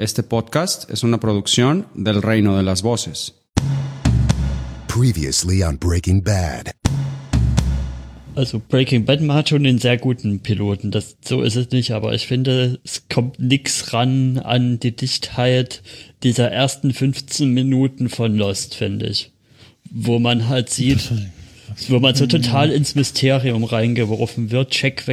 Este 0.00 0.22
podcast 0.22 0.90
es 0.90 1.02
una 1.02 1.20
producción 1.20 1.84
del 1.94 2.22
Reino 2.22 2.56
de 2.56 2.62
las 2.62 2.80
Voces. 2.80 3.34
Previously 4.88 5.62
on 5.62 5.76
Breaking 5.76 6.22
Bad. 6.22 6.70
Also 8.34 8.60
Breaking 8.60 9.04
Bad 9.04 9.20
hat 9.28 9.50
schon 9.50 9.66
einen 9.66 9.78
sehr 9.78 9.98
guten 9.98 10.40
Piloten, 10.40 10.90
das, 10.90 11.18
so 11.22 11.42
ist 11.42 11.56
es 11.56 11.70
nicht, 11.72 11.90
aber 11.90 12.14
ich 12.14 12.26
finde, 12.26 12.80
es 12.82 13.08
kommt 13.10 13.40
nix 13.40 13.92
ran 13.92 14.38
an 14.38 14.80
die 14.80 14.96
Dichtheit 14.96 15.82
dieser 16.22 16.50
ersten 16.50 16.94
15 16.94 17.52
Minuten 17.52 18.08
von 18.08 18.34
Lost, 18.38 18.76
finde 18.76 19.06
ich. 19.06 19.32
Wo 19.90 20.18
man 20.18 20.48
halt 20.48 20.70
sieht, 20.70 21.12
wo 21.88 22.00
man 22.00 22.14
so 22.14 22.26
total 22.26 22.70
ins 22.70 22.94
Mysterium 22.94 23.64
reingeworfen 23.64 24.50
wird. 24.50 24.70
Check 24.70 25.04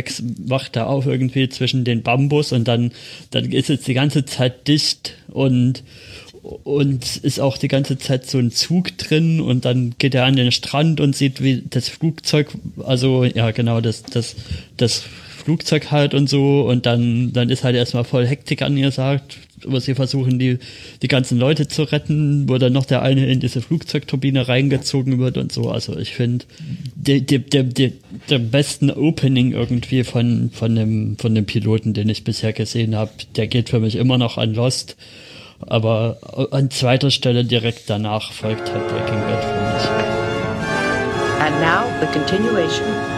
wacht 0.45 0.75
da 0.75 0.85
auf 0.85 1.05
irgendwie 1.05 1.49
zwischen 1.49 1.83
den 1.83 2.03
Bambus 2.03 2.51
und 2.51 2.67
dann, 2.67 2.91
dann 3.31 3.51
ist 3.51 3.69
es 3.69 3.81
die 3.81 3.93
ganze 3.93 4.25
Zeit 4.25 4.67
dicht 4.67 5.13
und 5.27 5.83
und 6.63 7.17
ist 7.17 7.39
auch 7.39 7.57
die 7.57 7.67
ganze 7.67 7.97
Zeit 7.97 8.29
so 8.29 8.37
ein 8.37 8.51
Zug 8.51 8.97
drin 8.97 9.41
und 9.41 9.65
dann 9.65 9.95
geht 9.97 10.15
er 10.15 10.25
an 10.25 10.35
den 10.35 10.51
Strand 10.51 11.01
und 11.01 11.15
sieht, 11.15 11.43
wie 11.43 11.63
das 11.69 11.89
Flugzeug, 11.89 12.49
also 12.85 13.25
ja 13.25 13.51
genau, 13.51 13.81
das, 13.81 14.03
das, 14.03 14.35
das 14.77 15.03
Flugzeug 15.43 15.91
halt 15.91 16.13
und 16.13 16.29
so 16.29 16.61
und 16.61 16.85
dann, 16.85 17.33
dann 17.33 17.49
ist 17.49 17.63
halt 17.63 17.75
erstmal 17.75 18.05
voll 18.05 18.25
Hektik 18.25 18.61
angesagt, 18.61 19.37
wo 19.69 19.79
sie 19.79 19.95
versuchen, 19.95 20.39
die, 20.39 20.59
die 21.01 21.07
ganzen 21.07 21.37
Leute 21.37 21.67
zu 21.67 21.83
retten, 21.83 22.47
wo 22.47 22.57
dann 22.57 22.73
noch 22.73 22.85
der 22.85 23.01
eine 23.01 23.25
in 23.27 23.39
diese 23.39 23.61
Flugzeugturbine 23.61 24.47
reingezogen 24.47 25.19
wird 25.19 25.37
und 25.37 25.51
so. 25.51 25.69
Also 25.69 25.97
ich 25.97 26.13
finde, 26.13 26.45
der, 26.95 27.21
der, 27.21 27.39
der, 27.39 27.63
der, 27.63 27.91
der 28.29 28.39
besten 28.39 28.89
Opening 28.91 29.51
irgendwie 29.51 30.03
von, 30.03 30.49
von 30.51 30.75
dem, 30.75 31.17
von 31.17 31.33
dem 31.35 31.45
Piloten, 31.45 31.93
den 31.93 32.09
ich 32.09 32.23
bisher 32.23 32.53
gesehen 32.53 32.95
habe, 32.95 33.11
der 33.35 33.47
geht 33.47 33.69
für 33.69 33.79
mich 33.79 33.95
immer 33.95 34.17
noch 34.17 34.37
an 34.37 34.53
Lost 34.53 34.95
aber 35.65 36.17
an 36.51 36.69
zweiter 36.69 37.11
Stelle 37.11 37.43
direkt 37.43 37.89
danach 37.89 38.31
folgt 38.31 38.71
halt 38.71 38.87
Breaking 38.87 39.21
Bad 39.21 39.43
für 39.43 39.73
mich. 39.73 40.17
And 41.39 41.61
now 41.61 41.85
the 41.99 42.07
continuation. 42.07 43.16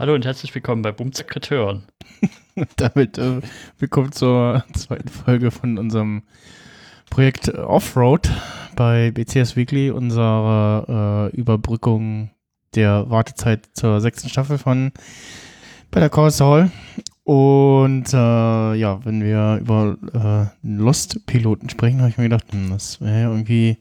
Hallo 0.00 0.14
und 0.14 0.24
herzlich 0.24 0.54
willkommen 0.54 0.80
bei 0.80 0.94
Sekretören. 1.12 1.82
Damit 2.76 3.18
äh, 3.18 3.42
willkommen 3.78 4.12
zur 4.12 4.64
zweiten 4.72 5.08
Folge 5.08 5.50
von 5.50 5.76
unserem 5.76 6.22
Projekt 7.10 7.50
Offroad 7.50 8.30
bei 8.76 9.10
BCS 9.10 9.56
Weekly, 9.56 9.90
unsere 9.90 11.30
äh, 11.34 11.36
Überbrückung 11.36 12.30
der 12.74 13.10
Wartezeit 13.10 13.68
zur 13.74 14.00
sechsten 14.00 14.30
Staffel 14.30 14.56
von 14.56 14.92
Better 15.90 16.08
Call 16.08 16.30
Saul. 16.30 16.70
Und 17.24 18.14
äh, 18.14 18.16
ja, 18.76 19.04
wenn 19.04 19.22
wir 19.22 19.58
über 19.60 19.98
äh, 20.14 20.66
Lost-Piloten 20.66 21.68
sprechen, 21.68 21.98
habe 21.98 22.08
ich 22.08 22.16
mir 22.16 22.24
gedacht, 22.24 22.50
hm, 22.52 22.70
das 22.70 23.02
wäre 23.02 23.32
irgendwie 23.32 23.76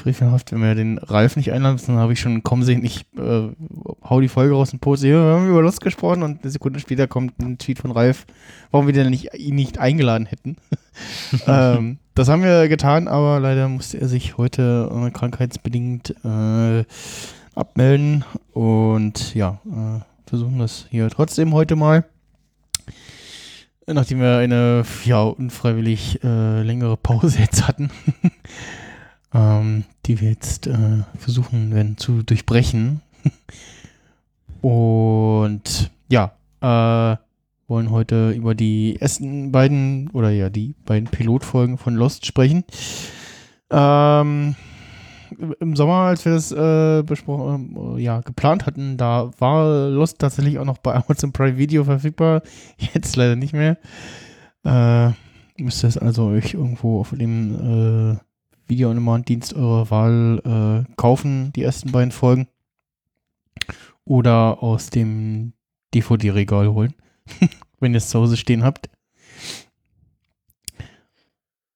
frevelhaft, 0.00 0.52
wenn 0.52 0.60
wir 0.60 0.74
den 0.74 0.98
Ralf 0.98 1.36
nicht 1.36 1.52
einladen, 1.52 1.80
dann 1.86 1.96
habe 1.96 2.12
ich 2.12 2.20
schon 2.20 2.42
kommen 2.42 2.62
sehen, 2.62 2.84
ich 2.84 3.06
äh, 3.16 3.48
hau 4.02 4.20
die 4.20 4.28
Folge 4.28 4.54
raus 4.54 4.72
und 4.72 4.80
poste, 4.80 5.08
ja, 5.08 5.14
wir 5.14 5.34
haben 5.34 5.48
über 5.48 5.62
Lust 5.62 5.80
gesprochen 5.80 6.22
und 6.22 6.42
eine 6.42 6.50
Sekunde 6.50 6.80
später 6.80 7.06
kommt 7.06 7.38
ein 7.40 7.58
Tweet 7.58 7.78
von 7.78 7.90
Ralf, 7.90 8.26
warum 8.70 8.86
wir 8.86 8.94
denn 8.94 9.10
nicht, 9.10 9.34
ihn 9.34 9.54
nicht 9.54 9.78
eingeladen 9.78 10.26
hätten. 10.26 10.56
ähm, 11.46 11.98
das 12.14 12.28
haben 12.28 12.42
wir 12.42 12.68
getan, 12.68 13.08
aber 13.08 13.40
leider 13.40 13.68
musste 13.68 14.00
er 14.00 14.08
sich 14.08 14.36
heute 14.36 14.90
äh, 14.92 15.10
krankheitsbedingt 15.10 16.14
äh, 16.24 16.84
abmelden 17.54 18.24
und 18.52 19.34
ja, 19.34 19.60
äh, 19.66 20.00
versuchen 20.28 20.58
das 20.58 20.86
hier 20.90 21.08
trotzdem 21.10 21.52
heute 21.52 21.76
mal. 21.76 22.04
Nachdem 23.86 24.20
wir 24.20 24.36
eine 24.36 24.84
ja, 25.04 25.22
unfreiwillig 25.22 26.22
äh, 26.22 26.62
längere 26.62 26.96
Pause 26.96 27.40
jetzt 27.40 27.66
hatten. 27.66 27.90
ähm, 29.34 29.84
die 30.06 30.20
wir 30.20 30.30
jetzt 30.30 30.66
äh, 30.66 31.02
versuchen 31.18 31.74
werden 31.74 31.96
zu 31.96 32.22
durchbrechen. 32.22 33.00
Und 34.60 35.90
ja, 36.08 36.32
äh, 36.60 37.16
wollen 37.70 37.90
heute 37.90 38.32
über 38.32 38.54
die 38.54 38.96
ersten 39.00 39.52
beiden 39.52 40.10
oder 40.10 40.30
ja, 40.30 40.50
die 40.50 40.74
beiden 40.84 41.08
Pilotfolgen 41.08 41.78
von 41.78 41.94
Lost 41.94 42.26
sprechen. 42.26 42.64
Ähm, 43.70 44.56
Im 45.60 45.76
Sommer, 45.76 46.02
als 46.02 46.24
wir 46.24 46.32
das 46.32 46.50
äh, 46.50 47.02
besprochen, 47.04 47.96
äh, 47.96 48.02
ja, 48.02 48.20
geplant 48.20 48.66
hatten, 48.66 48.96
da 48.96 49.30
war 49.38 49.88
Lost 49.88 50.18
tatsächlich 50.18 50.58
auch 50.58 50.64
noch 50.64 50.78
bei 50.78 50.94
Amazon 51.06 51.32
Prime 51.32 51.56
Video 51.56 51.84
verfügbar. 51.84 52.42
Jetzt 52.92 53.16
leider 53.16 53.36
nicht 53.36 53.52
mehr. 53.52 53.78
Äh, 54.64 55.12
müsst 55.62 55.84
ihr 55.84 55.88
es 55.88 55.96
also 55.96 56.26
euch 56.26 56.54
irgendwo 56.54 57.00
auf 57.00 57.10
dem 57.10 58.18
äh, 58.70 58.74
Video-on-Demand-Dienst 58.74 59.54
eurer 59.54 59.90
Wahl 59.90 60.86
äh, 60.88 60.92
kaufen, 60.96 61.52
die 61.54 61.62
ersten 61.62 61.92
beiden 61.92 62.12
Folgen. 62.12 62.46
Oder 64.04 64.62
aus 64.62 64.90
dem 64.90 65.52
DVD-Regal 65.94 66.72
holen, 66.72 66.94
wenn 67.80 67.92
ihr 67.92 67.98
es 67.98 68.08
zu 68.08 68.18
Hause 68.18 68.36
stehen 68.36 68.64
habt. 68.64 68.88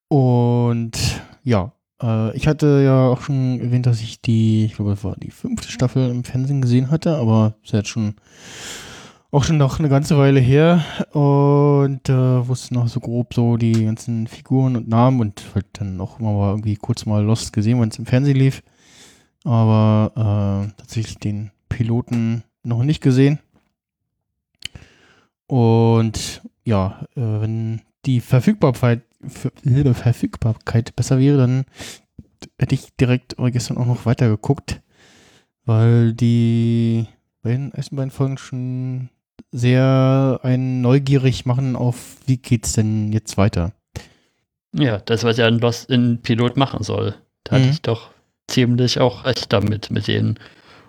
Und 0.09 1.23
ja, 1.43 1.73
äh, 2.03 2.37
ich 2.37 2.47
hatte 2.47 2.83
ja 2.85 3.09
auch 3.09 3.21
schon 3.21 3.61
erwähnt, 3.61 3.87
dass 3.87 4.01
ich 4.01 4.21
die, 4.21 4.67
ich 4.67 4.75
glaube, 4.75 4.93
das 4.93 5.05
war 5.05 5.17
die 5.17 5.31
fünfte 5.31 5.69
Staffel 5.71 6.11
im 6.11 6.25
Fernsehen 6.25 6.63
gesehen 6.63 6.91
hatte, 6.91 7.17
aber 7.17 7.57
es 7.65 7.73
jetzt 7.73 7.89
schon 7.89 8.15
auch 9.35 9.43
schon 9.43 9.59
noch 9.59 9.81
eine 9.81 9.89
ganze 9.89 10.17
Weile 10.17 10.39
her 10.39 10.85
und 11.11 12.09
äh, 12.09 12.47
wusste 12.47 12.73
noch 12.73 12.87
so 12.87 13.01
grob 13.01 13.35
so 13.35 13.57
die 13.57 13.85
ganzen 13.85 14.29
Figuren 14.29 14.77
und 14.77 14.87
Namen 14.87 15.21
und 15.21 15.43
halt 15.57 15.67
dann 15.73 16.01
auch 16.01 16.21
immer 16.21 16.33
mal 16.33 16.51
irgendwie 16.51 16.77
kurz 16.77 17.05
mal 17.05 17.25
Lost 17.25 17.53
gesehen, 17.53 17.81
wenn 17.81 17.89
es 17.89 17.99
im 17.99 18.07
Fernsehen 18.07 18.37
lief. 18.37 18.63
Aber 19.43 20.13
äh, 20.15 20.73
tatsächlich 20.79 21.19
den 21.19 21.51
Piloten 21.69 22.45
noch 22.63 22.85
nicht 22.85 23.01
gesehen. 23.01 23.41
Und 25.49 26.41
ja, 26.65 27.05
äh, 27.17 27.21
wenn 27.21 27.83
die 28.07 28.21
Verfügbarkeit, 28.21 29.03
Verfügbarkeit 29.27 30.95
besser 30.95 31.19
wäre, 31.19 31.39
dann 31.39 31.65
hätte 32.57 32.77
ich 32.77 32.95
direkt 32.95 33.35
gestern 33.37 33.79
auch 33.79 33.87
noch 33.87 34.07
weiter 34.07 34.29
geguckt, 34.29 34.81
weil 35.65 36.13
die 36.13 37.09
beiden 37.43 37.75
ersten 37.75 37.97
beiden 37.97 38.13
Folgen 38.13 38.39
schon 38.39 39.11
sehr 39.53 40.41
einen 40.43 40.81
neugierig 40.81 41.47
machen 41.47 41.77
auf, 41.77 42.17
wie 42.27 42.37
geht's 42.37 42.73
denn 42.73 43.13
jetzt 43.13 43.37
weiter? 43.37 43.73
Ja, 44.73 44.99
das, 44.99 45.23
was 45.23 45.37
ja 45.37 45.47
ein 45.47 45.61
Lost 45.61 45.89
in 45.89 46.21
Pilot 46.21 46.57
machen 46.57 46.83
soll. 46.83 47.15
Da 47.45 47.57
mhm. 47.57 47.61
hatte 47.61 47.71
ich 47.71 47.83
doch 47.83 48.11
ziemlich 48.49 48.99
auch 49.01 49.25
recht 49.25 49.53
damit, 49.53 49.91
mit 49.91 50.09
denen. 50.09 50.39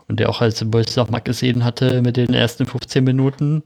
Und 0.07 0.19
der 0.19 0.29
auch, 0.29 0.41
als 0.41 0.61
ich 0.61 0.67
es 0.73 0.95
nochmal 0.95 1.22
gesehen 1.22 1.63
hatte, 1.63 2.01
mit 2.01 2.17
den 2.17 2.33
ersten 2.33 2.66
15 2.66 3.03
Minuten, 3.03 3.63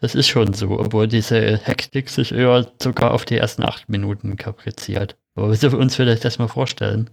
das 0.00 0.14
ist 0.14 0.28
schon 0.28 0.52
so, 0.52 0.78
obwohl 0.78 1.06
diese 1.06 1.58
Hektik 1.58 2.08
sich 2.10 2.32
eher 2.32 2.66
sogar 2.82 3.12
auf 3.12 3.24
die 3.24 3.36
ersten 3.36 3.62
8 3.62 3.88
Minuten 3.88 4.36
kapriziert. 4.36 5.16
Aber 5.36 5.50
wir 5.50 5.78
uns 5.78 5.94
vielleicht 5.94 6.24
das 6.24 6.38
mal 6.38 6.48
vorstellen. 6.48 7.10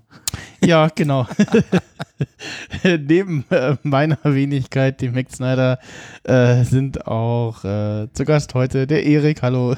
Ja, 0.64 0.88
genau. 0.88 1.28
Neben 2.84 3.44
äh, 3.50 3.76
meiner 3.84 4.18
Wenigkeit, 4.24 5.02
dem 5.02 5.14
Max 5.14 5.34
Snyder, 5.34 5.78
äh, 6.24 6.64
sind 6.64 7.06
auch 7.06 7.66
äh, 7.66 8.08
zu 8.14 8.24
Gast 8.24 8.54
heute 8.54 8.88
der 8.88 9.06
Erik. 9.06 9.42
Hallo. 9.42 9.76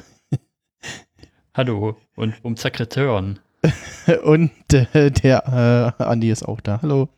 Hallo. 1.54 1.96
Und 2.14 2.34
um 2.42 2.56
Sekretären. 2.56 3.40
Und 4.22 4.52
äh, 4.72 5.10
der 5.10 5.94
äh, 5.98 6.02
Andi 6.04 6.30
ist 6.30 6.44
auch 6.44 6.60
da. 6.60 6.80
Hallo. 6.82 7.08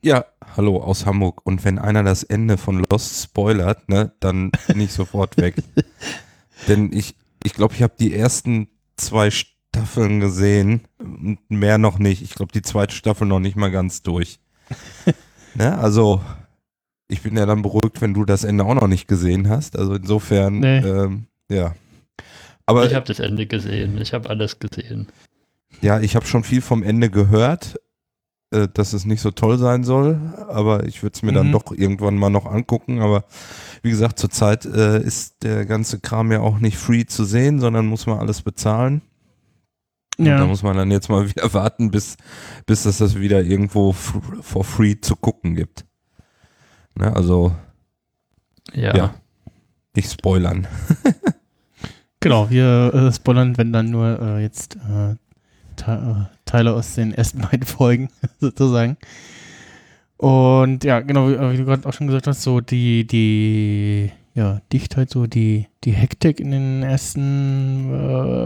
Ja, 0.00 0.24
hallo 0.56 0.78
aus 0.78 1.04
Hamburg. 1.04 1.42
Und 1.44 1.66
wenn 1.66 1.78
einer 1.78 2.02
das 2.02 2.22
Ende 2.22 2.56
von 2.56 2.82
Lost 2.90 3.24
spoilert, 3.24 3.90
ne, 3.90 4.12
dann 4.20 4.52
bin 4.68 4.80
ich 4.80 4.92
sofort 4.92 5.36
weg. 5.36 5.56
Denn 6.68 6.92
ich, 6.94 7.14
ich 7.44 7.52
glaube, 7.52 7.74
ich 7.74 7.82
habe 7.82 7.94
die 7.98 8.14
ersten 8.14 8.68
zwei 8.96 9.30
Stunden 9.30 9.55
Staffeln 9.76 10.20
gesehen, 10.20 10.82
mehr 11.48 11.78
noch 11.78 11.98
nicht. 11.98 12.22
Ich 12.22 12.34
glaube, 12.34 12.52
die 12.52 12.62
zweite 12.62 12.94
Staffel 12.94 13.26
noch 13.26 13.40
nicht 13.40 13.56
mal 13.56 13.70
ganz 13.70 14.02
durch. 14.02 14.38
ne? 15.54 15.76
Also, 15.78 16.20
ich 17.08 17.22
bin 17.22 17.36
ja 17.36 17.46
dann 17.46 17.62
beruhigt, 17.62 18.00
wenn 18.00 18.14
du 18.14 18.24
das 18.24 18.44
Ende 18.44 18.64
auch 18.64 18.74
noch 18.74 18.88
nicht 18.88 19.06
gesehen 19.06 19.48
hast. 19.48 19.78
Also 19.78 19.94
insofern, 19.94 20.60
nee. 20.60 20.78
ähm, 20.78 21.26
ja. 21.48 21.74
Aber 22.66 22.84
ich 22.86 22.94
habe 22.94 23.06
das 23.06 23.20
Ende 23.20 23.46
gesehen. 23.46 23.98
Ich 24.00 24.12
habe 24.12 24.28
alles 24.28 24.58
gesehen. 24.58 25.06
Ja, 25.80 26.00
ich 26.00 26.16
habe 26.16 26.26
schon 26.26 26.42
viel 26.42 26.62
vom 26.62 26.82
Ende 26.82 27.10
gehört, 27.10 27.78
äh, 28.50 28.66
dass 28.72 28.92
es 28.92 29.04
nicht 29.04 29.20
so 29.20 29.30
toll 29.30 29.58
sein 29.58 29.84
soll. 29.84 30.18
Aber 30.48 30.84
ich 30.84 31.02
würde 31.02 31.14
es 31.14 31.22
mir 31.22 31.30
mhm. 31.30 31.36
dann 31.36 31.52
doch 31.52 31.70
irgendwann 31.70 32.16
mal 32.16 32.30
noch 32.30 32.46
angucken. 32.46 33.00
Aber 33.00 33.24
wie 33.82 33.90
gesagt, 33.90 34.18
zurzeit 34.18 34.64
äh, 34.64 35.00
ist 35.00 35.44
der 35.44 35.64
ganze 35.64 36.00
Kram 36.00 36.32
ja 36.32 36.40
auch 36.40 36.58
nicht 36.58 36.76
free 36.76 37.04
zu 37.04 37.24
sehen, 37.24 37.60
sondern 37.60 37.86
muss 37.86 38.06
man 38.06 38.18
alles 38.18 38.42
bezahlen. 38.42 39.02
Und 40.18 40.24
da 40.24 40.38
Ja, 40.38 40.46
muss 40.46 40.62
man 40.62 40.76
dann 40.76 40.90
jetzt 40.90 41.08
mal 41.08 41.28
wieder 41.28 41.52
warten, 41.54 41.90
bis, 41.90 42.16
bis 42.66 42.84
es 42.86 42.98
das 42.98 43.18
wieder 43.18 43.42
irgendwo 43.42 43.92
for 43.92 44.64
free 44.64 44.96
zu 45.00 45.16
gucken 45.16 45.54
gibt. 45.54 45.84
Ne, 46.94 47.14
also 47.14 47.52
Ja. 48.72 48.96
Ja. 48.96 49.14
nicht 49.94 50.10
spoilern. 50.10 50.66
genau, 52.20 52.48
wir 52.50 52.92
äh, 52.94 53.12
spoilern, 53.12 53.56
wenn 53.58 53.72
dann 53.72 53.90
nur 53.90 54.18
äh, 54.20 54.42
jetzt 54.42 54.76
äh, 54.76 55.14
Te 55.76 56.26
äh, 56.30 56.36
Teile 56.46 56.72
aus 56.72 56.94
den 56.94 57.12
ersten 57.12 57.40
beiden 57.50 57.66
Folgen 57.66 58.08
sozusagen. 58.40 58.96
Und 60.16 60.82
ja, 60.84 61.00
genau, 61.00 61.28
wie, 61.28 61.34
äh, 61.34 61.52
wie 61.52 61.56
du 61.58 61.64
gerade 61.66 61.86
auch 61.86 61.92
schon 61.92 62.06
gesagt 62.06 62.26
hast, 62.26 62.42
so 62.42 62.62
die, 62.62 63.06
die, 63.06 64.10
ja, 64.36 64.60
Dichtheit, 64.70 65.08
so 65.08 65.26
die, 65.26 65.66
die 65.82 65.92
Hektik 65.92 66.40
in 66.40 66.50
den 66.50 66.82
ersten 66.82 67.90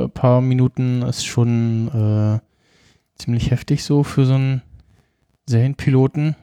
äh, 0.04 0.08
paar 0.08 0.40
Minuten 0.40 1.02
ist 1.02 1.26
schon 1.26 1.88
äh, 1.88 3.20
ziemlich 3.20 3.50
heftig 3.50 3.82
so 3.82 4.04
für 4.04 4.24
so 4.24 4.34
einen 4.34 4.62
Serienpiloten. 5.46 6.36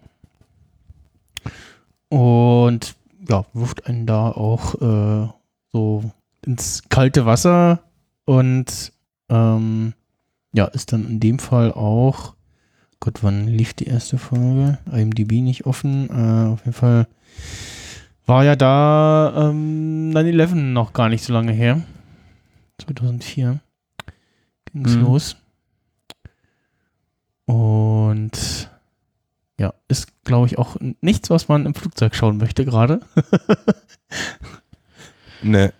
Und 2.09 2.95
ja, 3.27 3.45
wirft 3.53 3.87
einen 3.87 4.05
da 4.05 4.31
auch 4.31 4.75
äh, 4.81 5.29
so 5.71 6.03
ins 6.45 6.83
kalte 6.89 7.25
Wasser 7.25 7.83
und 8.25 8.91
ähm, 9.29 9.93
ja, 10.51 10.65
ist 10.65 10.91
dann 10.91 11.07
in 11.07 11.19
dem 11.21 11.39
Fall 11.39 11.71
auch, 11.71 12.35
Gott, 12.99 13.23
wann 13.23 13.47
lief 13.47 13.73
die 13.73 13.87
erste 13.87 14.17
Folge? 14.17 14.79
IMDb 14.91 15.41
nicht 15.41 15.65
offen. 15.65 16.09
Äh, 16.09 16.51
auf 16.51 16.59
jeden 16.61 16.73
Fall 16.73 17.07
war 18.27 18.43
ja 18.43 18.55
da 18.55 19.49
ähm, 19.49 20.11
9-11 20.13 20.53
noch 20.55 20.93
gar 20.93 21.09
nicht 21.09 21.23
so 21.23 21.33
lange 21.33 21.51
her. 21.53 21.81
2004 22.79 23.59
ging 24.73 24.85
es 24.85 24.95
Mhm. 24.95 25.01
los. 25.01 25.35
Und 27.45 28.69
ja, 29.59 29.73
ist, 29.87 30.23
glaube 30.23 30.47
ich, 30.47 30.57
auch 30.59 30.75
nichts, 31.01 31.29
was 31.29 31.47
man 31.47 31.65
im 31.65 31.73
Flugzeug 31.73 32.13
schauen 32.15 32.37
möchte 32.37 32.65
gerade. 32.65 32.99
Ne, 35.43 35.71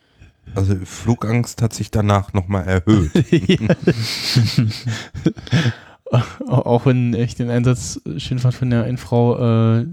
also 0.54 0.76
Flugangst 0.86 1.64
hat 1.64 1.74
sich 1.74 1.90
danach 1.90 2.32
nochmal 2.34 2.68
erhöht. 2.68 3.12
Auch 6.48 6.86
wenn 6.86 7.16
ich 7.16 7.34
den 7.34 7.50
Einsatz 7.50 8.00
schön 8.18 8.38
fand 8.38 8.54
von 8.54 8.70
der 8.70 8.84
einen 8.84 9.00
Frau, 9.00 9.80
äh, 9.80 9.88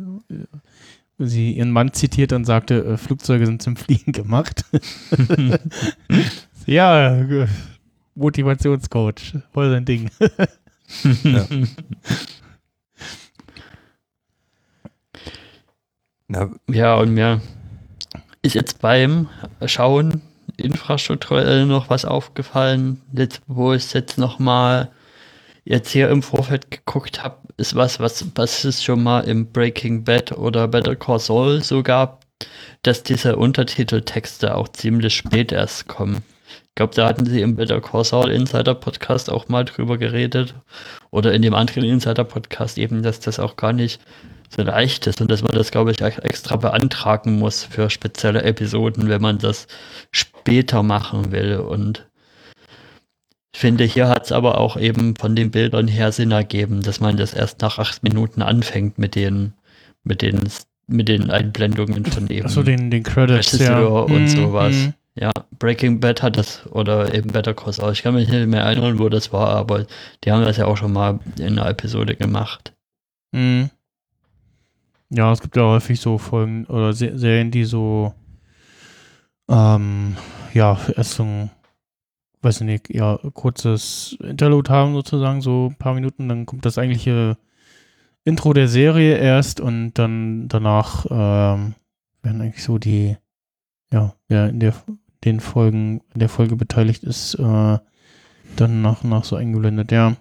sie 1.19 1.53
ihren 1.53 1.71
Mann 1.71 1.93
zitiert 1.93 2.33
und 2.33 2.45
sagte, 2.45 2.85
äh, 2.85 2.97
Flugzeuge 2.97 3.47
sind 3.47 3.63
zum 3.63 3.77
Fliegen 3.77 4.13
gemacht. 4.13 4.65
ja, 6.67 7.17
äh, 7.17 7.47
Motivationscoach, 8.15 9.37
voll 9.53 9.71
sein 9.71 9.85
Ding. 9.85 10.11
ja. 11.25 11.47
Na, 16.29 16.51
Ja, 16.69 16.95
und 16.97 17.15
mir 17.15 17.41
ist 18.43 18.55
jetzt 18.55 18.81
beim 18.81 19.29
Schauen 19.67 20.23
infrastrukturell 20.57 21.67
noch 21.67 21.91
was 21.91 22.05
aufgefallen, 22.05 23.01
jetzt, 23.13 23.43
wo 23.47 23.73
ich 23.73 23.93
jetzt 23.93 24.19
nochmal 24.19 24.91
jetzt 25.65 25.91
hier 25.91 26.11
im 26.11 26.23
Vorfeld 26.23 26.71
geguckt 26.71 27.23
habe, 27.23 27.39
ist 27.57 27.75
was, 27.75 28.01
was, 28.01 28.27
was 28.35 28.65
es 28.65 28.83
schon 28.83 29.03
mal 29.03 29.21
im 29.21 29.51
Breaking 29.53 30.05
Bad 30.05 30.33
oder 30.33 30.69
Better 30.69 30.97
Call 30.97 31.19
Saul 31.19 31.63
so 31.63 31.83
gab, 31.83 32.25
dass 32.83 33.03
diese 33.03 33.37
Untertiteltexte 33.37 34.55
auch 34.55 34.69
ziemlich 34.69 35.15
spät 35.15 35.53
erst 35.53 35.89
kommen. 35.89 36.23
Ich 36.69 36.75
glaube, 36.75 36.95
da 36.95 37.07
hatten 37.07 37.25
sie 37.25 37.41
im 37.41 37.55
Better 37.57 37.81
Call 37.81 38.05
Saul 38.05 38.31
Insider 38.31 38.75
Podcast 38.75 39.31
auch 39.31 39.49
mal 39.49 39.65
drüber 39.65 39.97
geredet. 39.97 40.55
Oder 41.11 41.33
in 41.33 41.43
dem 41.43 41.55
anderen 41.55 41.85
Insider 41.85 42.25
Podcast 42.25 42.79
eben, 42.79 43.03
dass 43.03 43.21
das 43.21 43.39
auch 43.39 43.57
gar 43.57 43.73
nicht 43.73 44.01
so 44.55 44.63
leicht 44.63 45.07
ist 45.07 45.21
und 45.21 45.31
dass 45.31 45.43
man 45.43 45.53
das, 45.53 45.71
glaube 45.71 45.93
ich, 45.93 46.01
ex- 46.01 46.19
extra 46.19 46.57
beantragen 46.57 47.39
muss 47.39 47.63
für 47.65 47.91
spezielle 47.91 48.43
Episoden, 48.43 49.09
wenn 49.09 49.23
man 49.23 49.39
das 49.39 49.69
später 50.11 50.83
machen 50.83 51.31
will. 51.33 51.59
Und 51.59 52.07
ich 53.55 53.61
finde, 53.61 53.85
hier 53.85 54.09
hat 54.09 54.25
es 54.25 54.33
aber 54.33 54.59
auch 54.59 54.77
eben 54.77 55.15
von 55.15 55.37
den 55.37 55.53
Bildern 55.53 55.87
her 55.87 56.11
Sinn 56.11 56.33
ergeben, 56.33 56.83
dass 56.83 56.99
man 56.99 57.17
das 57.17 57.35
erst 57.35 57.61
nach 57.63 57.79
acht 57.79 58.03
Minuten 58.03 58.43
anfängt 58.43 58.99
mit 58.99 59.15
den, 59.15 59.53
mit 60.03 60.23
den, 60.23 60.41
mit 60.89 61.07
den 61.09 61.31
Einblendungen 61.31 62.05
von 62.05 62.29
eben 62.29 62.47
Achso, 62.47 62.65
den, 62.65 62.91
den 62.91 63.05
Credits, 63.05 63.55
Regisseur 63.55 63.81
ja. 63.81 63.87
und 64.17 64.23
Mhm, 64.23 64.27
sowas. 64.29 64.75
mhm. 64.75 64.95
Ja, 65.17 65.31
Breaking 65.61 66.01
Bad 66.01 66.21
hat 66.21 66.37
das, 66.37 66.67
oder 66.73 67.15
eben 67.15 67.31
Better 67.31 67.55
Call 67.55 67.73
Saul. 67.73 67.93
Ich 67.93 68.03
kann 68.03 68.15
mich 68.15 68.29
nicht 68.29 68.49
mehr 68.49 68.63
erinnern, 68.63 68.99
wo 68.99 69.09
das 69.09 69.33
war, 69.33 69.51
aber 69.51 69.87
die 70.25 70.33
haben 70.33 70.45
das 70.45 70.57
ja 70.57 70.67
auch 70.67 70.77
schon 70.77 70.93
mal 70.93 71.21
in 71.39 71.57
einer 71.57 71.69
Episode 71.71 72.17
gemacht. 72.17 72.73
Mhm. 73.31 73.71
Ja, 75.11 75.31
es 75.31 75.41
gibt 75.41 75.55
ja 75.57 75.63
häufig 75.63 76.01
so 76.01 76.19
Folgen 76.19 76.65
oder 76.65 76.93
Se 76.93 77.17
Serien, 77.17 77.53
die 77.53 77.63
so, 77.63 78.15
ähm, 79.49 80.17
ja, 80.53 80.77
erst 80.97 81.13
so 81.13 81.49
weiß 82.45 82.61
ich 82.61 82.67
nicht, 82.67 82.95
ja, 82.95 83.19
kurzes 83.33 84.17
Interlude 84.21 84.71
haben 84.71 84.95
sozusagen, 84.95 85.41
so 85.41 85.69
ein 85.71 85.77
paar 85.77 85.95
Minuten, 85.95 86.29
dann 86.29 86.47
kommt 86.47 86.65
das 86.67 86.79
eigentliche 86.79 87.37
Intro 88.25 88.53
der 88.53 88.69
Serie 88.69 89.17
erst 89.19 89.61
und 89.61 89.95
dann 89.95 90.49
danach 90.49 91.07
ähm, 91.11 91.75
werden 92.23 92.41
eigentlich 92.41 92.63
so 92.65 92.79
die, 92.79 93.17
ja, 93.93 94.15
wer 94.29 94.49
in 94.49 94.61
der 94.61 94.75
den 95.25 95.41
Folgen, 95.41 96.03
in 96.13 96.21
der 96.21 96.29
Folge 96.29 96.55
beteiligt 96.57 97.03
ist, 97.03 97.35
äh, 97.35 97.79
dann 98.57 98.83
nach 98.83 99.03
und 99.05 99.11
nach 99.11 99.25
so 99.25 99.37
eingeblendet, 99.37 99.91
ja. 99.91 100.17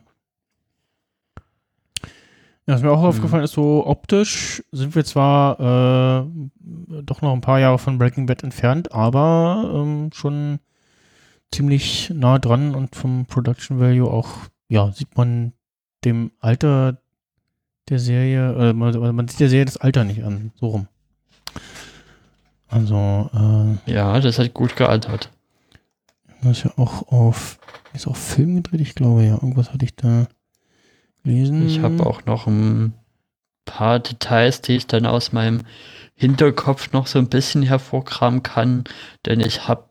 Ja, 2.66 2.76
was 2.76 2.82
mir 2.82 2.92
auch 2.92 3.02
Mhm. 3.02 3.08
aufgefallen 3.08 3.44
ist, 3.44 3.52
so 3.52 3.86
optisch 3.86 4.64
sind 4.72 4.96
wir 4.96 5.04
zwar 5.04 5.60
äh, 5.60 6.26
doch 7.04 7.22
noch 7.22 7.34
ein 7.34 7.42
paar 7.42 7.60
Jahre 7.60 7.78
von 7.78 7.98
Breaking 7.98 8.26
Bad 8.26 8.44
entfernt, 8.44 8.94
aber 8.94 9.70
ähm, 9.76 10.10
schon 10.14 10.60
ziemlich 11.54 12.12
nah 12.14 12.40
dran 12.40 12.76
und 12.76 12.96
vom 12.96 13.26
Production 13.26 13.80
Value 13.80 14.10
auch, 14.10 14.30
ja, 14.70 14.92
sieht 14.92 15.16
man 15.16 15.54
dem 16.04 16.32
Alter 16.40 16.98
der 17.90 18.00
Serie, 18.00 18.70
äh, 18.70 18.74
man, 18.74 18.88
also 18.88 19.02
man 19.14 19.28
sieht 19.28 19.40
der 19.40 19.50
Serie 19.50 19.66
das 19.66 19.78
Alter 19.78 20.04
nicht 20.04 20.24
an, 20.24 20.52
so 20.60 20.68
rum. 20.68 20.88
Also, 22.68 23.30
äh, 23.34 23.92
Ja, 23.92 24.20
das 24.20 24.40
hat 24.40 24.54
gut 24.54 24.76
gealtert. 24.76 25.30
das 26.42 26.58
ist 26.58 26.64
ja 26.66 26.72
auch 26.78 27.08
auf, 27.12 27.60
ist 27.94 28.08
auf 28.08 28.18
Film 28.18 28.56
gedreht, 28.56 28.82
ich 28.82 28.96
glaube, 28.96 29.24
ja, 29.24 29.34
irgendwas 29.34 29.72
hatte 29.72 29.86
ich 29.86 29.96
da 29.96 30.28
gelesen. 31.24 31.68
Ich 31.68 31.80
habe 31.82 32.06
auch 32.06 32.26
noch 32.26 32.48
ein 32.48 32.94
paar 33.66 34.00
Details, 34.00 34.62
die 34.62 34.74
ich 34.74 34.88
dann 34.88 35.06
aus 35.06 35.32
meinem 35.32 35.62
Hinterkopf 36.16 36.92
noch 36.92 37.08
so 37.08 37.20
ein 37.20 37.30
bisschen 37.30 37.64
hervorkramen 37.64 38.44
kann, 38.44 38.84
denn 39.26 39.40
ich 39.40 39.68
habe 39.68 39.90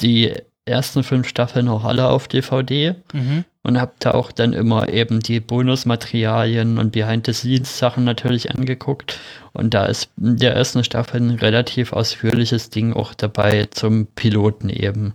die 0.00 0.34
ersten 0.64 1.02
fünf 1.02 1.28
Staffeln 1.28 1.66
noch 1.66 1.84
alle 1.84 2.08
auf 2.08 2.28
DVD 2.28 2.94
Mhm. 3.12 3.44
und 3.64 3.80
habe 3.80 3.92
da 3.98 4.12
auch 4.12 4.30
dann 4.30 4.52
immer 4.52 4.88
eben 4.88 5.20
die 5.20 5.40
Bonusmaterialien 5.40 6.78
und 6.78 6.92
Behind-the-Scenes-Sachen 6.92 8.04
natürlich 8.04 8.54
angeguckt. 8.54 9.18
Und 9.52 9.74
da 9.74 9.86
ist 9.86 10.10
in 10.16 10.36
der 10.36 10.54
ersten 10.54 10.84
Staffel 10.84 11.20
ein 11.20 11.30
relativ 11.30 11.92
ausführliches 11.92 12.70
Ding 12.70 12.92
auch 12.92 13.12
dabei 13.14 13.66
zum 13.70 14.06
Piloten 14.06 14.68
eben. 14.68 15.14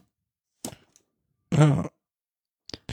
ja. 1.55 1.89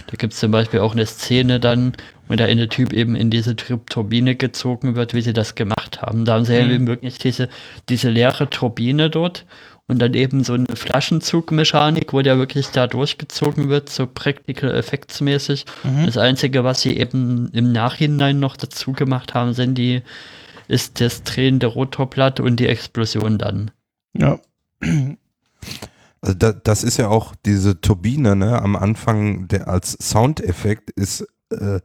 Da 0.07 0.17
gibt 0.17 0.33
es 0.33 0.41
zum 0.41 0.51
Beispiel 0.51 0.81
auch 0.81 0.93
eine 0.93 1.07
Szene 1.07 1.61
dann, 1.61 1.93
wo 2.29 2.35
der 2.35 2.47
eine 2.49 2.69
Typ 2.69 2.93
eben 2.93 3.15
in 3.17 3.31
diese 3.31 3.55
Tur- 3.57 3.85
Turbine 3.87 4.35
gezogen 4.35 4.97
wird, 4.97 5.15
wie 5.15 5.21
sie 5.23 5.33
das 5.33 5.55
gemacht 5.55 6.03
haben. 6.03 6.25
Da 6.25 6.35
haben 6.35 6.45
sie 6.45 6.61
Mhm. 6.63 6.71
eben 6.71 6.87
wirklich 6.89 7.19
diese, 7.19 7.49
diese 7.89 8.11
leere 8.11 8.51
Turbine 8.51 9.09
dort 9.09 9.45
und 9.87 9.99
dann 10.01 10.15
eben 10.15 10.45
so 10.45 10.55
eine 10.55 10.75
Flaschenzugmechanik, 10.75 12.13
wo 12.13 12.23
der 12.23 12.39
wirklich 12.39 12.69
da 12.69 12.87
durchgezogen 12.87 13.69
wird, 13.69 13.91
so 13.91 14.07
Practical 14.07 14.75
Effects 14.75 15.21
mäßig. 15.21 15.67
Mhm. 15.83 16.07
Das 16.07 16.17
Einzige, 16.17 16.65
was 16.65 16.81
sie 16.81 16.97
eben 16.97 17.51
im 17.53 17.73
Nachhinein 17.73 18.39
noch 18.41 18.57
dazu 18.57 18.93
gemacht 18.93 19.35
haben, 19.35 19.53
sind 19.53 19.77
die, 19.77 20.03
ist 20.69 21.01
das 21.01 21.23
drehende 21.23 21.67
Rotorblatt 21.67 22.41
und 22.41 22.57
die 22.57 22.69
Explosion 22.69 23.37
dann. 23.37 23.71
Ja. 24.17 24.39
Also 26.21 26.35
da, 26.39 26.53
das 26.53 26.85
ist 26.85 26.97
ja 26.97 27.09
auch 27.09 27.35
diese 27.45 27.83
Turbine, 27.83 28.35
ne, 28.35 28.61
am 28.63 28.77
Anfang, 28.77 29.49
der 29.49 29.69
als 29.69 29.93
Soundeffekt 30.01 30.91
ist, 30.93 31.27
äh, 31.51 31.81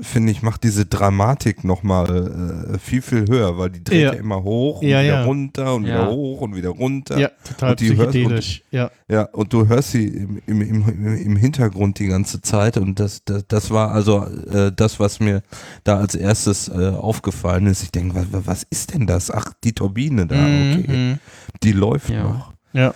finde 0.00 0.32
ich, 0.32 0.40
macht 0.40 0.64
diese 0.64 0.86
Dramatik 0.86 1.62
nochmal 1.62 2.72
äh, 2.74 2.78
viel, 2.78 3.02
viel 3.02 3.26
höher, 3.28 3.58
weil 3.58 3.68
die 3.70 3.84
dreht 3.84 4.00
Ja. 4.02 4.12
ja, 4.14 4.18
immer 4.18 4.42
hoch 4.42 4.80
und 4.80 4.88
Ja, 4.88 5.02
wieder 5.02 5.12
ja. 5.20 5.24
runter 5.24 5.74
und 5.74 5.84
Ja. 5.84 5.94
wieder 5.94 6.10
hoch 6.10 6.40
und 6.40 6.56
wieder 6.56 6.70
runter. 6.70 7.18
Ja, 7.18 7.28
total 7.46 7.70
Und 7.72 7.80
die 7.80 7.96
hörst- 7.96 8.10
psychedelisch. 8.10 8.62
ja. 8.70 8.90
Ja, 9.10 9.22
und 9.32 9.52
du 9.52 9.68
hörst 9.68 9.90
sie 9.90 10.06
im, 10.06 10.40
im, 10.46 10.62
im, 10.62 11.16
im 11.16 11.36
Hintergrund 11.36 11.98
die 11.98 12.06
ganze 12.06 12.40
Zeit 12.40 12.78
und 12.78 12.98
das, 12.98 13.22
das, 13.26 13.44
das 13.46 13.70
war 13.70 13.90
also 13.90 14.24
äh, 14.24 14.72
das, 14.74 14.98
was 15.00 15.20
mir 15.20 15.42
da 15.84 15.98
als 15.98 16.14
erstes 16.14 16.68
äh, 16.68 16.88
aufgefallen 16.88 17.66
ist. 17.66 17.82
Ich 17.82 17.92
denke, 17.92 18.14
was, 18.30 18.46
was 18.46 18.62
ist 18.70 18.94
denn 18.94 19.06
das? 19.06 19.30
Ach, 19.30 19.52
die 19.62 19.74
Turbine 19.74 20.26
da, 20.26 20.36
okay. 20.36 20.84
Mhm. 20.88 21.18
Die 21.62 21.72
läuft 21.72 22.08
Ja. 22.08 22.22
noch. 22.22 22.52
Ja. 22.72 22.94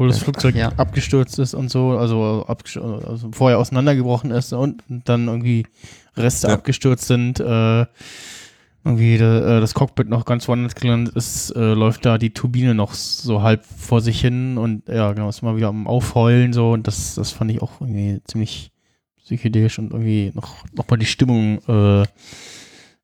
Wo 0.00 0.06
das. 0.08 0.18
Flugzeug 0.18 0.54
Ja. 0.54 0.72
abgestürzt 0.76 1.38
ist 1.38 1.54
und 1.54 1.70
so, 1.70 1.90
also, 1.98 2.44
also 2.46 3.30
vorher 3.32 3.58
auseinandergebrochen 3.58 4.30
ist 4.30 4.52
und 4.52 4.82
dann 5.04 5.28
irgendwie 5.28 5.66
Reste 6.16 6.48
Ja. 6.48 6.54
abgestürzt 6.54 7.06
sind, 7.06 7.38
äh, 7.40 7.86
irgendwie 8.82 9.18
de, 9.18 9.58
äh, 9.58 9.60
das 9.60 9.74
Cockpit 9.74 10.08
noch 10.08 10.24
ganz 10.24 10.48
woanders 10.48 10.74
gelandet 10.74 11.14
ist, 11.14 11.50
äh, 11.54 11.74
läuft 11.74 12.04
da 12.06 12.16
die 12.18 12.32
Turbine 12.32 12.74
noch 12.74 12.94
so 12.94 13.42
halb 13.42 13.64
vor 13.64 14.00
sich 14.00 14.20
hin 14.20 14.56
und 14.58 14.88
ja, 14.88 15.12
genau, 15.12 15.28
ist 15.28 15.42
immer 15.42 15.56
wieder 15.56 15.68
am 15.68 15.86
Aufheulen 15.86 16.52
so 16.54 16.72
und 16.72 16.86
das, 16.86 17.14
das 17.14 17.30
fand 17.30 17.50
ich 17.50 17.60
auch 17.62 17.80
irgendwie 17.80 18.20
ziemlich 18.24 18.72
psychedelisch 19.22 19.78
und 19.78 19.92
irgendwie 19.92 20.32
noch, 20.34 20.64
noch 20.72 20.88
mal 20.88 20.96
die 20.96 21.06
Stimmung 21.06 21.58
äh, 21.68 22.04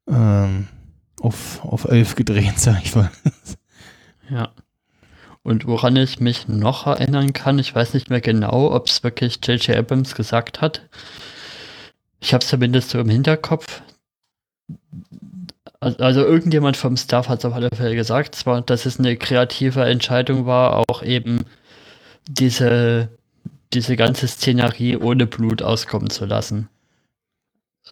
ähm, 0.09 0.69
auf, 1.21 1.62
auf 1.65 1.85
elf 1.85 2.15
gedreht, 2.15 2.55
sag 2.59 2.83
ich 2.85 2.95
mal. 2.97 3.11
Ja. 4.31 4.50
Und 5.47 5.65
woran 5.69 5.95
ich 5.95 6.19
mich 6.19 6.49
noch 6.49 6.88
erinnern 6.88 7.33
kann, 7.33 7.61
ich 7.61 7.73
weiß 7.73 7.95
nicht 7.95 8.11
mehr 8.11 8.21
genau, 8.21 8.73
ob 8.73 8.88
es 8.88 9.05
wirklich 9.05 9.38
J.J. 9.45 9.76
Abrams 9.76 10.17
gesagt 10.17 10.61
hat. 10.61 10.83
Ich 12.19 12.35
habe 12.35 12.43
es 12.43 12.49
zumindest 12.49 12.91
so 12.91 12.99
im 12.99 13.09
Hinterkopf. 13.09 13.81
Al- 15.79 15.95
Also 15.99 16.23
irgendjemand 16.25 16.76
vom 16.76 16.97
Staff 16.97 17.29
hat 17.29 17.38
es 17.38 17.45
auf 17.45 17.55
alle 17.55 17.69
Fälle 17.73 17.95
gesagt, 17.95 18.35
zwar, 18.35 18.61
dass 18.61 18.87
es 18.87 18.99
eine 18.99 19.17
kreative 19.17 19.85
Entscheidung 19.85 20.47
war, 20.47 20.83
auch 20.91 21.05
eben 21.05 21.45
diese, 22.29 23.09
diese 23.73 23.95
ganze 23.95 24.26
Szenerie 24.26 24.97
ohne 24.97 25.26
Blut 25.29 25.62
auskommen 25.62 26.11
zu 26.11 26.25
lassen. 26.25 26.69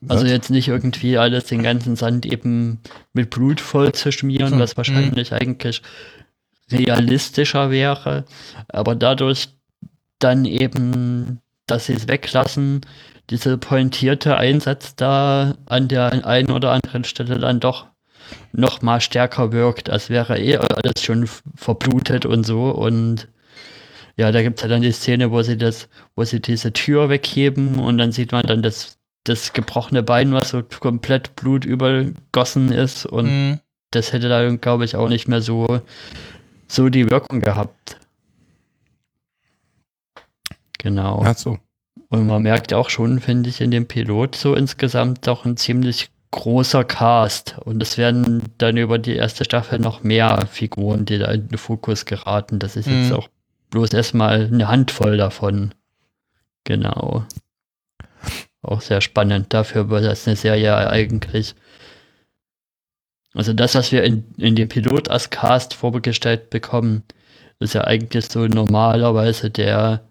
Also 0.09 0.27
jetzt 0.27 0.51
nicht 0.51 0.67
irgendwie 0.67 1.19
alles 1.19 1.45
den 1.45 1.63
ganzen 1.63 1.95
Sand 1.95 2.27
eben 2.27 2.81
mit 3.13 3.31
Blut 3.31 3.61
voll 3.61 3.93
zu 3.93 4.11
schmieren, 4.11 4.59
was 4.59 4.77
wahrscheinlich 4.77 5.33
eigentlich 5.33 5.83
realistischer 6.76 7.71
wäre, 7.71 8.25
aber 8.69 8.95
dadurch 8.95 9.49
dann 10.19 10.45
eben, 10.45 11.40
dass 11.66 11.87
sie 11.87 11.95
es 11.95 12.09
weglassen, 12.09 12.83
diese 13.31 13.57
pointierte 13.59 14.37
Einsatz 14.37 14.97
da 14.97 15.54
an 15.66 15.88
der 15.88 16.26
einen 16.26 16.50
oder 16.50 16.73
anderen 16.73 17.04
Stelle 17.04 17.38
dann 17.38 17.61
doch 17.61 17.87
noch 18.52 18.83
mal 18.83 19.00
stärker 19.00 19.52
wirkt, 19.52 19.90
als 19.90 20.11
wäre 20.11 20.38
eh 20.38 20.57
alles 20.59 21.02
schon 21.02 21.28
verblutet 21.57 22.26
und 22.26 22.45
so 22.45 22.71
und 22.71 23.28
ja, 24.16 24.31
da 24.31 24.43
gibt 24.43 24.59
es 24.59 24.62
ja 24.62 24.69
dann 24.69 24.83
die 24.83 24.93
Szene, 24.93 25.31
wo 25.31 25.43
sie 25.43 25.57
das, 25.57 25.88
wo 26.14 26.25
sie 26.25 26.40
diese 26.40 26.73
Tür 26.73 27.09
wegheben 27.09 27.81
und 27.81 27.99
dann 27.99 28.12
sieht 28.12 28.31
man 28.33 28.47
dann 28.47 28.62
das, 28.62 28.97
das 29.25 29.52
gebrochene 29.52 30.02
Bein, 30.02 30.33
was 30.33 30.50
so 30.50 30.62
komplett 30.62 31.35
Blut 31.35 31.64
übergossen 31.64 32.71
ist 32.73 33.07
und 33.07 33.26
Mhm. 33.26 33.61
das 33.90 34.12
hätte 34.12 34.28
da, 34.28 34.49
glaube 34.57 34.85
ich, 34.85 34.97
auch 34.97 35.09
nicht 35.09 35.28
mehr 35.28 35.40
so, 35.40 35.81
so 36.68 36.88
die 36.88 37.11
Wirkung 37.11 37.40
gehabt. 37.40 37.99
Genau. 40.78 41.23
Ach 41.25 41.37
so. 41.37 41.59
Und 42.09 42.26
man 42.26 42.42
merkt 42.42 42.75
auch 42.75 42.90
schon, 42.90 43.21
finde 43.21 43.50
ich, 43.50 43.61
in 43.61 43.71
dem 43.71 43.87
Pilot 43.87 44.37
so 44.37 44.54
insgesamt 44.54 45.26
doch 45.26 45.44
ein 45.44 45.56
ziemlich 45.56 46.11
großer 46.30 46.85
Cast. 46.85 47.56
Und 47.64 47.83
es 47.83 47.97
werden 47.97 48.42
dann 48.59 48.76
über 48.76 48.99
die 48.99 49.16
erste 49.16 49.44
Staffel 49.44 49.78
noch 49.78 50.02
mehr 50.02 50.47
Figuren, 50.50 51.04
die 51.06 51.18
da 51.18 51.30
in 51.30 51.49
den 51.49 51.59
Fokus 51.59 52.04
geraten. 52.04 52.59
Das 52.59 52.76
ist 52.76 52.87
jetzt 52.87 53.11
Mhm. 53.11 53.16
auch 53.16 53.28
bloß 53.71 53.92
erstmal 53.92 54.47
eine 54.47 54.68
Handvoll 54.68 55.16
davon. 55.16 55.75
Genau. 56.64 57.25
Auch 58.62 58.80
sehr 58.80 59.00
spannend. 59.00 59.52
Dafür 59.52 59.90
wird 59.90 60.04
das 60.04 60.26
eine 60.26 60.37
Serie 60.37 60.76
eigentlich. 60.88 61.54
Also 63.35 63.53
das, 63.53 63.75
was 63.75 63.91
wir 63.93 64.05
in, 64.05 64.25
in 64.37 64.55
dem 64.55 64.69
Pilot 64.69 65.11
als 65.11 65.31
Cast 65.31 65.75
vorgestellt 65.75 66.50
bekommen, 66.50 67.03
ist 67.59 67.75
ja 67.75 67.83
eigentlich 67.85 68.26
so 68.26 68.47
normalerweise 68.47 69.50
der, 69.50 70.03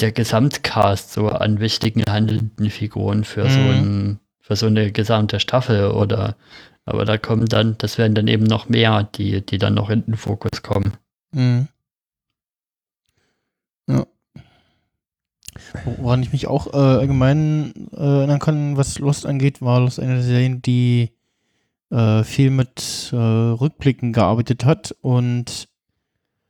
der 0.00 0.12
Gesamtcast 0.12 1.12
so 1.12 1.28
an 1.28 1.60
wichtigen 1.60 2.04
handelnden 2.08 2.70
Figuren 2.70 3.24
für 3.24 3.48
so 3.50 3.60
Mhm. 3.60 3.70
ein, 3.70 4.20
für 4.40 4.56
so 4.56 4.66
eine 4.66 4.90
gesamte 4.90 5.38
Staffel 5.40 5.90
oder 5.90 6.36
aber 6.86 7.04
da 7.04 7.18
kommen 7.18 7.46
dann, 7.46 7.76
das 7.78 7.98
werden 7.98 8.14
dann 8.14 8.26
eben 8.26 8.44
noch 8.44 8.68
mehr, 8.68 9.04
die, 9.14 9.44
die 9.44 9.58
dann 9.58 9.74
noch 9.74 9.90
in 9.90 10.04
den 10.06 10.16
Fokus 10.16 10.62
kommen. 10.62 10.94
Mhm. 11.32 11.68
Ja. 13.86 14.06
Woran 15.84 16.22
ich 16.22 16.32
mich 16.32 16.46
auch 16.46 16.72
äh, 16.72 16.76
allgemein 16.76 17.90
äh, 17.92 18.00
erinnern 18.00 18.38
kann, 18.38 18.76
was 18.76 18.98
Lost 18.98 19.26
angeht, 19.26 19.60
war 19.60 19.80
Lost 19.80 20.00
eine 20.00 20.14
der 20.14 20.22
Serien, 20.22 20.62
die 20.62 21.12
äh, 21.90 22.24
viel 22.24 22.50
mit 22.50 23.10
äh, 23.12 23.16
Rückblicken 23.16 24.12
gearbeitet 24.12 24.64
hat 24.64 24.94
und 25.00 25.68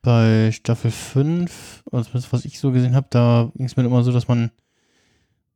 bei 0.03 0.51
Staffel 0.53 0.91
5, 0.91 1.85
also 1.93 2.11
das, 2.13 2.33
was 2.33 2.45
ich 2.45 2.59
so 2.59 2.73
gesehen 2.73 2.95
habe, 2.95 3.07
da 3.11 3.51
ging 3.55 3.67
es 3.67 3.77
mir 3.77 3.85
immer 3.85 4.03
so, 4.03 4.13
dass 4.13 4.29
man 4.29 4.51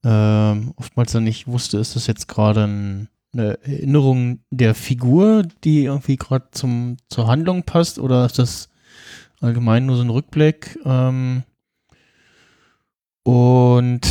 ähm, 0.05 0.75
oftmals 0.77 1.13
dann 1.13 1.25
nicht 1.25 1.47
wusste, 1.47 1.79
ist 1.79 1.97
das 1.97 2.07
jetzt 2.07 2.29
gerade 2.29 2.65
ein, 2.65 3.09
eine 3.33 3.59
Erinnerung 3.63 4.41
der 4.51 4.75
Figur, 4.75 5.45
die 5.65 5.85
irgendwie 5.85 6.17
gerade 6.17 6.49
zum 6.51 6.99
zur 7.09 7.27
Handlung 7.27 7.63
passt, 7.63 7.99
oder 7.99 8.27
ist 8.27 8.39
das 8.39 8.69
allgemein 9.41 9.87
nur 9.87 9.97
so 9.97 10.03
ein 10.03 10.11
Rückblick? 10.11 10.79
Ähm, 10.85 11.45
und 13.23 14.03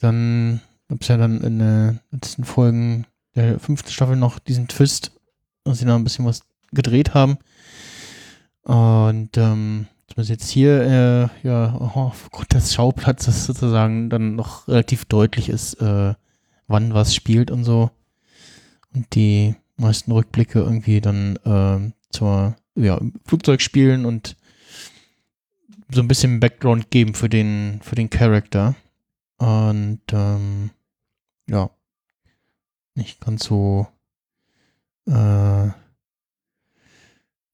dann 0.00 0.62
gab 0.88 1.02
es 1.02 1.08
ja 1.08 1.18
dann 1.18 1.42
in 1.42 1.58
den 1.58 2.00
letzten 2.10 2.44
Folgen 2.44 3.06
der 3.34 3.58
fünften 3.58 3.90
Staffel 3.90 4.16
noch 4.16 4.38
diesen 4.38 4.68
Twist, 4.68 5.12
dass 5.64 5.78
sie 5.78 5.84
da 5.84 5.94
ein 5.94 6.04
bisschen 6.04 6.24
was 6.24 6.42
gedreht 6.72 7.14
haben. 7.14 7.38
Und 8.62 9.36
ähm, 9.36 9.86
zumindest 10.08 10.30
jetzt 10.30 10.50
hier, 10.50 10.82
äh, 11.42 11.46
ja, 11.46 11.74
oh, 11.78 12.00
aufgrund 12.00 12.52
des 12.54 12.74
Schauplatzes 12.74 13.46
sozusagen 13.46 14.10
dann 14.10 14.36
noch 14.36 14.68
relativ 14.68 15.04
deutlich 15.04 15.48
ist, 15.48 15.74
äh, 15.80 16.14
wann 16.66 16.94
was 16.94 17.14
spielt 17.14 17.50
und 17.50 17.64
so. 17.64 17.90
Und 18.94 19.14
die 19.14 19.54
meisten 19.76 20.12
Rückblicke 20.12 20.60
irgendwie 20.60 21.00
dann 21.00 21.38
ähm, 21.44 21.92
zur 22.10 22.56
ja, 22.74 23.00
Flugzeug 23.24 23.60
spielen 23.60 24.04
und 24.06 24.36
so 25.90 26.00
ein 26.00 26.08
bisschen 26.08 26.40
Background 26.40 26.90
geben 26.90 27.14
für 27.14 27.28
den, 27.28 27.80
für 27.82 27.94
den 27.94 28.10
Charakter. 28.10 28.74
Und 29.38 30.00
ähm, 30.12 30.70
ja, 31.48 31.70
nicht 32.98 33.20
ganz 33.20 33.44
so 33.44 33.86
äh, 35.06 35.68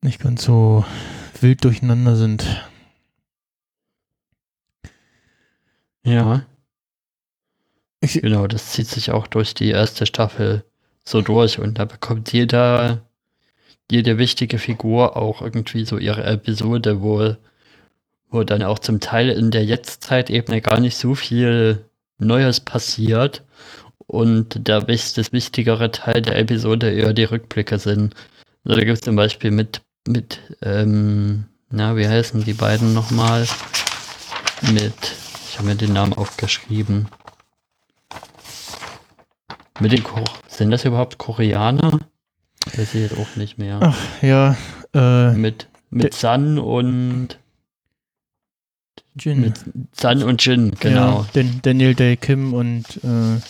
nicht 0.00 0.20
ganz 0.20 0.42
so 0.42 0.84
wild 1.40 1.64
durcheinander 1.64 2.16
sind. 2.16 2.44
Ja. 6.02 6.44
Ich, 8.00 8.20
Genau, 8.20 8.46
das 8.46 8.72
zieht 8.72 8.88
sich 8.88 9.12
auch 9.12 9.26
durch 9.26 9.54
die 9.54 9.70
erste 9.70 10.04
Staffel 10.04 10.64
so 11.04 11.22
durch 11.22 11.58
und 11.58 11.78
da 11.78 11.84
bekommt 11.84 12.32
jeder, 12.32 13.02
jede 13.90 14.18
wichtige 14.18 14.58
Figur 14.58 15.16
auch 15.16 15.40
irgendwie 15.40 15.84
so 15.84 15.98
ihre 15.98 16.24
Episode, 16.24 17.02
wo, 17.02 17.36
wo 18.30 18.44
dann 18.44 18.62
auch 18.62 18.78
zum 18.78 19.00
Teil 19.00 19.30
in 19.30 19.50
der 19.50 19.64
Jetztzeitebene 19.64 20.60
gar 20.60 20.80
nicht 20.80 20.96
so 20.96 21.14
viel 21.14 21.84
Neues 22.18 22.60
passiert 22.60 23.42
und 24.06 24.66
der 24.68 24.82
das 24.82 25.32
wichtigere 25.32 25.90
Teil 25.90 26.22
der 26.22 26.38
Episode 26.38 26.90
eher 26.90 27.12
die 27.12 27.24
Rückblicke 27.24 27.78
sind. 27.78 28.14
Also 28.64 28.78
da 28.78 28.84
gibt 28.84 28.98
es 28.98 29.00
zum 29.00 29.16
Beispiel 29.16 29.50
mit, 29.50 29.82
mit, 30.06 30.40
ähm, 30.62 31.44
na, 31.70 31.96
wie 31.96 32.08
heißen 32.08 32.44
die 32.44 32.52
beiden 32.54 32.94
nochmal? 32.94 33.46
Mit, 34.72 34.94
ich 35.48 35.58
habe 35.58 35.68
mir 35.68 35.74
den 35.76 35.92
Namen 35.92 36.12
aufgeschrieben. 36.14 37.08
Mit 39.80 39.92
den 39.92 40.04
Ko 40.04 40.22
sind 40.48 40.70
das 40.70 40.84
überhaupt 40.84 41.18
Koreaner? 41.18 42.00
Weiß 42.76 42.94
ich 42.94 43.00
jetzt 43.10 43.18
auch 43.18 43.36
nicht 43.36 43.58
mehr. 43.58 43.78
ach 43.82 43.98
ja, 44.22 44.56
äh, 44.94 45.32
Mit, 45.32 45.66
mit 45.90 46.14
Sun 46.14 46.58
und 46.58 47.38
Jin. 49.18 49.40
mit 49.40 49.60
Sun 49.92 50.22
und 50.22 50.44
Jin, 50.44 50.72
genau. 50.80 51.20
Ja, 51.20 51.26
Dan 51.34 51.60
Daniel 51.62 51.94
Day 51.94 52.16
Kim 52.16 52.54
und 52.54 52.84
äh, 53.04 53.40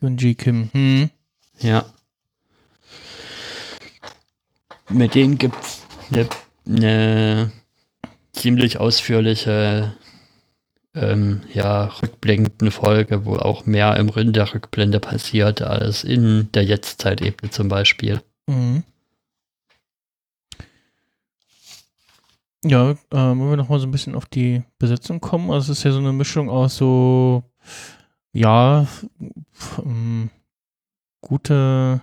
Yoonji 0.00 0.34
Kim. 0.34 0.70
Hm. 0.72 1.10
Ja. 1.58 1.84
Mit 4.88 5.14
denen 5.14 5.38
gibt's 5.38 5.82
eine 6.10 6.28
ne 6.64 7.52
ziemlich 8.32 8.78
ausführliche 8.78 9.94
ähm, 10.94 11.42
ja, 11.52 11.84
rückblickende 11.84 12.70
Folge, 12.70 13.24
wo 13.24 13.36
auch 13.36 13.66
mehr 13.66 13.96
im 13.96 14.08
Rind 14.08 14.34
der 14.36 14.52
Rückblende 14.52 14.98
passiert 14.98 15.62
als 15.62 16.02
in 16.04 16.50
der 16.52 16.64
Jetztzeitebene 16.64 17.50
zum 17.50 17.68
Beispiel. 17.68 18.20
Mhm. 18.46 18.82
Ja, 22.64 22.90
äh, 22.90 22.96
wollen 23.10 23.50
wir 23.50 23.56
nochmal 23.56 23.80
so 23.80 23.86
ein 23.86 23.90
bisschen 23.90 24.14
auf 24.14 24.26
die 24.26 24.62
Besetzung 24.78 25.20
kommen? 25.20 25.50
Also 25.50 25.72
es 25.72 25.78
ist 25.78 25.84
ja 25.84 25.92
so 25.92 25.98
eine 25.98 26.12
Mischung 26.12 26.50
aus 26.50 26.76
so, 26.76 27.42
ja, 28.32 28.86
ähm, 29.84 30.30
gute, 31.20 32.00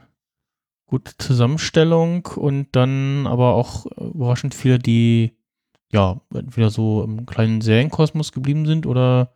gute 0.86 1.18
Zusammenstellung 1.18 2.26
und 2.36 2.68
dann 2.74 3.28
aber 3.28 3.56
auch 3.56 3.86
überraschend 3.98 4.56
viele, 4.56 4.80
die 4.80 5.34
ja, 5.92 6.20
entweder 6.34 6.70
so 6.70 7.04
im 7.04 7.26
kleinen 7.26 7.62
Serienkosmos 7.62 8.32
geblieben 8.32 8.66
sind 8.66 8.86
oder 8.86 9.34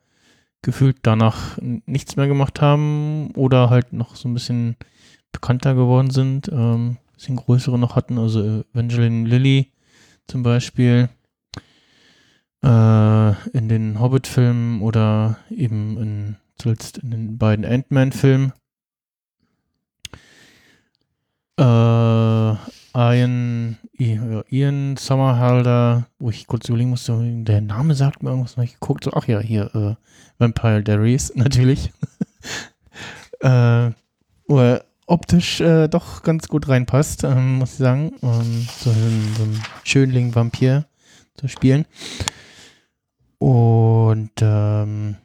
gefühlt 0.62 0.98
danach 1.04 1.58
nichts 1.62 2.18
mehr 2.18 2.28
gemacht 2.28 2.62
haben 2.62 3.32
oder 3.36 3.70
halt 3.70 3.94
noch 3.94 4.16
so 4.16 4.28
ein 4.28 4.34
bisschen 4.34 4.76
bekannter 5.32 5.74
geworden 5.76 6.12
sind, 6.12 6.50
ähm, 6.50 6.98
bisschen 7.14 7.38
größere 7.38 7.80
noch 7.80 7.96
hatten, 7.96 8.18
also 8.18 8.64
Evangeline 8.74 9.28
Lilly 9.28 9.72
zum 10.28 10.44
Beispiel 10.44 11.10
äh, 12.64 13.50
in 13.58 13.70
den 13.70 14.00
Hobbit-Filmen 14.00 14.82
oder 14.82 15.38
eben 15.50 15.98
in, 15.98 16.38
zuletzt 16.62 17.00
in 17.00 17.12
den 17.12 17.38
beiden 17.38 17.66
Ant-Man-Filmen. 17.66 18.54
Äh, 21.58 22.56
Ian, 22.94 23.78
Ian 23.98 24.98
Sommerhalder, 24.98 26.08
wo 26.20 26.30
ich 26.30 26.48
kurz 26.48 26.68
überlegen 26.70 26.90
musste, 26.90 27.18
der 27.44 27.62
Name 27.62 27.96
sagt 27.96 28.22
mir 28.22 28.30
irgendwas, 28.30 28.58
habe 28.58 28.66
ich 28.66 28.74
geguckt, 28.74 29.04
so, 29.04 29.14
ach 29.14 29.28
ja, 29.28 29.40
hier, 29.40 29.74
äh, 29.76 29.96
Vampire 30.38 30.84
Diaries, 30.84 31.34
natürlich. 31.36 31.92
äh, 33.40 33.92
wo 34.48 34.60
er 34.60 34.86
optisch 35.08 35.62
äh, 35.62 35.88
doch 35.88 36.24
ganz 36.24 36.48
gut 36.48 36.68
reinpasst, 36.68 37.24
ähm, 37.24 37.60
muss 37.60 37.74
ich 37.74 37.78
sagen. 37.78 38.14
Ähm, 38.22 38.68
so, 38.80 38.90
ein, 38.92 39.36
so 39.38 39.44
ein 39.44 39.64
Schönling-Vampir 39.84 40.86
zu 41.36 41.48
spielen. 41.48 41.86
Und 43.40 44.32
ähm, 44.42 45.18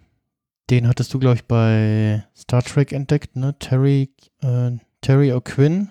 den 0.71 0.89
hattest 0.89 1.15
du, 1.15 1.19
glaube 1.19 1.37
ich, 1.37 1.45
bei 1.45 2.25
Star 2.37 2.63
Trek 2.63 2.93
entdeckt, 2.93 3.37
ne? 3.37 3.57
Terry, 3.59 4.11
äh, 4.41 4.73
Terry 5.01 5.33
O'Quinn. 5.33 5.89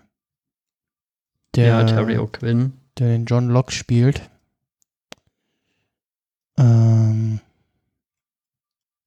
Der, 1.55 1.67
ja, 1.67 1.83
Terry 1.83 2.17
O'Quinn. 2.17 2.71
Der 2.97 3.07
den 3.07 3.25
John 3.25 3.47
Locke 3.49 3.71
spielt. 3.71 4.29
Ähm, 6.57 7.39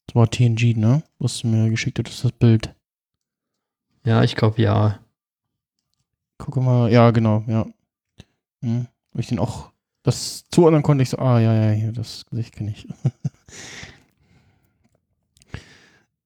das 0.06 0.14
war 0.14 0.30
TNG, 0.30 0.74
ne? 0.76 1.02
Was 1.18 1.40
du 1.40 1.48
mir 1.48 1.68
geschickt 1.70 1.98
hattest, 1.98 2.24
das 2.24 2.32
Bild. 2.32 2.74
Ja, 4.04 4.22
ich 4.24 4.36
glaube 4.36 4.62
ja. 4.62 5.00
Gucke 6.38 6.60
mal, 6.60 6.90
ja, 6.90 7.10
genau, 7.10 7.44
ja. 7.46 7.66
Hm. 8.62 8.86
Ich 9.14 9.28
den 9.28 9.38
auch, 9.38 9.70
das 10.02 10.44
zuordnen 10.50 10.82
konnte, 10.82 11.02
ich 11.02 11.10
so, 11.10 11.18
ah, 11.18 11.40
ja, 11.40 11.52
ja, 11.52 11.72
hier, 11.72 11.92
das 11.92 12.24
Gesicht 12.26 12.54
kenne 12.54 12.70
ich. 12.70 12.88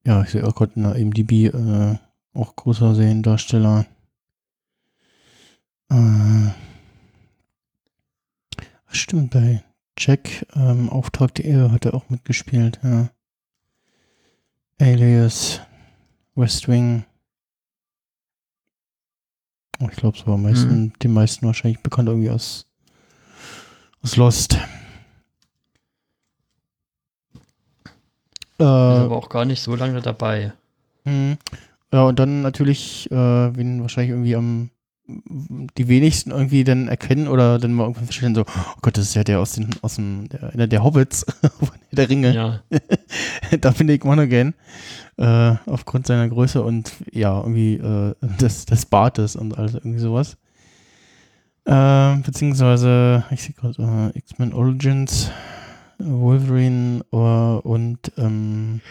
ja, 0.05 0.21
ich 0.23 0.29
sehe 0.29 0.45
auch 0.45 0.55
gerade 0.55 0.73
in 0.75 0.83
der 0.83 0.95
MDB 0.95 1.47
äh, 1.47 1.97
auch 2.33 2.55
großer 2.55 2.95
Seriendarsteller. 2.95 3.85
Äh, 5.89 6.49
stimmt, 8.89 9.31
bei 9.31 9.63
Jack 9.97 10.45
ähm, 10.55 10.89
Auftrag 10.89 11.35
der 11.35 11.45
Ehre 11.45 11.71
hat 11.71 11.85
er 11.85 11.93
auch 11.93 12.09
mitgespielt, 12.09 12.79
ja. 12.83 13.09
Alias, 14.79 15.61
West 16.35 16.67
Wing. 16.67 17.05
Oh, 19.79 19.87
ich 19.89 19.95
glaube, 19.95 20.17
es 20.17 20.25
war 20.25 20.33
am 20.33 20.43
meisten, 20.43 20.81
mhm. 20.81 20.93
den 20.99 21.13
meisten 21.13 21.45
wahrscheinlich 21.45 21.81
bekannt 21.81 22.09
irgendwie 22.09 22.31
aus, 22.31 22.65
aus 24.01 24.17
Lost. 24.17 24.57
Äh, 28.59 28.63
ist 28.63 28.67
aber 28.67 29.17
auch 29.17 29.29
gar 29.29 29.45
nicht 29.45 29.61
so 29.61 29.75
lange 29.75 30.01
dabei. 30.01 30.53
Mh. 31.05 31.37
Ja, 31.91 32.03
und 32.03 32.17
dann 32.17 32.41
natürlich, 32.41 33.09
äh, 33.11 33.15
wen 33.15 33.81
wahrscheinlich 33.81 34.11
irgendwie 34.11 34.35
am 34.35 34.69
die 35.05 35.87
wenigsten 35.89 36.31
irgendwie 36.31 36.63
dann 36.63 36.87
erkennen 36.87 37.27
oder 37.27 37.59
dann 37.59 37.73
mal 37.73 37.83
irgendwann 37.83 38.05
feststellen, 38.05 38.35
so, 38.35 38.41
oh 38.41 38.73
Gott, 38.81 38.97
das 38.97 39.05
ist 39.05 39.15
ja 39.15 39.23
der 39.23 39.39
aus, 39.39 39.51
den, 39.53 39.69
aus 39.81 39.95
dem, 39.95 40.29
der, 40.29 40.53
einer 40.53 40.67
der 40.67 40.83
Hobbits 40.83 41.25
von 41.59 41.69
der 41.91 42.09
Ringe. 42.09 42.33
Ja. 42.33 42.61
da 43.59 43.73
finde 43.73 43.93
ich 43.93 44.03
Monaghan 44.03 44.53
äh, 45.17 45.55
aufgrund 45.65 46.07
seiner 46.07 46.29
Größe 46.29 46.63
und 46.63 46.93
ja, 47.11 47.37
irgendwie 47.37 47.75
äh, 47.75 48.13
des, 48.39 48.65
des 48.65 48.85
Bartes 48.85 49.35
und 49.35 49.57
alles 49.57 49.73
irgendwie 49.73 49.99
sowas. 49.99 50.37
Äh, 51.65 52.17
beziehungsweise, 52.17 53.25
ich 53.31 53.43
sehe 53.43 53.55
gerade 53.55 54.11
äh, 54.13 54.17
X-Men 54.17 54.53
Origins, 54.53 55.31
Wolverine 56.05 57.03
uh, 57.11 57.59
und 57.63 58.11
ähm, 58.17 58.81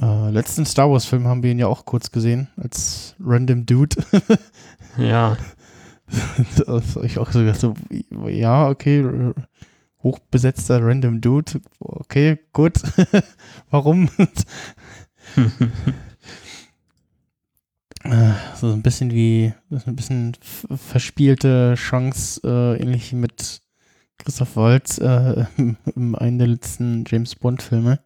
äh, 0.00 0.30
letzten 0.30 0.66
Star 0.66 0.90
Wars-Film 0.90 1.26
haben 1.26 1.42
wir 1.42 1.50
ihn 1.50 1.58
ja 1.58 1.68
auch 1.68 1.84
kurz 1.84 2.10
gesehen, 2.10 2.48
als 2.56 3.14
Random 3.20 3.64
Dude. 3.66 3.96
ja. 4.98 5.36
das 6.66 6.96
ich 7.02 7.18
auch 7.18 7.30
so 7.32 7.40
gedacht, 7.40 7.60
so, 7.60 7.74
ja, 8.28 8.68
okay, 8.68 9.32
hochbesetzter 10.02 10.82
Random 10.82 11.20
Dude, 11.20 11.60
okay, 11.78 12.38
gut. 12.52 12.74
Warum? 13.70 14.08
Äh, 18.04 18.34
so 18.54 18.72
ein 18.72 18.82
bisschen 18.82 19.10
wie, 19.10 19.52
ein 19.68 19.96
bisschen 19.96 20.36
verspielte 20.76 21.74
Chance, 21.76 22.40
äh, 22.44 22.80
ähnlich 22.80 23.12
mit 23.12 23.62
Christoph 24.18 24.56
Waltz 24.56 24.98
äh, 24.98 25.44
im 25.94 26.14
einen 26.14 26.38
der 26.38 26.48
letzten 26.48 27.04
James 27.06 27.34
Bond-Filme. 27.34 28.00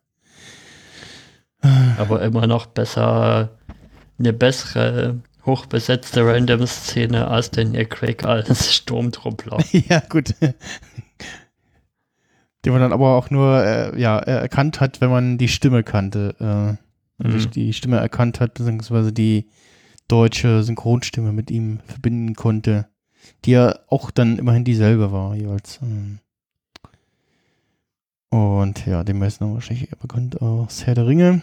Aber 1.98 2.22
immer 2.22 2.46
noch 2.46 2.66
besser, 2.66 3.50
eine 4.18 4.32
bessere, 4.32 5.20
hochbesetzte 5.44 6.24
Random-Szene 6.24 7.28
als 7.28 7.50
den 7.50 7.74
ihr 7.74 7.86
Craig 7.86 8.24
als 8.24 8.74
Sturmtruppler. 8.74 9.58
ja, 9.72 10.00
gut. 10.08 10.34
Den 12.64 12.72
man 12.72 12.80
dann 12.82 12.92
aber 12.92 13.16
auch 13.16 13.30
nur 13.30 13.64
äh, 13.64 14.00
ja, 14.00 14.18
erkannt 14.18 14.80
hat, 14.80 15.00
wenn 15.00 15.10
man 15.10 15.38
die 15.38 15.48
Stimme 15.48 15.82
kannte. 15.82 16.78
Äh, 17.18 17.26
mhm. 17.26 17.50
die 17.50 17.72
Stimme 17.72 17.98
erkannt 17.98 18.40
hat, 18.40 18.54
beziehungsweise 18.54 19.12
die 19.12 19.48
deutsche 20.08 20.62
Synchronstimme 20.62 21.32
mit 21.32 21.50
ihm 21.50 21.80
verbinden 21.86 22.34
konnte. 22.34 22.88
Die 23.44 23.52
ja 23.52 23.78
auch 23.88 24.10
dann 24.10 24.38
immerhin 24.38 24.64
dieselbe 24.64 25.12
war, 25.12 25.34
jeweils. 25.34 25.80
Ähm. 25.82 26.20
Und 28.30 28.86
ja, 28.86 29.02
dem 29.02 29.18
meisten 29.18 29.52
wahrscheinlich 29.52 29.90
eher 29.90 29.98
bekannt 29.98 30.40
aus 30.40 30.86
Herr 30.86 30.94
der 30.94 31.06
Ringe. 31.06 31.42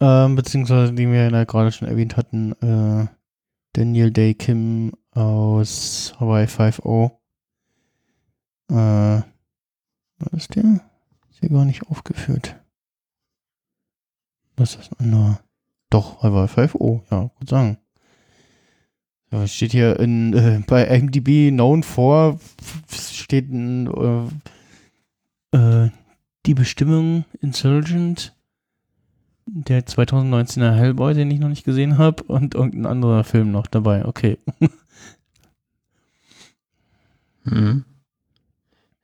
Ähm, 0.00 0.34
beziehungsweise, 0.34 0.94
die 0.94 1.06
wir 1.08 1.28
ja 1.30 1.44
gerade 1.44 1.72
schon 1.72 1.86
erwähnt 1.86 2.16
hatten, 2.16 2.52
äh, 2.62 3.06
Daniel 3.74 4.10
Day 4.10 4.34
Kim 4.34 4.92
aus 5.12 6.14
Hawaii 6.18 6.46
5.0. 6.46 7.12
Äh, 8.70 9.22
was 10.18 10.32
ist 10.32 10.54
der? 10.54 10.80
Ist 11.30 11.40
hier 11.40 11.50
gar 11.50 11.64
nicht 11.64 11.86
aufgeführt. 11.88 12.56
Was 14.56 14.74
ist 14.74 14.90
das 14.90 15.00
andere? 15.00 15.38
Doch, 15.90 16.22
Hawaii 16.22 16.46
5.0, 16.46 17.02
ja, 17.10 17.30
gut 17.38 17.48
sagen. 17.48 17.78
Ja, 19.32 19.46
steht 19.46 19.72
hier 19.72 19.98
in, 20.00 20.32
äh, 20.34 20.60
bei 20.66 20.86
MDB 20.86 21.50
known 21.50 21.84
for, 21.84 22.40
steht 22.90 23.48
ein, 23.48 23.86
äh, 25.52 25.56
äh, 25.56 25.90
die 26.46 26.54
Bestimmung 26.54 27.24
Insurgent, 27.40 28.34
der 29.46 29.86
2019er 29.86 30.72
Hellboy, 30.72 31.14
den 31.14 31.30
ich 31.30 31.38
noch 31.38 31.48
nicht 31.48 31.64
gesehen 31.64 31.96
habe, 31.96 32.24
und 32.24 32.54
irgendein 32.54 32.86
anderer 32.86 33.22
Film 33.24 33.52
noch 33.52 33.68
dabei. 33.68 34.04
Okay. 34.04 34.38
hm. 37.44 37.84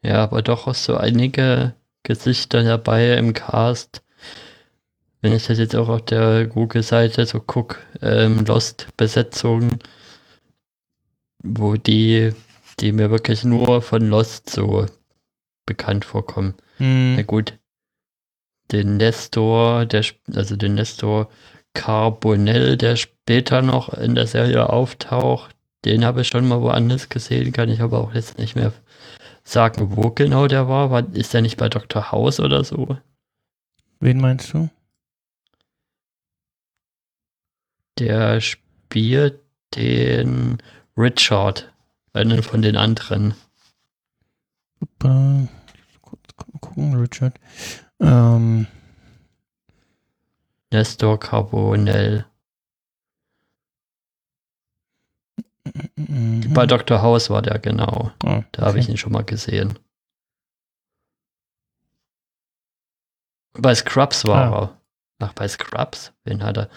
Ja, 0.02 0.24
aber 0.24 0.42
doch 0.42 0.72
so 0.74 0.96
einige 0.96 1.74
Gesichter 2.02 2.62
dabei 2.64 3.16
im 3.16 3.32
Cast. 3.32 4.02
Wenn 5.20 5.32
ich 5.32 5.46
das 5.46 5.58
jetzt 5.58 5.74
auch 5.74 5.88
auf 5.88 6.04
der 6.04 6.46
Google-Seite 6.46 7.26
so 7.26 7.40
gucke, 7.40 7.78
ähm, 8.00 8.44
Lost-Besetzung, 8.44 9.78
wo 11.46 11.76
die, 11.76 12.32
die 12.80 12.92
mir 12.92 13.10
wirklich 13.10 13.44
nur 13.44 13.82
von 13.82 14.08
Lost 14.08 14.50
so 14.50 14.86
bekannt 15.66 16.04
vorkommen. 16.04 16.54
Hm. 16.78 17.16
Na 17.16 17.22
gut, 17.22 17.58
den 18.72 18.96
Nestor, 18.96 19.86
der, 19.86 20.04
also 20.34 20.56
den 20.56 20.74
Nestor 20.74 21.28
Carbonell, 21.74 22.76
der 22.76 22.96
später 22.96 23.62
noch 23.62 23.92
in 23.92 24.14
der 24.14 24.26
Serie 24.26 24.70
auftaucht, 24.70 25.54
den 25.84 26.04
habe 26.04 26.22
ich 26.22 26.28
schon 26.28 26.48
mal 26.48 26.62
woanders 26.62 27.08
gesehen, 27.08 27.52
kann 27.52 27.68
ich 27.68 27.80
aber 27.80 27.98
auch 27.98 28.14
jetzt 28.14 28.38
nicht 28.38 28.56
mehr 28.56 28.72
sagen, 29.44 29.96
wo 29.96 30.10
genau 30.10 30.48
der 30.48 30.68
war. 30.68 30.90
war 30.90 31.14
ist 31.14 31.32
der 31.34 31.42
nicht 31.42 31.56
bei 31.56 31.68
Dr. 31.68 32.10
House 32.10 32.40
oder 32.40 32.64
so? 32.64 32.98
Wen 34.00 34.20
meinst 34.20 34.52
du? 34.52 34.68
Der 37.98 38.40
spielt 38.40 39.40
den 39.74 40.58
Richard, 40.96 41.72
einen 42.12 42.42
von 42.42 42.62
den 42.62 42.76
anderen. 42.76 43.34
Gucken, 46.60 46.94
Richard. 46.94 47.38
Ähm, 48.00 48.66
Nestor 50.72 51.18
Carbonell. 51.20 52.26
Mhm. 55.96 56.52
Bei 56.54 56.66
Dr. 56.66 57.02
House 57.02 57.28
war 57.30 57.42
der 57.42 57.58
genau. 57.58 58.12
Ah, 58.24 58.42
Da 58.52 58.66
habe 58.66 58.78
ich 58.78 58.84
okay. 58.86 58.92
ihn 58.92 58.98
schon 58.98 59.12
mal 59.12 59.24
gesehen. 59.24 59.78
Bei 63.52 63.74
Scrubs 63.74 64.24
war 64.26 64.52
Ah. 64.52 64.58
er. 64.62 64.80
Ach, 65.18 65.32
bei 65.32 65.48
Scrubs? 65.48 66.12
Wen 66.24 66.42
hat 66.42 66.58
er? 66.58 66.68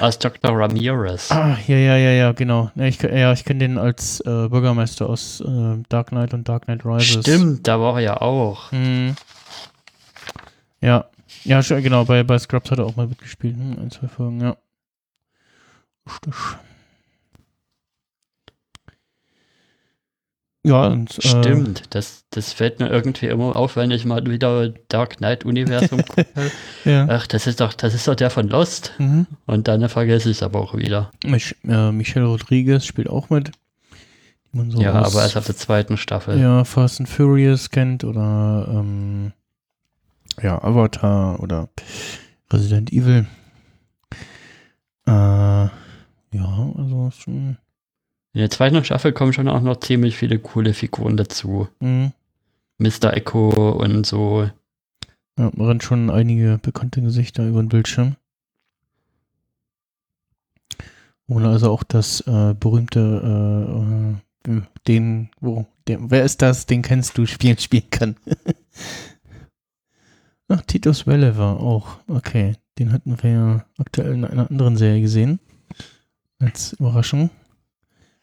Als 0.00 0.18
Dr. 0.18 0.56
Ramirez. 0.56 1.32
Ah, 1.32 1.58
ja, 1.66 1.76
ja, 1.76 1.96
ja, 1.96 2.10
ja, 2.10 2.32
genau. 2.32 2.70
Ja, 2.76 2.84
ich, 2.84 3.02
ja, 3.02 3.32
ich 3.32 3.44
kenne 3.44 3.58
den 3.58 3.76
als 3.76 4.20
äh, 4.20 4.48
Bürgermeister 4.48 5.08
aus 5.08 5.40
äh, 5.40 5.82
Dark 5.88 6.08
Knight 6.08 6.32
und 6.32 6.48
Dark 6.48 6.66
Knight 6.66 6.84
Rises. 6.84 7.24
Stimmt, 7.24 7.66
da 7.66 7.80
war 7.80 7.94
er 7.94 8.00
ja 8.00 8.20
auch. 8.20 8.70
Hm. 8.70 9.16
Ja, 10.80 11.06
ja, 11.44 11.60
genau, 11.60 12.04
bei, 12.04 12.22
bei 12.22 12.38
Scrubs 12.38 12.70
hat 12.70 12.78
er 12.78 12.86
auch 12.86 12.94
mal 12.94 13.08
mitgespielt. 13.08 13.56
Hm, 13.56 13.78
ein, 13.80 13.90
zwei 13.90 14.06
Folgen, 14.06 14.40
ja. 14.40 14.56
Richtig. 16.06 16.34
Ja, 20.64 20.86
und 20.86 21.18
äh, 21.18 21.28
Stimmt, 21.28 21.82
das, 21.90 22.24
das 22.30 22.52
fällt 22.52 22.78
mir 22.78 22.88
irgendwie 22.88 23.26
immer 23.26 23.56
auf, 23.56 23.74
wenn 23.74 23.90
ich 23.90 24.04
mal 24.04 24.24
wieder 24.24 24.68
Dark 24.88 25.16
Knight 25.16 25.44
Universum 25.44 26.04
gucke. 26.08 26.52
Ja. 26.84 27.06
Ach, 27.10 27.26
das 27.26 27.48
ist 27.48 27.60
doch, 27.60 27.72
das 27.74 27.94
ist 27.94 28.06
doch 28.06 28.14
der 28.14 28.30
von 28.30 28.48
Lost. 28.48 28.92
Mhm. 28.98 29.26
Und 29.46 29.66
dann 29.66 29.88
vergesse 29.88 30.30
ich 30.30 30.36
es 30.36 30.42
aber 30.42 30.60
auch 30.60 30.76
wieder. 30.76 31.10
Mich, 31.24 31.56
äh, 31.64 31.90
Michelle 31.90 32.26
Rodriguez 32.26 32.84
spielt 32.86 33.08
auch 33.08 33.28
mit. 33.28 33.50
So 34.52 34.80
ja, 34.80 34.92
aber 34.92 35.22
erst 35.22 35.36
ab 35.36 35.46
der 35.46 35.56
zweiten 35.56 35.96
Staffel. 35.96 36.38
ja, 36.38 36.64
Fast 36.64 37.00
and 37.00 37.08
Furious 37.08 37.70
kennt 37.70 38.04
oder 38.04 38.68
ähm, 38.70 39.32
ja, 40.42 40.62
Avatar 40.62 41.40
oder 41.40 41.70
Resident 42.52 42.92
Evil. 42.92 43.26
Äh, 45.06 45.10
ja, 45.10 45.70
also 46.76 47.10
schon. 47.18 47.56
In 48.34 48.40
der 48.40 48.50
zweiten 48.50 48.82
Staffel 48.84 49.12
kommen 49.12 49.32
schon 49.32 49.48
auch 49.48 49.60
noch 49.60 49.78
ziemlich 49.80 50.16
viele 50.16 50.38
coole 50.38 50.72
Figuren 50.72 51.16
dazu. 51.16 51.68
Mh, 51.80 52.12
Mr. 52.78 53.14
Echo 53.14 53.70
und 53.72 54.06
so. 54.06 54.48
ja, 55.38 55.50
man 55.54 55.66
rennt 55.66 55.82
schon 55.82 56.10
einige 56.10 56.58
bekannte 56.62 57.02
Gesichter 57.02 57.46
über 57.46 57.62
den 57.62 57.68
Bildschirm. 57.68 58.16
Oder 61.28 61.50
also 61.50 61.70
auch 61.70 61.82
das 61.82 62.20
äh, 62.22 62.54
berühmte, 62.58 64.18
äh, 64.46 64.50
äh, 64.50 64.62
den, 64.86 65.30
wo, 65.40 65.66
der, 65.86 66.10
wer 66.10 66.24
ist 66.24 66.42
das, 66.42 66.66
den 66.66 66.82
kennst 66.82 67.16
du, 67.18 67.26
spielen, 67.26 67.58
spielen 67.58 67.90
kann. 67.90 68.16
Ach, 70.48 70.62
Titus 70.62 71.06
Welle 71.06 71.36
war 71.36 71.60
auch, 71.60 71.98
okay. 72.08 72.54
Den 72.78 72.92
hatten 72.92 73.22
wir 73.22 73.30
ja 73.30 73.66
aktuell 73.78 74.14
in 74.14 74.24
einer 74.24 74.50
anderen 74.50 74.78
Serie 74.78 75.02
gesehen. 75.02 75.38
Als 76.38 76.72
Überraschung. 76.72 77.30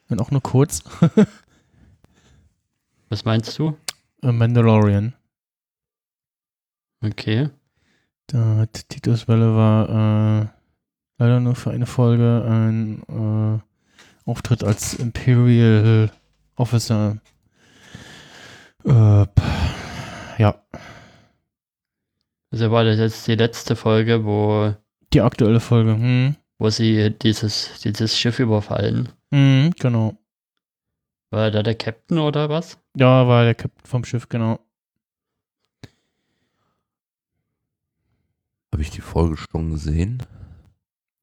Wenn 0.09 0.19
auch 0.19 0.31
nur 0.31 0.41
kurz. 0.41 0.83
Was 3.09 3.25
meinst 3.25 3.57
du? 3.57 3.77
Äh, 4.21 4.31
Mandalorian. 4.31 5.15
Okay. 7.01 7.49
Da 8.27 8.57
hat 8.57 8.89
Titus 8.89 9.27
Welle 9.27 9.55
war 9.55 10.43
äh, 10.43 10.47
leider 11.17 11.39
nur 11.39 11.55
für 11.55 11.71
eine 11.71 11.85
Folge 11.85 12.45
ein 12.47 13.01
äh, 13.07 13.59
Auftritt 14.29 14.63
als 14.63 14.93
Imperial 14.95 16.11
Officer. 16.55 17.17
Äh, 18.85 19.25
ja, 20.37 20.63
Also 22.51 22.71
war 22.71 22.83
das 22.83 22.99
jetzt 22.99 23.27
die 23.27 23.35
letzte 23.35 23.75
Folge, 23.75 24.25
wo, 24.25 24.73
die 25.13 25.21
aktuelle 25.21 25.59
Folge. 25.59 25.93
Hm. 25.93 26.35
wo 26.57 26.69
sie 26.69 27.11
dieses, 27.11 27.79
dieses 27.81 28.17
Schiff 28.17 28.39
überfallen. 28.39 29.09
Hm, 29.33 29.71
genau. 29.79 30.17
War 31.31 31.51
da 31.51 31.61
der 31.61 31.75
Captain 31.75 32.17
oder 32.17 32.49
was? 32.49 32.77
Ja, 32.95 33.27
war 33.27 33.43
der 33.43 33.55
Captain 33.55 33.85
vom 33.85 34.03
Schiff, 34.03 34.27
genau. 34.29 34.59
Habe 38.71 38.81
ich 38.81 38.89
die 38.91 39.01
Folge 39.01 39.37
schon 39.37 39.71
gesehen? 39.71 40.23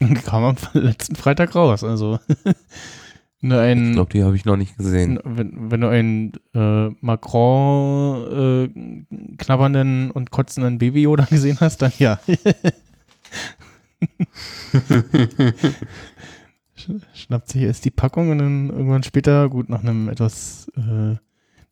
Kam 0.24 0.44
am 0.44 0.56
letzten 0.74 1.16
Freitag 1.16 1.54
raus. 1.54 1.82
Also, 1.82 2.18
wenn 3.40 3.78
du 3.78 3.88
Ich 3.88 3.92
glaube, 3.94 4.12
die 4.12 4.22
habe 4.22 4.36
ich 4.36 4.44
noch 4.44 4.56
nicht 4.56 4.76
gesehen. 4.76 5.18
wenn, 5.24 5.70
wenn 5.70 5.80
du 5.80 5.88
einen 5.88 6.32
äh, 6.54 6.90
Macron 7.00 8.68
äh, 8.68 9.36
knabbernden 9.38 10.10
und 10.10 10.30
kotzenden 10.30 10.78
Baby 10.78 11.02
Yoda 11.02 11.24
gesehen 11.24 11.58
hast, 11.60 11.82
dann 11.82 11.92
ja. 11.98 12.20
Sch- 16.86 17.00
Schnappt 17.14 17.48
sich 17.48 17.62
erst 17.62 17.84
die 17.84 17.90
Packung 17.90 18.30
und 18.30 18.38
dann 18.38 18.70
irgendwann 18.70 19.02
später, 19.02 19.48
gut, 19.48 19.68
nach 19.68 19.80
einem 19.82 20.08
etwas 20.08 20.68
äh, 20.76 21.16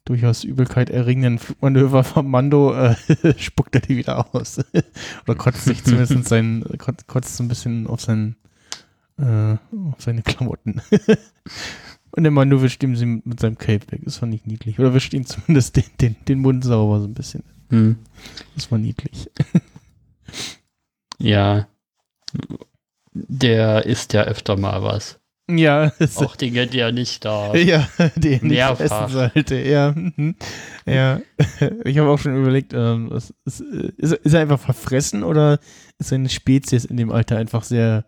durchaus 0.05 0.44
Übelkeit 0.44 0.90
erregenden 0.90 1.38
Flugmanöver 1.38 2.05
vom 2.05 2.31
Mando, 2.31 2.74
äh, 2.74 2.94
spuckt 3.38 3.74
er 3.74 3.81
die 3.81 3.96
wieder 3.96 4.35
aus. 4.35 4.59
Oder 5.27 5.35
kotzt 5.37 5.64
sich 5.64 5.83
zumindest 5.83 6.29
sein, 6.29 6.64
kotzt, 6.79 7.07
kotzt 7.07 7.37
so 7.37 7.42
ein 7.44 7.48
bisschen 7.48 7.87
auf, 7.87 8.00
sein, 8.00 8.37
äh, 9.18 9.53
auf 9.90 10.00
seine 10.00 10.22
Klamotten. 10.22 10.83
und 12.11 12.22
der 12.22 12.33
Mando 12.33 12.61
wischt 12.62 12.83
ihm 12.83 12.96
sie 12.96 13.07
mit 13.07 13.40
seinem 13.40 13.57
Cape 13.57 13.90
weg. 13.92 14.03
Das 14.05 14.18
fand 14.18 14.35
ich 14.35 14.44
niedlich. 14.46 14.79
Oder 14.79 14.92
wischt 14.94 15.14
ihm 15.14 15.24
zumindest 15.24 15.77
den, 15.77 15.85
den, 16.00 16.16
den 16.29 16.38
Mund 16.40 16.64
sauber 16.64 17.00
so 17.00 17.07
ein 17.07 17.14
bisschen. 17.14 17.42
Hm. 17.70 17.96
Das 18.55 18.70
war 18.70 18.79
niedlich. 18.79 19.31
Ja. 21.18 21.66
Der 23.14 23.87
isst 23.87 24.12
ja 24.12 24.22
öfter 24.24 24.57
mal 24.57 24.83
was. 24.83 25.18
Ja, 25.50 25.92
Auch 26.16 26.37
Dinge, 26.37 26.66
die 26.66 26.79
er 26.81 26.90
nicht 26.92 27.24
darf. 27.24 27.55
Ja, 27.57 27.87
die 28.16 28.29
er 28.35 28.42
nicht 28.42 28.42
Mehrfach. 28.42 28.81
essen 29.09 29.12
sollte. 29.12 29.57
Ja, 29.61 29.92
mhm. 29.94 30.35
ja. 30.87 31.20
Ich 31.85 31.98
habe 31.98 32.09
auch 32.11 32.18
schon 32.18 32.37
überlegt, 32.37 32.72
ähm, 32.74 33.12
ist, 33.12 33.35
ist, 33.44 33.61
ist 34.12 34.33
er 34.33 34.40
einfach 34.40 34.59
verfressen 34.59 35.22
oder 35.22 35.59
ist 35.98 36.09
seine 36.09 36.29
Spezies 36.29 36.85
in 36.85 36.96
dem 36.96 37.12
Alter 37.12 37.37
einfach 37.38 37.62
sehr 37.62 38.05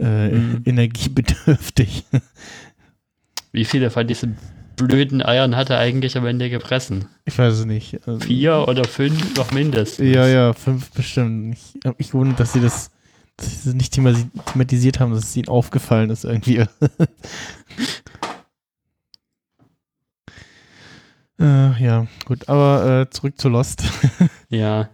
äh, 0.00 0.28
Mhm. 0.28 0.62
energiebedürftig? 0.66 2.04
Wie 3.52 3.64
viele 3.64 3.90
von 3.90 4.06
diesen 4.06 4.36
blöden 4.76 5.22
Eiern 5.22 5.56
hat 5.56 5.70
er 5.70 5.78
eigentlich 5.78 6.18
am 6.18 6.26
Ende 6.26 6.50
gefressen? 6.50 7.06
Ich 7.24 7.38
weiß 7.38 7.54
es 7.54 7.64
nicht. 7.64 8.06
Also, 8.06 8.20
Vier 8.20 8.66
oder 8.68 8.84
fünf 8.84 9.34
noch 9.36 9.50
mindestens. 9.52 10.14
Ja, 10.14 10.26
ja, 10.28 10.52
fünf 10.52 10.90
bestimmt. 10.90 11.56
Ich 11.56 11.86
habe 11.86 11.96
mich 11.98 12.10
gewundert, 12.10 12.38
dass 12.40 12.52
sie 12.52 12.60
das, 12.60 12.90
sie 13.40 13.74
nicht 13.74 13.92
thematisiert 13.92 15.00
haben, 15.00 15.12
dass 15.12 15.24
es 15.24 15.36
ihnen 15.36 15.48
aufgefallen 15.48 16.10
ist 16.10 16.24
irgendwie. 16.24 16.58
äh, 21.40 21.84
ja, 21.84 22.06
gut, 22.24 22.48
aber 22.48 23.02
äh, 23.02 23.10
zurück 23.10 23.38
zu 23.38 23.48
Lost. 23.48 23.84
Ja. 24.48 24.88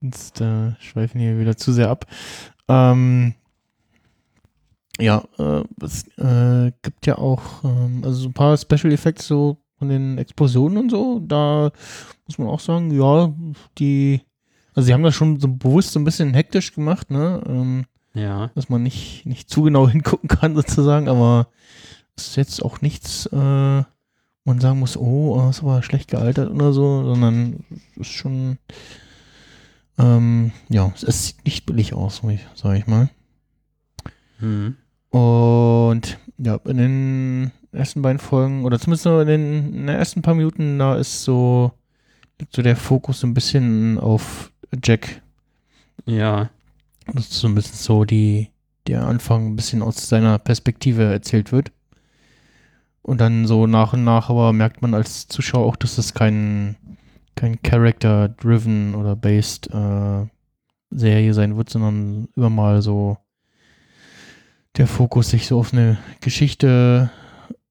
Jetzt 0.00 0.40
äh, 0.40 0.72
schweifen 0.80 1.20
wir 1.20 1.38
wieder 1.38 1.56
zu 1.56 1.72
sehr 1.72 1.88
ab. 1.88 2.06
Ähm, 2.68 3.34
ja, 4.98 5.22
äh, 5.38 5.62
es 5.80 6.06
äh, 6.18 6.72
gibt 6.82 7.06
ja 7.06 7.18
auch 7.18 7.62
ähm, 7.64 8.02
also 8.04 8.22
so 8.22 8.28
ein 8.28 8.32
paar 8.32 8.56
Special 8.56 8.92
Effects 8.92 9.26
so 9.26 9.58
von 9.78 9.88
den 9.88 10.18
Explosionen 10.18 10.78
und 10.78 10.90
so. 10.90 11.20
Da 11.20 11.70
muss 12.26 12.38
man 12.38 12.48
auch 12.48 12.60
sagen, 12.60 12.90
ja, 12.90 13.32
die, 13.78 14.22
also 14.74 14.86
sie 14.86 14.92
haben 14.94 15.02
das 15.02 15.14
schon 15.14 15.38
so 15.40 15.48
bewusst 15.48 15.92
so 15.92 16.00
ein 16.00 16.04
bisschen 16.04 16.34
hektisch 16.34 16.74
gemacht, 16.74 17.10
ne? 17.10 17.42
Ähm, 17.46 17.84
Ja. 18.14 18.50
dass 18.54 18.68
man 18.68 18.82
nicht, 18.82 19.26
nicht 19.26 19.48
zu 19.50 19.62
genau 19.62 19.88
hingucken 19.88 20.28
kann 20.28 20.54
sozusagen, 20.54 21.08
aber 21.08 21.48
es 22.16 22.28
ist 22.28 22.36
jetzt 22.36 22.62
auch 22.62 22.80
nichts, 22.82 23.26
äh, 23.26 23.36
wo 23.36 23.84
man 24.44 24.60
sagen 24.60 24.80
muss, 24.80 24.96
oh, 24.96 25.36
das 25.46 25.58
ist 25.58 25.62
aber 25.62 25.82
schlecht 25.82 26.10
gealtert 26.10 26.50
oder 26.50 26.72
so, 26.72 27.04
sondern 27.04 27.64
es 27.94 28.08
ist 28.08 28.12
schon, 28.12 28.58
ähm, 29.98 30.52
ja, 30.68 30.92
es 31.02 31.26
sieht 31.26 31.44
nicht 31.44 31.64
billig 31.66 31.94
aus, 31.94 32.22
sage 32.54 32.78
ich 32.78 32.86
mal. 32.86 33.08
Hm. 34.38 34.76
Und 35.10 36.18
ja, 36.38 36.56
in 36.64 36.76
den 36.76 37.52
ersten 37.72 38.02
beiden 38.02 38.18
Folgen, 38.18 38.64
oder 38.64 38.78
zumindest 38.78 39.06
in 39.06 39.26
den, 39.26 39.66
in 39.74 39.86
den 39.86 39.88
ersten 39.88 40.22
paar 40.22 40.34
Minuten, 40.34 40.78
da 40.78 40.96
ist 40.96 41.22
so, 41.24 41.72
liegt 42.40 42.54
so 42.54 42.62
der 42.62 42.76
Fokus 42.76 43.20
so 43.20 43.26
ein 43.26 43.34
bisschen 43.34 43.98
auf 43.98 44.51
Jack. 44.82 45.22
Ja. 46.06 46.50
Das 47.06 47.28
ist 47.28 47.34
so 47.34 47.48
ein 47.48 47.54
bisschen 47.54 47.76
so 47.76 48.04
die, 48.04 48.50
der 48.86 49.04
Anfang 49.06 49.48
ein 49.48 49.56
bisschen 49.56 49.82
aus 49.82 50.08
seiner 50.08 50.38
Perspektive 50.38 51.04
erzählt 51.04 51.52
wird. 51.52 51.72
Und 53.02 53.20
dann 53.20 53.46
so 53.46 53.66
nach 53.66 53.92
und 53.92 54.04
nach 54.04 54.30
aber 54.30 54.52
merkt 54.52 54.80
man 54.80 54.94
als 54.94 55.26
Zuschauer 55.26 55.66
auch, 55.66 55.76
dass 55.76 55.98
es 55.98 56.14
kein, 56.14 56.76
kein 57.34 57.60
Character-driven 57.62 58.94
oder 58.94 59.16
based 59.16 59.68
äh, 59.72 60.26
Serie 60.90 61.34
sein 61.34 61.56
wird, 61.56 61.70
sondern 61.70 62.28
immer 62.36 62.50
mal 62.50 62.82
so 62.82 63.18
der 64.76 64.86
Fokus 64.86 65.30
sich 65.30 65.46
so 65.46 65.58
auf 65.58 65.72
eine 65.72 65.98
Geschichte 66.20 67.10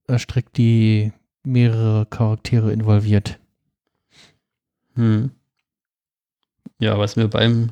erstreckt, 0.07 0.57
die 0.57 1.13
mehrere 1.43 2.05
Charaktere 2.05 2.71
involviert. 2.71 3.39
Hm. 4.95 5.31
Ja, 6.81 6.97
was 6.97 7.15
mir 7.15 7.27
beim, 7.27 7.69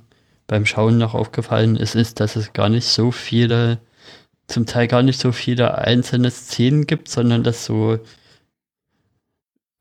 beim 0.48 0.66
Schauen 0.66 0.98
noch 1.00 1.16
aufgefallen 1.16 1.76
ist, 1.76 1.96
ist, 1.96 2.20
dass 2.20 2.36
es 2.36 2.54
gar 2.54 2.70
nicht 2.70 2.86
so 2.86 3.12
viele 3.12 3.80
zum 4.48 4.66
Teil 4.66 4.88
gar 4.88 5.04
nicht 5.04 5.20
so 5.20 5.32
viele 5.32 5.78
einzelne 5.78 6.32
Szenen 6.32 6.88
gibt, 6.88 7.10
sondern 7.10 7.44
das 7.44 7.66
so 7.66 8.00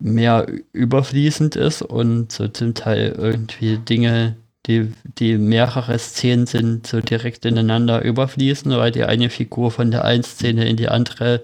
mehr 0.01 0.47
überfließend 0.73 1.57
ist 1.57 1.83
und 1.83 2.33
so 2.33 2.49
zum 2.49 2.75
Teil 2.75 3.15
irgendwie 3.19 3.79
Dinge, 3.79 4.37
die, 4.67 4.93
die 5.19 5.39
mehrere 5.39 5.99
Szenen 5.99 6.47
sind, 6.47 6.87
so 6.87 7.01
direkt 7.01 7.45
ineinander 7.45 8.03
überfließen, 8.03 8.71
weil 8.77 8.93
die 8.93 9.05
eine 9.05 9.31
Figur 9.31 9.71
von 9.71 9.91
der 9.91 10.05
einen 10.05 10.23
Szene 10.23 10.69
in 10.69 10.77
die 10.77 10.89
andere 10.89 11.43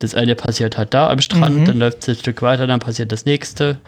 das 0.00 0.14
eine 0.14 0.34
passiert 0.34 0.76
halt 0.76 0.92
da 0.92 1.08
am 1.08 1.20
Strand, 1.20 1.56
Mhm. 1.60 1.64
dann 1.64 1.78
läuft 1.78 2.02
es 2.02 2.08
ein 2.08 2.16
Stück 2.16 2.42
weiter, 2.42 2.66
dann 2.66 2.80
passiert 2.80 3.10
das 3.12 3.24
nächste, 3.24 3.78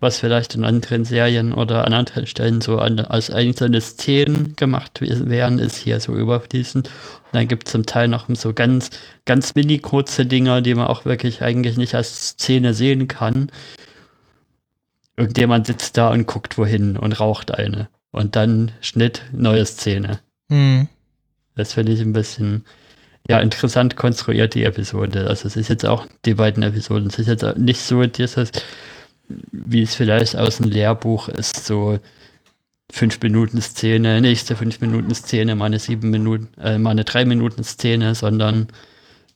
was 0.00 0.18
vielleicht 0.18 0.54
in 0.54 0.64
anderen 0.64 1.04
Serien 1.04 1.52
oder 1.52 1.86
an 1.86 1.92
anderen 1.92 2.26
Stellen 2.26 2.60
so 2.60 2.78
an, 2.78 3.00
als 3.00 3.30
einzelne 3.30 3.80
Szenen 3.80 4.54
gemacht 4.56 5.00
werden, 5.00 5.58
ist 5.58 5.76
hier 5.76 6.00
so 6.00 6.14
überfließend. 6.14 6.88
Und 6.88 7.34
dann 7.34 7.48
gibt 7.48 7.66
es 7.66 7.72
zum 7.72 7.86
Teil 7.86 8.08
noch 8.08 8.26
so 8.28 8.52
ganz, 8.52 8.90
ganz 9.24 9.54
mini 9.54 9.78
kurze 9.78 10.26
Dinger, 10.26 10.60
die 10.60 10.74
man 10.74 10.86
auch 10.86 11.04
wirklich 11.04 11.42
eigentlich 11.42 11.76
nicht 11.76 11.94
als 11.94 12.28
Szene 12.30 12.74
sehen 12.74 13.08
kann. 13.08 13.50
Irgendjemand 15.16 15.66
sitzt 15.66 15.96
da 15.96 16.10
und 16.10 16.26
guckt 16.26 16.58
wohin 16.58 16.96
und 16.96 17.18
raucht 17.18 17.54
eine. 17.54 17.88
Und 18.10 18.36
dann 18.36 18.72
Schnitt, 18.80 19.22
neue 19.32 19.64
Szene. 19.64 20.20
Hm. 20.50 20.88
Das 21.54 21.72
finde 21.72 21.92
ich 21.92 22.00
ein 22.00 22.12
bisschen 22.12 22.64
ja, 23.28 23.40
interessant 23.40 23.96
konstruiert, 23.96 24.54
die 24.54 24.64
Episode. 24.64 25.26
Also 25.26 25.48
es 25.48 25.56
ist 25.56 25.68
jetzt 25.68 25.86
auch, 25.86 26.06
die 26.26 26.34
beiden 26.34 26.62
Episoden, 26.62 27.08
es 27.08 27.18
ist 27.18 27.26
jetzt 27.28 27.56
nicht 27.56 27.80
so 27.80 28.04
dieses, 28.04 28.52
wie 29.28 29.82
es 29.82 29.94
vielleicht 29.94 30.36
aus 30.36 30.58
dem 30.58 30.70
Lehrbuch 30.70 31.28
ist, 31.28 31.64
so 31.64 31.98
fünf 32.90 33.20
Minuten 33.20 33.60
Szene, 33.60 34.20
nächste 34.20 34.56
fünf 34.56 34.80
Minuten 34.80 35.14
Szene, 35.14 35.56
mal 35.56 35.66
eine 35.66 35.78
sieben 35.78 36.10
Minuten, 36.10 36.48
äh, 36.60 36.78
mal 36.78 36.90
eine 36.90 37.04
drei 37.04 37.24
Minuten 37.24 37.64
Szene, 37.64 38.14
sondern 38.14 38.68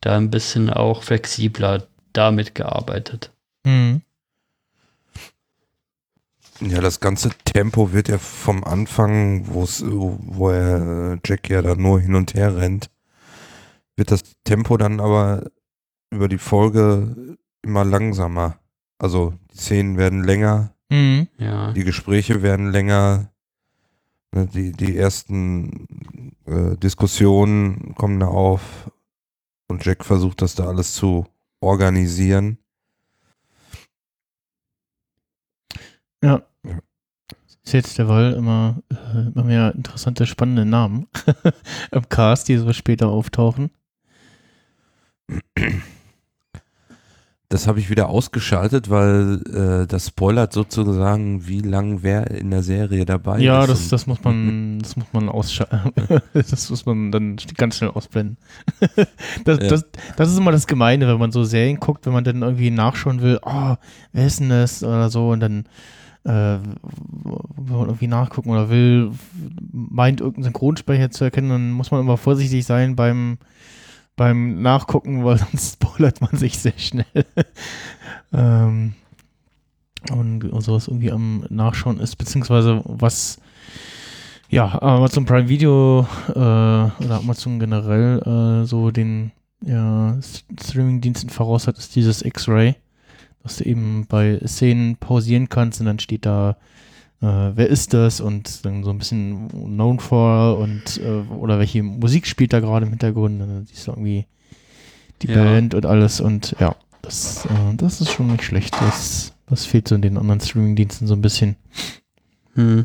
da 0.00 0.16
ein 0.16 0.30
bisschen 0.30 0.70
auch 0.70 1.02
flexibler 1.02 1.86
damit 2.12 2.54
gearbeitet. 2.54 3.32
Hm. 3.66 4.02
Ja, 6.60 6.80
das 6.80 7.00
ganze 7.00 7.30
Tempo 7.44 7.92
wird 7.92 8.08
ja 8.08 8.18
vom 8.18 8.64
Anfang, 8.64 9.46
wo 9.48 10.50
er 10.50 11.18
Jack 11.24 11.48
ja 11.48 11.62
da 11.62 11.74
nur 11.74 12.00
hin 12.00 12.14
und 12.14 12.34
her 12.34 12.56
rennt, 12.56 12.90
wird 13.96 14.10
das 14.10 14.22
Tempo 14.44 14.76
dann 14.76 15.00
aber 15.00 15.50
über 16.10 16.28
die 16.28 16.38
Folge 16.38 17.36
immer 17.62 17.84
langsamer. 17.84 18.58
Also 18.98 19.34
Szenen 19.60 19.96
werden 19.98 20.24
länger, 20.24 20.74
Hm. 20.90 21.28
Ja. 21.38 21.72
die 21.72 21.84
Gespräche 21.84 22.42
werden 22.42 22.70
länger, 22.72 23.30
ne, 24.32 24.46
die, 24.46 24.72
die 24.72 24.96
ersten 24.96 26.34
äh, 26.46 26.76
Diskussionen 26.76 27.94
kommen 27.94 28.18
da 28.18 28.26
auf 28.26 28.90
und 29.68 29.84
Jack 29.84 30.04
versucht 30.04 30.42
das 30.42 30.54
da 30.56 30.66
alles 30.66 30.94
zu 30.94 31.26
organisieren. 31.60 32.58
Ja. 36.22 36.42
Ja. 36.64 36.78
Ist 37.62 37.72
jetzt 37.72 37.98
derweil 37.98 38.32
immer, 38.32 38.82
äh, 38.90 39.26
immer 39.32 39.44
mehr 39.44 39.74
interessante, 39.74 40.26
spannende 40.26 40.64
Namen 40.64 41.06
im 41.92 42.08
Cast, 42.08 42.48
die 42.48 42.56
so 42.56 42.72
später 42.72 43.08
auftauchen. 43.08 43.70
Das 47.52 47.66
habe 47.66 47.80
ich 47.80 47.90
wieder 47.90 48.08
ausgeschaltet, 48.08 48.90
weil 48.90 49.42
äh, 49.52 49.86
das 49.88 50.06
spoilert 50.06 50.52
sozusagen, 50.52 51.48
wie 51.48 51.58
lang 51.58 52.04
wer 52.04 52.30
in 52.30 52.52
der 52.52 52.62
Serie 52.62 53.04
dabei 53.04 53.40
ja, 53.40 53.64
ist. 53.64 53.70
das, 53.70 53.82
Und 53.82 53.92
das 53.92 54.06
muss 54.06 54.22
man, 54.22 54.78
das 54.78 54.96
muss 54.96 55.06
man 55.12 55.28
ausschalten. 55.28 55.92
das 56.32 56.70
muss 56.70 56.86
man 56.86 57.10
dann 57.10 57.38
ganz 57.56 57.78
schnell 57.78 57.90
ausblenden. 57.90 58.36
das, 59.44 59.58
Ja. 59.58 59.68
das, 59.68 59.84
das 60.16 60.30
ist 60.30 60.38
immer 60.38 60.52
das 60.52 60.68
Gemeine, 60.68 61.08
wenn 61.08 61.18
man 61.18 61.32
so 61.32 61.42
Serien 61.42 61.80
guckt, 61.80 62.06
wenn 62.06 62.12
man 62.12 62.22
dann 62.22 62.42
irgendwie 62.42 62.70
nachschauen 62.70 63.20
will, 63.20 63.40
oh, 63.42 63.74
wer 64.12 64.26
ist 64.26 64.38
denn 64.38 64.50
das 64.50 64.84
oder 64.84 65.10
so 65.10 65.30
und 65.30 65.40
dann 65.40 65.64
äh, 66.24 66.58
man 66.58 66.60
irgendwie 67.68 68.06
nachgucken 68.06 68.50
oder 68.50 68.70
will, 68.70 69.10
meint 69.72 70.20
irgendeinen 70.20 70.44
Synchronsprecher 70.44 71.10
zu 71.10 71.24
erkennen, 71.24 71.48
dann 71.48 71.70
muss 71.72 71.90
man 71.90 72.00
immer 72.00 72.16
vorsichtig 72.16 72.64
sein 72.64 72.94
beim 72.94 73.38
beim 74.20 74.60
Nachgucken, 74.60 75.24
weil 75.24 75.38
sonst 75.50 75.72
spoilert 75.72 76.20
man 76.20 76.36
sich 76.36 76.58
sehr 76.58 76.76
schnell. 76.76 77.06
ähm, 78.34 78.92
und, 80.10 80.44
und 80.44 80.60
sowas 80.60 80.88
irgendwie 80.88 81.10
am 81.10 81.46
Nachschauen 81.48 81.98
ist, 82.00 82.16
beziehungsweise 82.16 82.82
was 82.84 83.38
ja, 84.50 84.78
Amazon 84.82 85.24
Prime 85.24 85.48
Video 85.48 86.06
äh, 86.28 86.32
oder 86.32 87.16
Amazon 87.16 87.58
generell 87.58 88.18
äh, 88.20 88.66
so 88.66 88.90
den 88.90 89.32
ja, 89.64 90.18
Streaming-Diensten 90.22 91.30
voraus 91.30 91.66
hat, 91.66 91.78
ist 91.78 91.96
dieses 91.96 92.22
X-Ray, 92.22 92.74
dass 93.42 93.56
du 93.56 93.64
eben 93.64 94.04
bei 94.06 94.38
Szenen 94.46 94.96
pausieren 94.96 95.48
kannst 95.48 95.80
und 95.80 95.86
dann 95.86 95.98
steht 95.98 96.26
da, 96.26 96.58
äh, 97.22 97.26
wer 97.54 97.68
ist 97.68 97.92
das 97.94 98.20
und 98.20 98.64
dann 98.64 98.82
so 98.84 98.90
ein 98.90 98.98
bisschen 98.98 99.48
known 99.48 100.00
for 100.00 100.58
und 100.58 100.98
äh, 100.98 101.32
oder 101.32 101.58
welche 101.58 101.82
Musik 101.82 102.26
spielt 102.26 102.52
da 102.52 102.60
gerade 102.60 102.86
im 102.86 102.90
Hintergrund, 102.90 103.40
dann 103.40 103.66
siehst 103.66 103.86
du 103.86 103.92
irgendwie 103.92 104.26
die 105.22 105.28
Ja. 105.28 105.34
Band 105.34 105.74
und 105.74 105.86
alles 105.86 106.20
und 106.20 106.56
ja, 106.58 106.74
das, 107.02 107.44
äh, 107.46 107.74
das 107.76 108.00
ist 108.00 108.10
schon 108.10 108.28
nicht 108.28 108.44
schlecht. 108.44 108.74
Das, 108.80 109.34
das 109.46 109.66
fehlt 109.66 109.88
so 109.88 109.94
in 109.94 110.02
den 110.02 110.16
anderen 110.16 110.40
Streaming-Diensten 110.40 111.06
so 111.06 111.14
ein 111.14 111.20
bisschen. 111.22 111.56
Hm. 112.54 112.84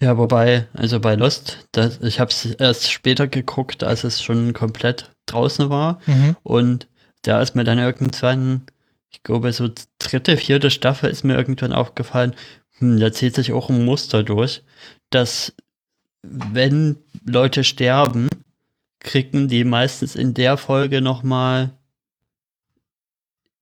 Ja, 0.00 0.16
wobei, 0.16 0.66
also 0.72 0.98
bei 0.98 1.14
Lost, 1.14 1.66
das, 1.72 2.00
ich 2.00 2.20
habe 2.20 2.30
es 2.30 2.46
erst 2.46 2.90
später 2.90 3.26
geguckt, 3.28 3.84
als 3.84 4.02
es 4.04 4.22
schon 4.22 4.54
komplett 4.54 5.10
draußen 5.26 5.68
war. 5.68 6.00
Und 6.42 6.88
da 7.22 7.42
ist 7.42 7.54
mir 7.54 7.64
dann 7.64 7.78
irgendwann, 7.78 8.62
ich 9.10 9.22
glaube, 9.22 9.52
so 9.52 9.68
dritte, 9.98 10.36
vierte 10.36 10.70
Staffel 10.70 11.10
ist 11.10 11.24
mir 11.24 11.36
irgendwann 11.36 11.72
aufgefallen, 11.72 12.34
hm, 12.78 12.98
da 12.98 13.12
zieht 13.12 13.34
sich 13.34 13.52
auch 13.52 13.68
ein 13.68 13.84
Muster 13.84 14.22
durch, 14.22 14.62
dass 15.10 15.52
wenn 16.22 16.96
Leute 17.24 17.64
sterben, 17.64 18.28
kriegen 19.00 19.48
die 19.48 19.64
meistens 19.64 20.14
in 20.14 20.34
der 20.34 20.56
Folge 20.56 21.00
nochmal, 21.00 21.70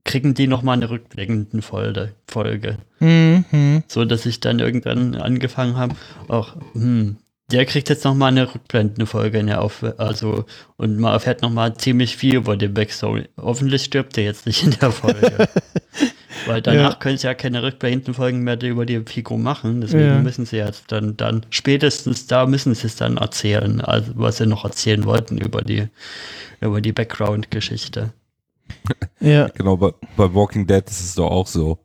kriegen 0.05 0.35
die 0.35 0.47
nochmal 0.47 0.77
eine 0.77 0.91
rückblickende 0.91 1.63
Folge. 1.63 2.15
Folge. 2.27 2.79
Mhm. 2.99 3.85
So 3.89 4.05
dass 4.05 4.27
ich 4.27 4.41
dann 4.41 4.59
irgendwann 4.59 5.15
angefangen 5.15 5.77
habe, 5.77 5.95
auch, 6.29 6.57
hm, 6.73 7.19
der 7.51 7.65
kriegt 7.65 7.89
jetzt 7.89 8.05
nochmal 8.05 8.29
eine 8.29 8.55
rückblendende 8.55 9.07
Folge 9.07 9.39
in 9.39 9.47
der 9.47 9.63
Auf 9.63 9.83
also 9.99 10.45
und 10.77 10.99
man 10.99 11.13
erfährt 11.15 11.43
nochmal 11.43 11.75
ziemlich 11.77 12.17
viel 12.17 12.37
über 12.37 12.57
den 12.57 12.75
Backstory. 12.75 13.29
Hoffentlich 13.41 13.85
stirbt 13.85 14.17
der 14.17 14.25
jetzt 14.25 14.47
nicht 14.47 14.63
in 14.65 14.73
der 14.73 14.93
Folge. 14.93 15.49
Weil 16.47 16.63
danach 16.63 16.93
Ja. 16.93 16.97
können 16.99 17.19
sie 17.19 17.27
ja 17.27 17.35
keine 17.35 17.63
rückblendenden 17.63 18.15
Folgen 18.15 18.43
mehr 18.43 18.61
über 18.63 18.87
die 18.87 19.01
Figur 19.01 19.39
machen. 19.39 19.81
Deswegen 19.81 20.05
Ja. 20.05 20.21
müssen 20.21 20.47
sie 20.47 20.57
jetzt 20.59 20.93
dann, 20.93 21.17
dann, 21.17 21.45
spätestens 21.51 22.27
da 22.27 22.47
müssen 22.47 22.75
sie 22.75 22.87
es 22.87 22.97
dann 22.97 23.17
erzählen, 23.17 23.81
also 23.81 24.13
was 24.15 24.37
sie 24.37 24.47
noch 24.47 24.65
erzählen 24.65 25.05
wollten 25.05 25.39
über 25.39 25.63
die, 25.63 25.89
über 26.61 26.81
die 26.81 26.93
Background-Geschichte. 26.93 28.13
Ja. 29.21 29.49
Genau, 29.49 29.77
bei, 29.77 29.91
bei 30.17 30.33
Walking 30.33 30.67
Dead 30.67 30.87
ist 30.87 31.01
es 31.01 31.15
doch 31.17 31.29
auch 31.31 31.47
so. 31.49 31.79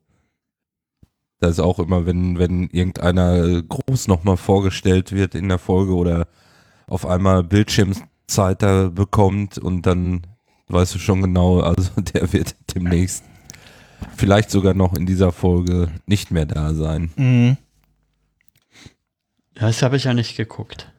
Da 1.44 1.50
ist 1.50 1.60
auch 1.60 1.80
immer, 1.80 2.06
wenn, 2.06 2.40
wenn 2.40 2.70
irgendeiner 2.70 3.62
groß 3.64 4.08
nochmal 4.08 4.38
vorgestellt 4.38 5.12
wird 5.12 5.36
in 5.36 5.50
der 5.50 5.58
Folge 5.58 5.94
oder 5.94 6.30
auf 6.88 7.06
einmal 7.06 7.44
Bildschirmzeit 7.44 8.62
da 8.62 8.88
bekommt 8.88 9.58
und 9.58 9.82
dann 9.82 10.22
weißt 10.70 10.96
du 10.96 11.00
schon 11.00 11.22
genau, 11.22 11.60
also 11.60 12.00
der 12.00 12.32
wird 12.32 12.56
demnächst 12.74 13.26
vielleicht 14.16 14.52
sogar 14.52 14.74
noch 14.74 14.94
in 14.94 15.06
dieser 15.06 15.34
Folge 15.34 15.90
nicht 16.06 16.32
mehr 16.32 16.46
da 16.46 16.74
sein. 16.74 17.12
Mhm. 17.18 17.58
Das 19.54 19.82
habe 19.82 19.98
ich 19.98 20.06
ja 20.06 20.14
nicht 20.14 20.38
geguckt. 20.38 20.93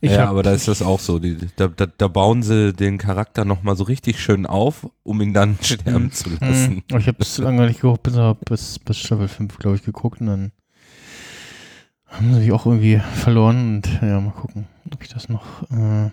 Ich 0.00 0.12
ja, 0.12 0.28
aber 0.28 0.42
da 0.44 0.52
ist 0.52 0.68
das 0.68 0.80
auch 0.80 1.00
so. 1.00 1.18
Die, 1.18 1.36
da, 1.56 1.66
da, 1.68 1.86
da 1.86 2.08
bauen 2.08 2.42
sie 2.44 2.72
den 2.72 2.98
Charakter 2.98 3.44
nochmal 3.44 3.76
so 3.76 3.84
richtig 3.84 4.20
schön 4.20 4.46
auf, 4.46 4.88
um 5.02 5.20
ihn 5.20 5.34
dann 5.34 5.58
sterben 5.62 6.04
Mhm. 6.04 6.12
zu 6.12 6.30
lassen. 6.30 6.74
Mhm. 6.90 6.98
Ich 6.98 7.08
habe 7.08 7.18
es 7.20 7.38
lange 7.38 7.66
nicht 7.66 7.80
geguckt, 7.80 8.04
bis, 8.04 8.14
bis, 8.44 8.78
bis 8.78 8.98
Staffel 8.98 9.26
5, 9.28 9.58
glaube 9.58 9.76
ich, 9.76 9.82
geguckt 9.82 10.20
und 10.20 10.26
dann 10.28 10.52
haben 12.06 12.32
sie 12.32 12.40
mich 12.40 12.52
auch 12.52 12.64
irgendwie 12.64 13.00
verloren 13.16 13.76
und 13.76 14.00
ja, 14.00 14.20
mal 14.20 14.30
gucken, 14.30 14.66
ob 14.92 15.02
ich 15.02 15.08
das 15.10 15.28
noch 15.28 15.62
äh, 15.70 16.10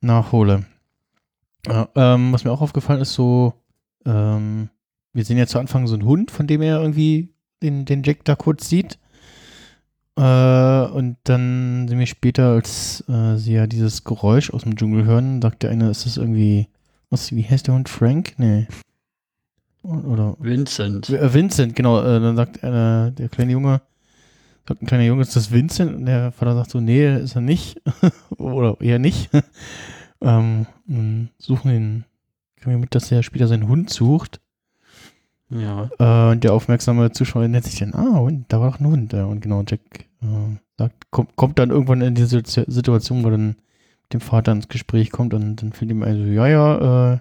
nachhole. 0.00 0.64
Ja, 1.66 1.88
ähm, 1.94 2.32
was 2.32 2.44
mir 2.44 2.52
auch 2.52 2.62
aufgefallen 2.62 3.00
ist, 3.02 3.12
so, 3.12 3.52
ähm, 4.06 4.70
wir 5.12 5.24
sehen 5.24 5.36
ja 5.38 5.46
zu 5.46 5.58
Anfang 5.58 5.86
so 5.86 5.94
einen 5.94 6.04
Hund, 6.06 6.30
von 6.30 6.46
dem 6.46 6.62
er 6.62 6.80
irgendwie 6.80 7.34
den, 7.62 7.84
den 7.84 8.02
Jack 8.02 8.24
da 8.24 8.36
kurz 8.36 8.68
sieht. 8.68 8.98
Äh, 10.16 10.82
und 10.92 11.16
dann 11.24 11.86
sehen 11.88 11.98
wir 11.98 12.06
später, 12.06 12.50
als 12.50 13.04
äh, 13.08 13.36
sie 13.36 13.54
ja 13.54 13.66
dieses 13.66 14.04
Geräusch 14.04 14.50
aus 14.50 14.62
dem 14.62 14.76
Dschungel 14.76 15.04
hören, 15.04 15.40
sagt 15.40 15.62
der 15.62 15.70
eine, 15.70 15.90
ist 15.90 16.06
das 16.06 16.16
irgendwie, 16.16 16.68
was, 17.10 17.34
wie 17.34 17.44
heißt 17.44 17.66
der 17.66 17.74
Hund? 17.74 17.88
Frank? 17.88 18.34
Nee. 18.38 18.66
Oder 19.82 20.36
Vincent. 20.38 21.08
äh, 21.08 21.32
Vincent, 21.32 21.74
genau. 21.74 22.00
Äh, 22.00 22.20
dann 22.20 22.36
sagt 22.36 22.62
einer, 22.62 23.10
der 23.12 23.28
kleine 23.28 23.52
Junge, 23.52 23.80
sagt 24.68 24.82
ein 24.82 24.86
kleiner 24.86 25.04
Junge, 25.04 25.22
ist 25.22 25.36
das 25.36 25.50
Vincent? 25.50 25.94
Und 25.94 26.06
der 26.06 26.32
Vater 26.32 26.54
sagt 26.54 26.70
so, 26.70 26.80
nee, 26.80 27.16
ist 27.16 27.34
er 27.34 27.40
nicht. 27.40 27.80
Oder 28.36 28.76
eher 28.80 28.98
nicht. 28.98 29.30
ähm, 30.20 30.66
suchen 31.38 31.70
den, 31.70 32.04
kriegen 32.56 32.72
wir 32.72 32.78
mit, 32.78 32.94
dass 32.94 33.10
er 33.10 33.22
später 33.22 33.48
seinen 33.48 33.68
Hund 33.68 33.90
sucht. 33.90 34.40
Ja. 35.50 35.90
Äh, 35.98 36.32
und 36.32 36.44
der 36.44 36.52
aufmerksame 36.52 37.10
Zuschauer 37.12 37.46
nennt 37.48 37.64
sich 37.64 37.78
dann, 37.78 37.94
ah, 37.94 38.18
und 38.18 38.46
da 38.48 38.60
war 38.60 38.70
doch 38.70 38.80
ein 38.80 38.86
Hund. 38.86 39.12
Ja, 39.12 39.24
und 39.24 39.40
genau, 39.40 39.62
Jack 39.68 39.80
äh, 40.22 40.56
sagt, 40.78 41.10
kommt, 41.10 41.36
kommt 41.36 41.58
dann 41.58 41.70
irgendwann 41.70 42.00
in 42.02 42.14
diese 42.14 42.42
Situation, 42.44 43.24
wo 43.24 43.30
dann 43.30 43.48
mit 43.48 44.12
dem 44.12 44.20
Vater 44.20 44.52
ins 44.52 44.68
Gespräch 44.68 45.10
kommt 45.10 45.34
und 45.34 45.56
dann 45.56 45.72
fällt 45.72 45.90
ihm 45.90 46.02
also, 46.02 46.22
ja, 46.22 46.46
ja, 46.46 47.14
äh, 47.14 47.18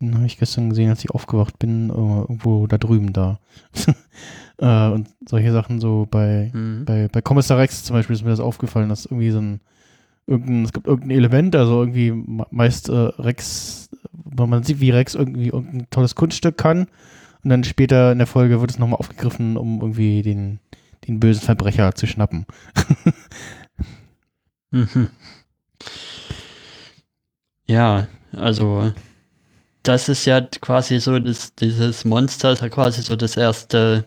den 0.00 0.14
habe 0.14 0.26
ich 0.26 0.38
gestern 0.38 0.68
gesehen, 0.68 0.90
als 0.90 1.02
ich 1.02 1.10
aufgewacht 1.10 1.58
bin, 1.58 1.88
äh, 1.88 1.92
irgendwo 1.92 2.66
da 2.66 2.76
drüben 2.76 3.12
da. 3.14 3.38
äh, 4.58 4.88
und 4.92 5.08
solche 5.26 5.52
Sachen 5.52 5.80
so 5.80 6.06
bei, 6.10 6.50
Mhm. 6.52 6.84
bei, 6.84 7.08
bei 7.08 7.22
Kommissar 7.22 7.58
Rex 7.58 7.84
zum 7.84 7.94
Beispiel 7.96 8.14
ist 8.14 8.22
mir 8.22 8.30
das 8.30 8.40
aufgefallen, 8.40 8.88
dass 8.90 9.06
irgendwie 9.06 9.30
so 9.30 9.38
ein 9.40 9.60
irgendein, 10.26 10.64
es 10.64 10.72
gibt 10.72 10.86
irgendein 10.86 11.16
Element, 11.16 11.56
also 11.56 11.80
irgendwie 11.82 12.10
me- 12.12 12.46
meist 12.50 12.88
äh, 12.88 12.92
Rex, 12.92 13.88
weil 14.12 14.46
man 14.48 14.64
sieht, 14.64 14.80
wie 14.80 14.90
Rex 14.90 15.14
irgendwie 15.14 15.48
irgendein 15.48 15.86
tolles 15.90 16.14
Kunststück 16.14 16.58
kann 16.58 16.88
und 17.46 17.50
dann 17.50 17.62
später 17.62 18.10
in 18.10 18.18
der 18.18 18.26
Folge 18.26 18.60
wird 18.60 18.72
es 18.72 18.78
nochmal 18.80 18.98
aufgegriffen, 18.98 19.56
um 19.56 19.80
irgendwie 19.80 20.20
den, 20.22 20.58
den 21.06 21.20
bösen 21.20 21.42
Verbrecher 21.42 21.94
zu 21.94 22.08
schnappen. 22.08 22.44
Mhm. 24.72 25.10
Ja, 27.68 28.06
also 28.32 28.92
das 29.82 30.08
ist 30.08 30.24
ja 30.24 30.40
quasi 30.40 31.00
so, 31.00 31.18
das, 31.18 31.52
dieses 31.56 32.04
Monster 32.04 32.52
ist 32.52 32.62
ja 32.62 32.68
quasi 32.68 33.02
so 33.02 33.16
das 33.16 33.36
erste 33.36 34.04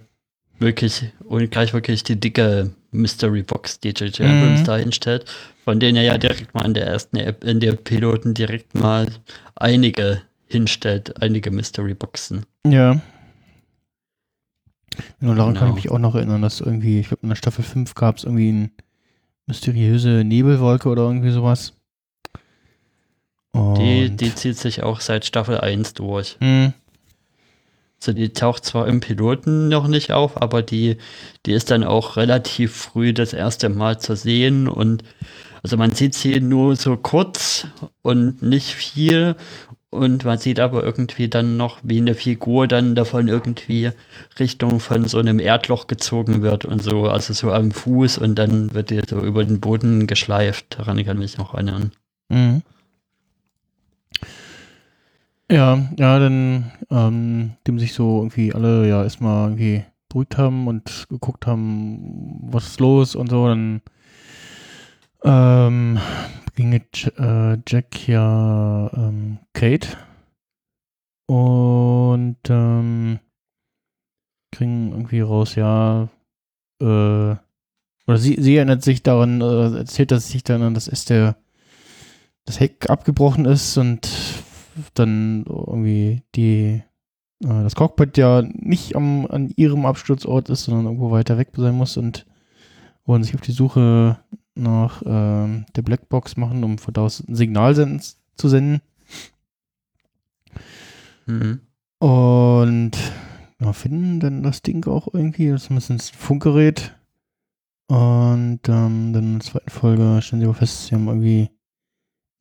wirklich 0.60 1.12
und 1.26 1.52
gleich 1.52 1.74
wirklich 1.74 2.04
die 2.04 2.18
dicke 2.18 2.72
Mystery 2.92 3.44
Box, 3.44 3.82
die 3.82 3.90
J.J. 3.90 4.20
Mhm. 4.22 4.26
Abrams 4.26 4.64
da 4.64 4.78
hinstellt, 4.78 5.26
von 5.66 5.82
denen 5.82 5.98
er 5.98 6.04
ja 6.04 6.18
direkt 6.18 6.54
mal 6.54 6.66
in 6.66 6.74
der 6.74 6.88
ersten 6.88 7.18
App, 7.18 7.44
in 7.44 7.60
der 7.60 7.74
Piloten 7.74 8.34
direkt 8.34 8.76
mal 8.76 9.08
einige 9.56 10.22
hinstellt, 10.48 11.22
einige 11.22 11.52
Mystery 11.52 11.96
Boxen. 11.96 12.46
Ja. 12.66 13.02
Genau, 15.20 15.34
daran 15.36 15.54
kann 15.54 15.56
ich 15.56 15.60
Genau. 15.60 15.76
mich 15.76 15.92
auch 15.92 16.00
noch 16.00 16.16
erinnern, 16.16 16.42
dass 16.42 16.62
irgendwie, 16.62 17.00
ich 17.00 17.08
glaube 17.10 17.24
in 17.24 17.30
der 17.30 17.36
Staffel 17.36 17.64
5 17.64 17.94
gab 17.96 18.18
es 18.18 18.24
irgendwie 18.24 18.50
eine 18.50 18.70
mysteriöse 19.48 20.24
Nebelwolke 20.24 20.90
oder 20.90 21.04
irgendwie 21.04 21.32
sowas. 21.32 21.74
Die, 23.56 24.08
Und- 24.10 24.18
die 24.22 24.34
zieht 24.36 24.58
sich 24.58 24.84
auch 24.84 25.00
seit 25.02 25.26
Staffel 25.26 25.60
1 25.60 25.94
durch. 25.96 26.38
Hm, 26.40 26.74
Also 28.02 28.14
die 28.14 28.30
taucht 28.30 28.64
zwar 28.64 28.88
im 28.88 29.02
Piloten 29.02 29.68
noch 29.68 29.88
nicht 29.90 30.14
auf, 30.14 30.42
aber 30.42 30.62
die, 30.62 30.96
die 31.46 31.52
ist 31.52 31.70
dann 31.70 31.84
auch 31.84 32.16
relativ 32.16 32.74
früh 32.74 33.12
das 33.14 33.34
erste 33.34 33.68
Mal 33.68 34.00
zu 34.00 34.16
sehen 34.16 34.70
und 34.70 35.04
also 35.64 35.76
man 35.76 35.92
sieht 35.92 36.14
sie 36.14 36.40
nur 36.40 36.78
so 36.78 36.96
kurz 36.96 37.68
und 38.02 38.42
nicht 38.42 38.74
viel 38.74 39.36
und 39.92 40.24
man 40.24 40.38
sieht 40.38 40.60
aber 40.60 40.84
irgendwie 40.84 41.30
dann 41.30 41.58
noch, 41.58 41.80
wie 41.84 41.98
eine 41.98 42.14
Figur 42.14 42.68
dann 42.68 42.94
davon 42.94 43.28
irgendwie 43.28 43.92
Richtung 44.40 44.80
von 44.80 45.06
so 45.06 45.18
einem 45.18 45.40
Erdloch 45.40 45.88
gezogen 45.88 46.42
wird 46.42 46.66
und 46.66 46.84
so, 46.84 47.08
also 47.08 47.34
so 47.34 47.52
am 47.52 47.72
Fuß 47.72 48.20
und 48.20 48.36
dann 48.36 48.74
wird 48.74 48.92
die 48.92 49.02
so 49.08 49.20
über 49.20 49.44
den 49.44 49.60
Boden 49.60 50.06
geschleift. 50.06 50.78
Daran 50.78 51.04
kann 51.04 51.18
ich 51.18 51.22
mich 51.22 51.38
noch 51.38 51.56
erinnern. 51.56 51.92
Mhm. 52.30 52.62
Ja, 55.52 55.90
ja, 55.98 56.20
dann, 56.20 56.72
ähm, 56.92 57.54
dem 57.66 57.80
sich 57.80 57.94
so 57.94 58.20
irgendwie 58.20 58.54
alle 58.54 58.88
ja 58.88 59.02
erstmal 59.02 59.50
irgendwie 59.50 59.84
beruhigt 60.08 60.38
haben 60.38 60.68
und 60.68 61.08
geguckt 61.10 61.48
haben, 61.48 62.40
was 62.44 62.68
ist 62.68 62.80
los 62.80 63.16
und 63.16 63.32
so, 63.32 63.48
dann 63.48 63.82
ähm, 65.24 66.00
begegnet 66.46 67.12
äh, 67.18 67.58
Jack 67.68 68.08
ja 68.08 68.90
ähm, 68.94 69.40
Kate. 69.54 69.98
Und 71.28 72.38
ähm, 72.50 73.20
kriegen 74.52 74.92
irgendwie 74.92 75.22
raus, 75.22 75.56
ja, 75.56 76.10
äh, 76.82 76.86
oder 76.86 78.18
sie, 78.18 78.38
sie 78.40 78.56
erinnert 78.56 78.84
sich 78.84 79.04
daran, 79.04 79.42
äh, 79.42 79.78
erzählt 79.78 80.12
dass 80.12 80.30
sich 80.30 80.44
dann 80.44 80.64
an, 80.64 80.74
dass 80.74 80.88
es 80.88 81.06
der 81.06 81.36
das 82.46 82.60
Heck 82.60 82.90
abgebrochen 82.90 83.46
ist 83.46 83.78
und 83.78 84.10
dann 84.96 85.46
irgendwie 85.48 86.24
die 86.36 86.82
äh, 87.44 87.48
das 87.48 87.76
Cockpit 87.76 88.18
ja 88.18 88.42
nicht 88.42 88.96
am, 88.96 89.28
an 89.28 89.54
ihrem 89.56 89.86
Absturzort 89.86 90.50
ist, 90.50 90.64
sondern 90.64 90.86
irgendwo 90.86 91.12
weiter 91.12 91.38
weg 91.38 91.50
sein 91.56 91.76
muss 91.76 91.98
und 91.98 92.26
wollen 93.06 93.24
sich 93.24 93.36
auf 93.36 93.42
die 93.42 93.52
Suche 93.52 94.18
nach 94.60 95.02
ähm, 95.06 95.66
der 95.76 95.82
Blackbox 95.82 96.38
machen, 96.38 96.64
um 96.64 96.78
von 96.78 96.94
da 96.94 97.02
aus 97.02 97.24
ein 97.28 97.36
Signal 97.36 97.76
senden, 97.76 98.02
zu 98.36 98.50
senden. 98.50 98.82
Mhm. 101.26 101.62
Und 102.00 102.92
ja, 103.60 103.74
finden 103.74 104.20
dann 104.20 104.44
das 104.44 104.62
Ding 104.62 104.86
auch 104.88 105.14
irgendwie, 105.14 105.50
das 105.50 105.62
ist 105.62 105.68
zumindest 105.68 106.14
ein 106.14 106.18
Funkgerät. 106.18 106.96
Und 107.88 108.60
ähm, 108.68 109.14
dann 109.14 109.16
in 109.16 109.40
der 109.40 109.46
zweiten 109.46 109.70
Folge 109.70 110.22
stellen 110.22 110.42
sie 110.42 110.46
aber 110.46 110.56
fest, 110.56 110.86
sie 110.86 110.96
haben 110.96 111.08
irgendwie 111.08 111.50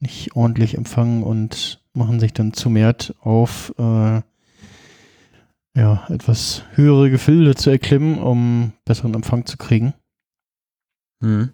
nicht 0.00 0.36
ordentlich 0.36 0.76
empfangen 0.76 1.22
und 1.22 1.82
machen 1.92 2.20
sich 2.20 2.32
dann 2.32 2.52
zu 2.52 2.70
mehrt 2.70 3.14
auf 3.20 3.74
äh, 3.78 4.20
ja, 5.74 6.06
etwas 6.08 6.64
höhere 6.74 7.10
Gefilde 7.10 7.54
zu 7.54 7.70
erklimmen, 7.70 8.18
um 8.18 8.72
besseren 8.84 9.14
Empfang 9.14 9.46
zu 9.46 9.56
kriegen. 9.56 9.94
Mhm. 11.20 11.52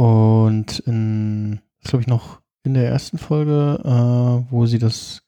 Und 0.00 0.78
in, 0.86 1.60
glaube 1.84 2.00
ich, 2.00 2.06
noch 2.06 2.40
in 2.62 2.72
der 2.72 2.88
ersten 2.88 3.18
Folge, 3.18 3.80
äh, 3.84 4.50
wo 4.50 4.64
sie 4.64 4.78
das 4.78 5.22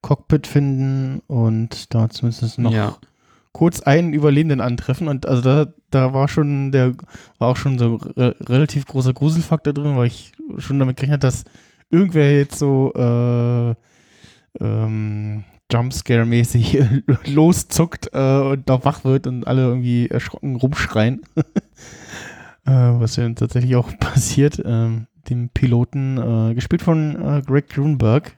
Cockpit 0.00 0.46
finden 0.46 1.20
und 1.26 1.92
da 1.94 2.08
zumindest 2.08 2.58
noch 2.58 2.72
Ja. 2.72 2.96
kurz 3.52 3.80
einen 3.80 4.14
Überlebenden 4.14 4.62
antreffen. 4.62 5.08
Und 5.08 5.26
also 5.26 5.42
da, 5.42 5.66
da 5.90 6.14
war 6.14 6.28
schon 6.28 6.72
der, 6.72 6.94
war 7.38 7.48
auch 7.48 7.56
schon 7.58 7.78
so 7.78 7.96
re 7.96 8.34
relativ 8.40 8.86
großer 8.86 9.12
Gruselfaktor 9.12 9.74
drin, 9.74 9.96
weil 9.98 10.06
ich 10.06 10.32
schon 10.56 10.78
damit 10.78 10.96
gerechnet 10.96 11.22
habe, 11.22 11.32
dass 11.32 11.44
irgendwer 11.90 12.38
jetzt 12.38 12.58
so 12.58 12.92
äh, 12.94 13.74
ähm, 14.64 15.44
Jumpscare-mäßig 15.70 17.02
loszuckt 17.34 18.08
äh, 18.14 18.40
und 18.40 18.68
da 18.68 18.82
wach 18.82 19.04
wird 19.04 19.26
und 19.26 19.46
alle 19.46 19.62
irgendwie 19.62 20.08
erschrocken 20.08 20.56
rumschreien. 20.56 21.20
äh, 22.66 23.00
was 23.00 23.16
ja 23.16 23.28
tatsächlich 23.30 23.76
auch 23.76 23.96
passiert. 23.98 24.62
Ähm, 24.64 25.06
dem 25.28 25.48
Piloten, 25.48 26.18
äh, 26.18 26.54
gespielt 26.54 26.82
von 26.82 27.16
äh, 27.16 27.42
Greg 27.42 27.68
Grunberg. 27.68 28.36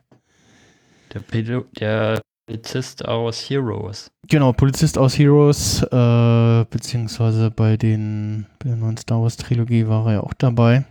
Der, 1.12 1.21
Pilot, 1.21 1.67
der 1.81 2.21
Polizist 2.47 3.05
aus 3.05 3.38
Heroes. 3.49 4.11
Genau, 4.27 4.53
Polizist 4.53 4.99
aus 4.99 5.19
Heroes, 5.19 5.83
äh, 5.83 6.64
beziehungsweise 6.71 7.51
bei, 7.51 7.77
den, 7.77 8.47
bei 8.59 8.71
der 8.71 8.77
neuen 8.77 8.97
Star 8.97 9.23
Wars 9.23 9.37
Trilogie 9.37 9.87
war 9.87 10.07
er 10.07 10.12
ja 10.14 10.21
auch 10.21 10.35
dabei. 10.35 10.85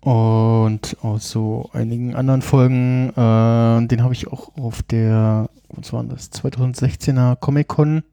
Und 0.00 0.96
aus 1.02 1.30
so 1.30 1.70
einigen 1.72 2.14
anderen 2.14 2.42
Folgen, 2.42 3.10
äh, 3.10 3.86
den 3.86 4.02
habe 4.02 4.14
ich 4.14 4.28
auch 4.28 4.56
auf 4.56 4.82
der, 4.82 5.50
was 5.68 5.92
war 5.92 6.04
das, 6.04 6.32
2016er 6.32 7.36
Comic-Con 7.36 8.04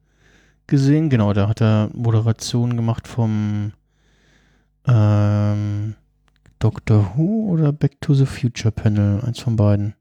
gesehen. 0.67 1.09
Genau, 1.09 1.33
da 1.33 1.47
hat 1.47 1.61
er 1.61 1.89
Moderation 1.93 2.75
gemacht 2.75 3.07
vom 3.07 3.73
ähm, 4.87 5.95
Doctor 6.59 7.13
Who 7.15 7.51
oder 7.51 7.71
Back 7.71 8.01
to 8.01 8.13
the 8.13 8.25
Future 8.25 8.71
Panel, 8.71 9.21
eins 9.21 9.39
von 9.39 9.55
beiden. 9.55 9.95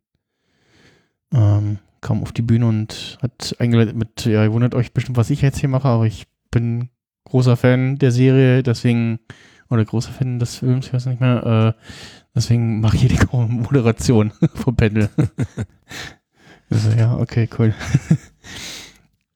Ähm, 1.33 1.79
kam 2.01 2.23
auf 2.23 2.33
die 2.33 2.43
Bühne 2.43 2.67
und 2.67 3.19
hat 3.23 3.57
eingeleitet 3.59 3.97
mit, 3.97 4.25
ja, 4.27 4.45
ihr 4.45 4.53
wundert 4.53 4.75
euch 4.75 4.93
bestimmt, 4.93 5.17
was 5.17 5.31
ich 5.31 5.43
jetzt 5.43 5.59
hier 5.59 5.69
mache, 5.69 5.89
aber 5.89 6.07
ich 6.07 6.27
bin 6.51 6.91
großer 7.25 7.57
Fan 7.57 7.97
der 7.97 8.13
Serie, 8.13 8.63
deswegen, 8.63 9.19
oder 9.71 9.85
großer 9.85 10.13
Fan 10.13 10.39
des 10.39 10.57
Films, 10.57 10.87
ich 10.87 10.93
weiß 10.93 11.07
nicht 11.07 11.21
mehr, 11.21 11.75
äh, 11.77 11.83
deswegen 12.35 12.81
mache 12.81 12.97
ich 12.97 13.03
hier 13.03 13.11
die 13.11 13.37
Moderation 13.37 14.33
vom 14.55 14.77
Panel. 14.77 15.09
also, 16.71 16.91
ja, 16.91 17.17
okay, 17.17 17.49
cool. 17.59 17.75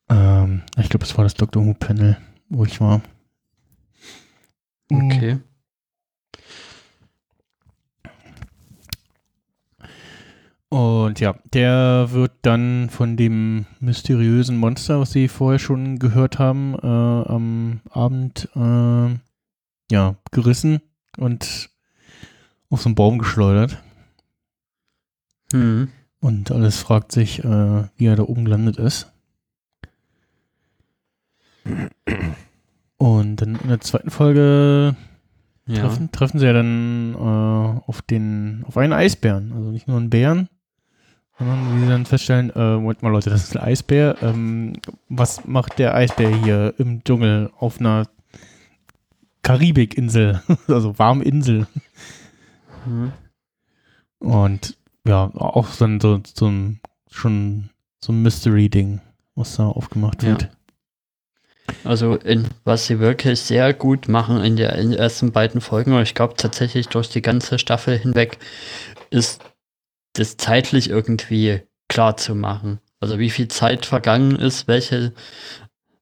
Ähm, 0.08 0.62
ich 0.76 0.88
glaube, 0.88 1.04
es 1.04 1.16
war 1.16 1.24
das 1.24 1.34
Doctor 1.34 1.64
Who 1.64 1.74
Panel, 1.74 2.16
wo 2.48 2.64
ich 2.64 2.80
war. 2.80 3.02
Mhm. 4.90 5.06
Okay. 5.06 5.38
Und 10.70 11.18
ja, 11.20 11.34
der 11.54 12.08
wird 12.10 12.32
dann 12.42 12.90
von 12.90 13.16
dem 13.16 13.64
mysteriösen 13.80 14.58
Monster, 14.58 15.00
was 15.00 15.12
sie 15.12 15.28
vorher 15.28 15.58
schon 15.58 15.98
gehört 15.98 16.38
haben, 16.38 16.74
äh, 16.74 16.86
am 16.86 17.80
Abend 17.90 18.50
äh, 18.54 19.16
ja, 19.90 20.16
gerissen 20.30 20.82
und 21.16 21.70
auf 22.68 22.82
so 22.82 22.88
einen 22.88 22.94
Baum 22.96 23.18
geschleudert. 23.18 23.82
Mhm. 25.52 25.88
Und 26.20 26.50
alles 26.50 26.78
fragt 26.78 27.12
sich, 27.12 27.42
äh, 27.44 27.84
wie 27.96 28.06
er 28.06 28.16
da 28.16 28.24
oben 28.24 28.44
gelandet 28.44 28.76
ist. 28.76 29.10
Und 32.96 33.36
dann 33.36 33.56
in 33.56 33.68
der 33.68 33.80
zweiten 33.80 34.10
Folge 34.10 34.96
Ja. 35.66 35.80
treffen, 35.82 36.10
treffen 36.12 36.38
sie 36.38 36.46
ja 36.46 36.52
dann 36.52 37.14
äh, 37.14 37.80
auf 37.86 38.02
den, 38.02 38.64
auf 38.66 38.76
einen 38.76 38.92
Eisbären. 38.92 39.52
Also 39.52 39.70
nicht 39.70 39.86
nur 39.86 39.96
einen 39.98 40.10
Bären, 40.10 40.48
sondern 41.38 41.76
wie 41.76 41.80
sie 41.84 41.88
dann 41.88 42.06
feststellen, 42.06 42.50
äh, 42.50 42.74
Moment 42.76 43.02
mal 43.02 43.10
Leute, 43.10 43.30
das 43.30 43.44
ist 43.44 43.56
ein 43.56 43.62
Eisbär. 43.62 44.16
Ähm, 44.22 44.74
was 45.08 45.44
macht 45.46 45.78
der 45.78 45.94
Eisbär 45.94 46.34
hier 46.42 46.74
im 46.78 47.04
Dschungel 47.04 47.50
auf 47.58 47.78
einer 47.80 48.06
Karibikinsel? 49.42 50.42
also 50.68 50.98
warme 50.98 51.24
Insel. 51.24 51.66
Mhm. 52.86 53.12
Und 54.18 54.76
ja, 55.06 55.30
auch 55.34 55.68
dann 55.76 56.00
so, 56.00 56.20
so 56.34 56.46
ein, 56.48 56.80
schon 57.10 57.70
so 58.00 58.12
ein 58.12 58.22
Mystery-Ding, 58.22 59.00
was 59.36 59.56
da 59.56 59.66
aufgemacht 59.68 60.22
Ja. 60.22 60.36
Also 61.84 62.16
in, 62.16 62.46
was 62.64 62.86
sie 62.86 62.98
wirklich 62.98 63.40
sehr 63.40 63.72
gut 63.72 64.08
machen 64.08 64.42
in, 64.42 64.56
der, 64.56 64.74
in 64.76 64.90
den 64.90 64.98
ersten 64.98 65.32
beiden 65.32 65.60
Folgen, 65.60 65.92
und 65.92 66.02
ich 66.02 66.14
glaube 66.14 66.34
tatsächlich 66.36 66.88
durch 66.88 67.08
die 67.08 67.22
ganze 67.22 67.58
Staffel 67.58 67.96
hinweg, 67.96 68.38
ist 69.10 69.40
das 70.14 70.36
zeitlich 70.36 70.90
irgendwie 70.90 71.62
klar 71.88 72.16
zu 72.16 72.34
machen. 72.34 72.80
Also 73.00 73.18
wie 73.18 73.30
viel 73.30 73.48
Zeit 73.48 73.86
vergangen 73.86 74.36
ist, 74.36 74.66
welche, 74.66 75.12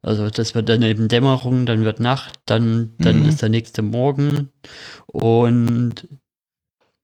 also 0.02 0.30
das 0.30 0.54
wird 0.54 0.68
dann 0.68 0.82
eben 0.82 1.08
Dämmerung, 1.08 1.66
dann 1.66 1.84
wird 1.84 2.00
Nacht, 2.00 2.40
dann, 2.46 2.94
dann 2.98 3.20
Mhm. 3.20 3.28
ist 3.28 3.42
der 3.42 3.48
nächste 3.50 3.82
Morgen 3.82 4.50
und 5.06 6.08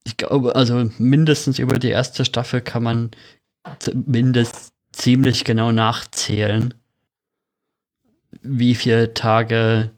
ich 0.04 0.16
glaube, 0.16 0.56
also 0.56 0.90
mindestens 0.98 1.58
über 1.58 1.78
die 1.78 1.90
erste 1.90 2.24
Staffel 2.24 2.60
kann 2.60 2.82
man 2.82 3.10
zumindest 3.78 4.72
ziemlich 4.92 5.44
genau 5.44 5.70
nachzählen, 5.70 6.74
wie 8.42 8.74
viele 8.74 9.14
Tage 9.14 9.90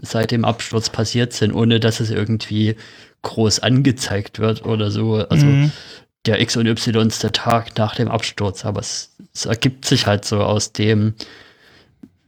seit 0.00 0.30
dem 0.30 0.44
Absturz 0.44 0.90
passiert 0.90 1.32
sind, 1.32 1.52
ohne 1.52 1.80
dass 1.80 2.00
es 2.00 2.10
irgendwie 2.10 2.76
groß 3.22 3.60
angezeigt 3.60 4.38
wird 4.38 4.64
oder 4.64 4.90
so. 4.90 5.16
Also 5.16 5.46
Mhm. 5.46 5.72
der 6.26 6.40
X 6.40 6.56
und 6.56 6.66
Y 6.66 7.08
ist 7.08 7.22
der 7.22 7.32
Tag 7.32 7.76
nach 7.78 7.94
dem 7.94 8.08
Absturz, 8.08 8.64
aber 8.64 8.80
es, 8.80 9.14
es 9.34 9.46
ergibt 9.46 9.84
sich 9.84 10.06
halt 10.06 10.24
so 10.24 10.40
aus 10.42 10.72
dem, 10.72 11.14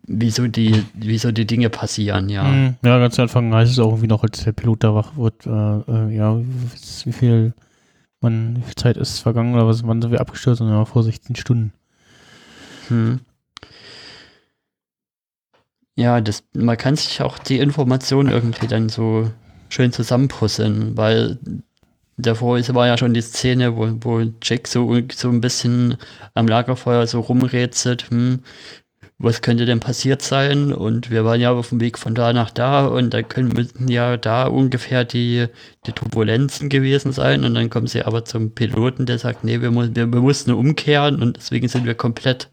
wieso 0.06 0.48
die, 0.48 0.84
wieso 0.94 1.32
die 1.32 1.46
Dinge 1.46 1.70
passieren, 1.70 2.28
ja. 2.28 2.44
Mhm. 2.44 2.76
Ja, 2.84 2.98
ganz 2.98 3.18
am 3.18 3.24
Anfang 3.24 3.54
heißt 3.54 3.72
es 3.72 3.78
auch 3.78 3.88
irgendwie 3.90 4.08
noch, 4.08 4.22
als 4.22 4.44
der 4.44 4.52
Pilot 4.52 4.84
da 4.84 4.94
wach 4.94 5.16
wird, 5.16 5.46
äh, 5.46 5.50
äh, 5.50 6.14
ja, 6.16 6.38
wie, 7.04 7.12
viel 7.12 7.54
wann, 8.20 8.56
wie 8.58 8.62
viel 8.62 8.74
Zeit 8.74 8.96
ist 8.96 9.20
vergangen 9.20 9.54
oder 9.54 9.66
was, 9.66 9.86
wann 9.86 10.02
sind 10.02 10.10
wir 10.10 10.20
abgestürzt? 10.20 10.60
Und 10.60 10.68
ja, 10.68 10.84
vor 10.84 11.02
16 11.02 11.36
Stunden. 11.36 11.72
Hm. 12.88 13.20
Ja, 15.96 16.20
das, 16.20 16.44
man 16.54 16.76
kann 16.78 16.96
sich 16.96 17.20
auch 17.20 17.38
die 17.38 17.58
Informationen 17.58 18.30
irgendwie 18.30 18.66
dann 18.66 18.88
so 18.88 19.30
schön 19.68 19.92
zusammenpuzzeln, 19.92 20.96
weil 20.96 21.38
davor 22.16 22.58
war 22.74 22.86
ja 22.86 22.96
schon 22.98 23.14
die 23.14 23.20
Szene, 23.22 23.76
wo, 23.76 23.88
wo 24.00 24.20
Jack 24.42 24.68
so, 24.68 24.98
so 25.14 25.28
ein 25.28 25.40
bisschen 25.40 25.96
am 26.34 26.48
Lagerfeuer 26.48 27.06
so 27.06 27.20
rumrätselt, 27.20 28.10
hm, 28.10 28.40
was 29.22 29.40
könnte 29.40 29.66
denn 29.66 29.80
passiert 29.80 30.20
sein? 30.22 30.72
Und 30.72 31.10
wir 31.10 31.24
waren 31.24 31.40
ja 31.40 31.52
auf 31.52 31.68
dem 31.68 31.80
Weg 31.80 31.98
von 31.98 32.14
da 32.14 32.32
nach 32.32 32.50
da 32.50 32.86
und 32.86 33.14
da 33.14 33.22
können 33.22 33.48
müssten 33.48 33.88
ja 33.88 34.16
da 34.16 34.46
ungefähr 34.46 35.04
die, 35.04 35.46
die 35.86 35.92
Turbulenzen 35.92 36.68
gewesen 36.68 37.12
sein. 37.12 37.44
Und 37.44 37.54
dann 37.54 37.70
kommen 37.70 37.86
sie 37.86 38.02
aber 38.02 38.24
zum 38.24 38.52
Piloten, 38.52 39.06
der 39.06 39.18
sagt, 39.18 39.44
nee, 39.44 39.60
wir, 39.60 39.72
wir, 39.72 40.12
wir 40.12 40.20
mussten 40.20 40.50
umkehren 40.52 41.22
und 41.22 41.36
deswegen 41.36 41.68
sind 41.68 41.86
wir 41.86 41.94
komplett 41.94 42.50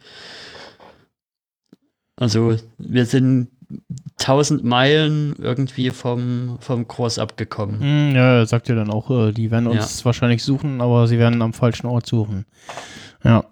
also 2.20 2.55
wir 2.78 3.05
sind 3.05 3.47
1000 4.20 4.63
Meilen 4.63 5.36
irgendwie 5.38 5.89
vom, 5.91 6.57
vom 6.59 6.88
Kurs 6.88 7.17
abgekommen. 7.17 8.09
Mhm, 8.09 8.15
ja, 8.15 8.45
sagt 8.45 8.67
ja 8.67 8.76
dann 8.76 8.89
auch, 8.91 9.09
äh, 9.09 9.32
die 9.32 9.51
werden 9.51 9.67
uns 9.67 10.03
wahrscheinlich 10.03 10.43
suchen, 10.43 10.82
aber 10.82 11.07
sie 11.07 11.17
werden 11.17 11.41
am 11.41 11.53
falschen 11.53 11.88
Ort 11.88 12.05
suchen. 12.05 12.45
Ja. 13.24 13.45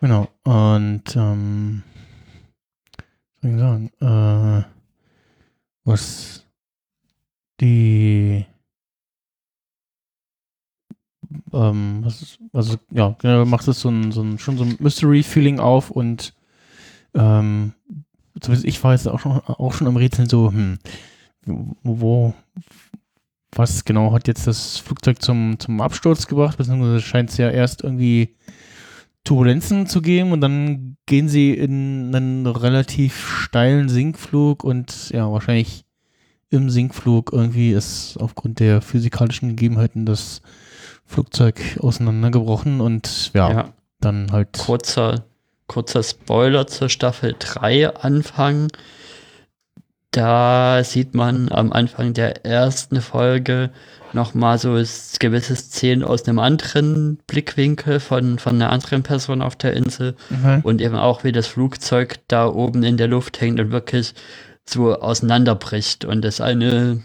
Genau. 0.00 0.28
Und, 0.42 1.16
ähm, 1.16 1.82
was 3.40 3.42
soll 3.42 3.50
ich 3.52 3.58
sagen? 3.58 3.90
Äh, 4.00 4.64
was 5.84 6.46
die 7.60 8.46
ähm, 11.52 12.04
ist, 12.06 12.38
also 12.52 12.76
ja, 12.90 13.16
generell 13.20 13.44
macht 13.44 13.68
es 13.68 13.80
so 13.80 13.88
ein, 13.88 14.12
so 14.12 14.22
ein 14.22 14.38
schon 14.38 14.56
so 14.56 14.64
ein 14.64 14.76
Mystery-Feeling 14.78 15.58
auf 15.60 15.90
und 15.90 16.34
ähm, 17.14 17.72
zumindest 18.40 18.66
ich 18.66 18.82
war 18.82 18.92
jetzt 18.92 19.08
auch 19.08 19.20
schon, 19.20 19.32
auch 19.32 19.72
schon 19.72 19.86
am 19.86 19.96
Rätseln 19.96 20.28
so, 20.28 20.50
hm, 20.50 20.78
wo, 21.82 22.34
was 23.52 23.84
genau 23.84 24.12
hat 24.12 24.28
jetzt 24.28 24.46
das 24.46 24.78
Flugzeug 24.78 25.22
zum, 25.22 25.58
zum 25.58 25.80
Absturz 25.80 26.26
gebracht, 26.26 26.58
beziehungsweise 26.58 27.00
scheint 27.00 27.30
es 27.30 27.36
ja 27.36 27.50
erst 27.50 27.82
irgendwie 27.82 28.34
Turbulenzen 29.24 29.86
zu 29.86 30.02
geben 30.02 30.32
und 30.32 30.40
dann 30.40 30.96
gehen 31.06 31.28
sie 31.28 31.52
in 31.52 32.14
einen 32.14 32.46
relativ 32.46 33.26
steilen 33.40 33.88
Sinkflug 33.88 34.64
und 34.64 35.10
ja, 35.10 35.30
wahrscheinlich 35.30 35.84
im 36.50 36.70
Sinkflug 36.70 37.32
irgendwie 37.32 37.72
ist 37.72 38.16
aufgrund 38.20 38.60
der 38.60 38.80
physikalischen 38.82 39.50
Gegebenheiten 39.50 40.06
das 40.06 40.42
Flugzeug 41.06 41.60
auseinandergebrochen 41.80 42.80
und 42.80 43.30
ja, 43.34 43.50
Ja, 43.50 43.68
dann 44.00 44.32
halt. 44.32 44.52
kurzer, 44.52 45.24
kurzer 45.66 46.02
Spoiler 46.02 46.66
zur 46.66 46.88
Staffel 46.88 47.34
3 47.38 47.94
Anfang. 47.96 48.68
Da 50.10 50.84
sieht 50.84 51.14
man 51.14 51.50
am 51.50 51.72
Anfang 51.72 52.14
der 52.14 52.44
ersten 52.46 53.00
Folge 53.00 53.70
nochmal 54.12 54.58
so 54.58 54.80
gewisse 55.18 55.56
Szenen 55.56 56.04
aus 56.04 56.22
einem 56.28 56.38
anderen 56.38 57.18
Blickwinkel 57.26 57.98
von, 57.98 58.38
von 58.38 58.54
einer 58.54 58.70
anderen 58.70 59.02
Person 59.02 59.42
auf 59.42 59.56
der 59.56 59.72
Insel. 59.72 60.14
Mhm. 60.30 60.60
Und 60.62 60.80
eben 60.80 60.94
auch, 60.94 61.24
wie 61.24 61.32
das 61.32 61.48
Flugzeug 61.48 62.20
da 62.28 62.46
oben 62.46 62.84
in 62.84 62.96
der 62.96 63.08
Luft 63.08 63.40
hängt 63.40 63.58
und 63.58 63.72
wirklich 63.72 64.14
so 64.64 64.94
auseinanderbricht. 64.94 66.04
Und 66.04 66.22
das 66.22 66.40
eine, 66.40 67.02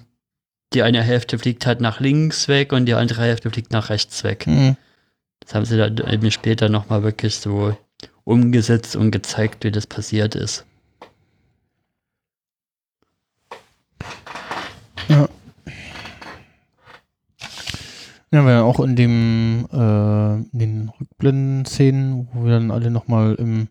die 0.73 0.83
eine 0.83 1.01
Hälfte 1.01 1.39
fliegt 1.39 1.65
halt 1.65 1.81
nach 1.81 1.99
links 1.99 2.47
weg 2.47 2.73
und 2.73 2.85
die 2.85 2.93
andere 2.93 3.21
Hälfte 3.21 3.49
fliegt 3.49 3.71
nach 3.71 3.89
rechts 3.89 4.23
weg. 4.23 4.45
Mhm. 4.47 4.77
Das 5.39 5.55
haben 5.55 5.65
sie 5.65 5.77
dann 5.77 5.97
eben 5.97 6.29
später 6.31 6.69
nochmal 6.69 7.03
wirklich 7.03 7.37
so 7.37 7.75
umgesetzt 8.23 8.95
und 8.95 9.11
gezeigt, 9.11 9.63
wie 9.63 9.71
das 9.71 9.87
passiert 9.87 10.35
ist. 10.35 10.65
Ja. 15.07 15.27
Ja, 18.31 18.45
wir 18.45 18.63
auch 18.63 18.79
in 18.79 18.95
dem, 18.95 19.67
äh, 19.73 20.35
in 20.35 20.59
den 20.59 20.91
Rückblenden-Szenen, 20.99 22.27
wo 22.31 22.45
wir 22.45 22.51
dann 22.51 22.69
alle 22.69 22.91
nochmal 22.91 23.33
im, 23.35 23.69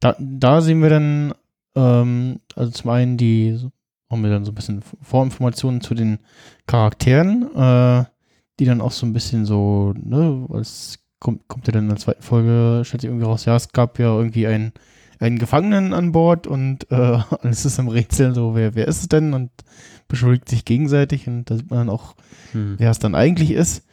da, 0.00 0.16
da 0.18 0.60
sehen 0.60 0.82
wir 0.82 0.90
dann, 0.90 1.34
ähm, 1.76 2.40
also 2.56 2.72
zum 2.72 2.90
einen 2.90 3.16
die, 3.16 3.60
haben 4.10 4.22
wir 4.22 4.30
dann 4.30 4.44
so 4.44 4.52
ein 4.52 4.54
bisschen 4.54 4.82
Vorinformationen 5.02 5.80
zu 5.80 5.94
den 5.94 6.18
Charakteren, 6.66 7.54
äh, 7.54 8.04
die 8.58 8.64
dann 8.64 8.80
auch 8.80 8.92
so 8.92 9.04
ein 9.06 9.12
bisschen 9.12 9.44
so, 9.44 9.92
ne, 9.96 10.46
es 10.60 10.98
kommt, 11.18 11.46
kommt 11.48 11.66
ja 11.66 11.72
dann 11.72 11.84
in 11.84 11.88
der 11.90 11.98
zweiten 11.98 12.22
Folge, 12.22 12.82
stellt 12.84 13.00
sich 13.02 13.08
irgendwie 13.10 13.26
raus, 13.26 13.44
ja, 13.44 13.56
es 13.56 13.72
gab 13.72 13.98
ja 13.98 14.16
irgendwie 14.16 14.46
einen, 14.46 14.72
einen 15.18 15.38
Gefangenen 15.38 15.92
an 15.92 16.12
Bord 16.12 16.46
und 16.46 16.90
äh, 16.90 16.94
alles 17.42 17.64
ist 17.64 17.78
im 17.78 17.88
Rätsel 17.88 18.34
so, 18.34 18.54
wer, 18.54 18.74
wer 18.74 18.86
ist 18.88 19.00
es 19.00 19.08
denn? 19.08 19.34
Und 19.34 19.50
beschuldigt 20.08 20.48
sich 20.48 20.64
gegenseitig 20.64 21.26
und 21.26 21.50
da 21.50 21.56
sieht 21.56 21.70
man 21.70 21.80
dann 21.80 21.90
auch, 21.90 22.14
Hm. 22.52 22.74
wer 22.78 22.90
es 22.90 22.98
dann 23.00 23.14
eigentlich 23.16 23.50
ist. 23.50 23.84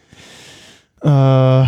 Äh, 1.02 1.66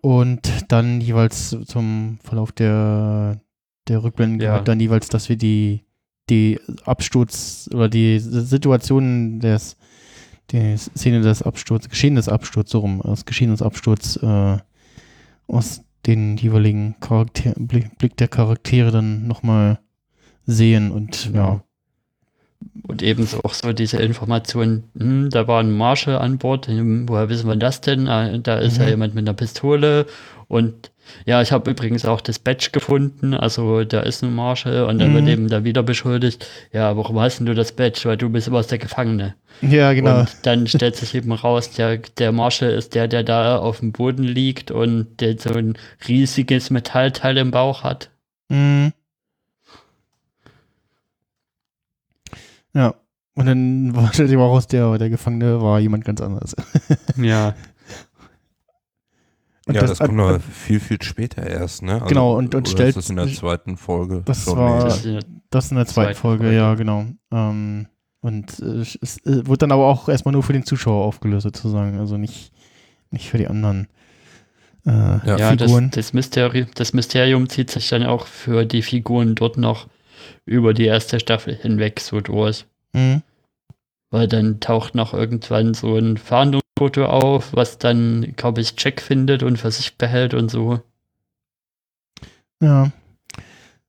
und 0.00 0.40
dann 0.68 1.00
jeweils 1.00 1.56
zum 1.66 2.18
Verlauf 2.22 2.52
der, 2.52 3.40
der 3.88 4.02
Rückblenden 4.02 4.40
Ja. 4.40 4.50
gehört 4.52 4.68
dann 4.68 4.80
jeweils, 4.80 5.08
dass 5.08 5.28
wir 5.28 5.36
die, 5.36 5.84
die 6.30 6.58
Absturz 6.84 7.68
oder 7.74 7.88
die 7.88 8.18
Situation 8.20 9.40
des, 9.40 9.76
die 10.50 10.76
Szene 10.76 11.20
des 11.20 11.42
Absturzes, 11.42 11.90
Geschehen 11.90 12.14
des 12.14 12.28
Absturzes, 12.28 12.72
so 12.72 12.78
rum, 12.78 13.00
das 13.04 13.24
Geschehen 13.24 13.50
des 13.50 13.62
Absturzes 13.62 14.16
äh, 14.22 14.58
aus 15.48 15.82
den 16.06 16.36
jeweiligen 16.36 16.96
Charakter 17.00 17.52
Blick, 17.58 17.98
Blick 17.98 18.16
der 18.16 18.28
Charaktere 18.28 18.90
dann 18.90 19.26
nochmal 19.26 19.80
sehen 20.46 20.90
und 20.90 21.26
ja. 21.26 21.34
Ja. 21.34 21.64
Und 22.86 23.02
ebenso 23.02 23.42
auch 23.42 23.54
so 23.54 23.72
diese 23.72 23.96
Information, 23.98 24.84
hm, 24.98 25.30
da 25.30 25.48
war 25.48 25.60
ein 25.62 25.70
Marshall 25.72 26.16
an 26.18 26.36
Bord, 26.38 26.66
hm, 26.68 27.08
woher 27.08 27.28
wissen 27.30 27.48
wir 27.48 27.56
das 27.56 27.80
denn? 27.80 28.06
Ah, 28.06 28.36
Da 28.38 28.58
ist 28.58 28.76
ja 28.76 28.84
Mhm. 28.84 28.90
jemand 28.90 29.14
mit 29.14 29.26
einer 29.26 29.34
Pistole 29.34 30.06
und 30.48 30.90
ja, 31.26 31.42
ich 31.42 31.52
habe 31.52 31.70
übrigens 31.70 32.04
auch 32.04 32.20
das 32.20 32.38
Badge 32.38 32.70
gefunden. 32.72 33.34
Also, 33.34 33.84
der 33.84 34.04
ist 34.04 34.22
ein 34.22 34.34
Marshall 34.34 34.84
und 34.84 34.98
dann 34.98 35.10
mhm. 35.10 35.14
wird 35.14 35.28
eben 35.28 35.48
da 35.48 35.64
wieder 35.64 35.82
beschuldigt. 35.82 36.46
Ja, 36.72 36.96
warum 36.96 37.18
hast 37.20 37.38
denn 37.38 37.46
du 37.46 37.54
das 37.54 37.72
Badge? 37.72 38.02
Weil 38.04 38.16
du 38.16 38.28
bist 38.28 38.48
immer 38.48 38.62
der 38.62 38.78
Gefangene. 38.78 39.34
Ja, 39.62 39.92
genau. 39.92 40.20
Und 40.20 40.28
dann 40.42 40.66
stellt 40.66 40.96
sich 40.96 41.14
eben 41.14 41.32
raus, 41.32 41.70
der, 41.72 41.98
der 41.98 42.32
Marshall 42.32 42.70
ist 42.70 42.94
der, 42.94 43.08
der 43.08 43.22
da 43.22 43.58
auf 43.58 43.80
dem 43.80 43.92
Boden 43.92 44.24
liegt 44.24 44.70
und 44.70 45.20
der 45.20 45.38
so 45.38 45.52
ein 45.52 45.76
riesiges 46.08 46.70
Metallteil 46.70 47.36
im 47.36 47.50
Bauch 47.50 47.82
hat. 47.82 48.10
Mhm. 48.48 48.92
Ja. 52.74 52.94
Und 53.34 53.46
dann 53.46 53.94
stellt 54.12 54.28
sich 54.28 54.38
auch 54.38 54.50
raus, 54.50 54.66
der, 54.66 54.98
der 54.98 55.10
Gefangene 55.10 55.60
war 55.60 55.80
jemand 55.80 56.04
ganz 56.04 56.20
anderes. 56.20 56.54
ja. 57.16 57.54
Und 59.70 59.76
ja, 59.76 59.86
das, 59.86 59.98
kommt 59.98 60.18
äh, 60.18 60.22
aber 60.22 60.40
viel, 60.40 60.80
viel 60.80 61.00
später 61.02 61.46
erst, 61.46 61.82
ne? 61.82 61.94
Also, 61.94 62.06
Genau, 62.06 62.36
und- 62.36 62.54
und 62.54 62.62
oder 62.62 62.70
stellt- 62.70 62.88
ist 62.90 62.96
das 62.98 63.10
in 63.10 63.16
der 63.16 63.28
zweiten 63.32 63.76
Folge. 63.76 64.22
Das 64.24 64.44
schon 64.44 64.56
war- 64.58 64.78
näher? 64.78 65.20
Das 65.20 65.24
Das 65.50 65.70
in 65.70 65.76
der 65.76 65.86
zweiten 65.86 66.14
Folge, 66.14 66.44
Folge. 66.44 66.56
ja, 66.56 66.74
genau. 66.74 67.06
Ähm, 67.32 67.86
und 68.20 68.58
äh, 68.60 68.80
es 69.00 69.18
äh, 69.26 69.46
wird 69.46 69.62
dann 69.62 69.72
aber 69.72 69.86
auch 69.86 70.08
erstmal 70.08 70.32
nur 70.32 70.42
für 70.42 70.52
den 70.52 70.64
Zuschauer 70.64 71.04
aufgelöst, 71.04 71.42
sozusagen. 71.44 71.98
Also 71.98 72.16
nicht, 72.16 72.52
nicht 73.10 73.28
für 73.30 73.38
die 73.38 73.48
anderen 73.48 73.88
äh, 74.86 74.90
Ja. 74.90 75.36
Ja, 75.36 75.56
das, 75.56 75.72
das, 75.90 76.12
Mysteri 76.12 76.66
das 76.74 76.92
Mysterium 76.92 77.48
zieht 77.48 77.70
sich 77.70 77.88
dann 77.88 78.04
auch 78.04 78.26
für 78.26 78.64
die 78.64 78.82
Figuren 78.82 79.34
dort 79.34 79.56
noch 79.58 79.88
über 80.46 80.72
die 80.74 80.86
erste 80.86 81.20
Staffel 81.20 81.54
hinweg 81.54 82.00
so 82.00 82.20
durch. 82.20 82.64
Mhm. 82.92 83.22
Weil 84.10 84.26
dann 84.26 84.58
taucht 84.60 84.94
noch 84.94 85.14
irgendwann 85.14 85.74
so 85.74 85.96
ein 85.96 86.16
Fahndungsfoto 86.80 87.04
auf, 87.04 87.54
was 87.54 87.78
dann, 87.78 88.32
glaube 88.36 88.60
ich, 88.60 88.74
Jack 88.78 89.00
findet 89.00 89.42
und 89.42 89.58
für 89.58 89.70
sich 89.70 89.96
behält 89.98 90.34
und 90.34 90.50
so. 90.50 90.80
Ja. 92.62 92.90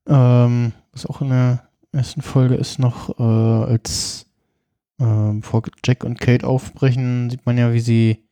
Ähm, 0.07 0.73
was 0.91 1.05
auch 1.05 1.21
in 1.21 1.29
der 1.29 1.63
ersten 1.93 2.21
Folge 2.21 2.55
ist 2.55 2.79
noch, 2.79 3.17
äh, 3.19 3.71
als 3.71 4.25
ähm, 4.99 5.41
bevor 5.41 5.63
Jack 5.85 6.03
und 6.03 6.19
Kate 6.19 6.45
aufbrechen, 6.45 7.29
sieht 7.29 7.45
man 7.45 7.57
ja, 7.57 7.73
wie 7.73 7.79
sie 7.79 8.23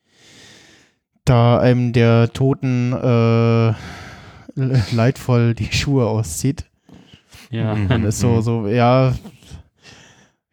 da 1.26 1.60
einem 1.60 1.93
der 1.93 2.32
Toten 2.34 2.93
äh, 2.93 3.68
le- 3.68 3.76
leidvoll 4.91 5.53
die 5.53 5.72
Schuhe 5.72 6.05
auszieht. 6.07 6.66
Ja. 7.49 7.76
Mhm. 7.76 7.88
Dann 7.88 8.03
ist 8.03 8.20
so, 8.20 8.41
so, 8.41 8.68
ja, 8.68 9.14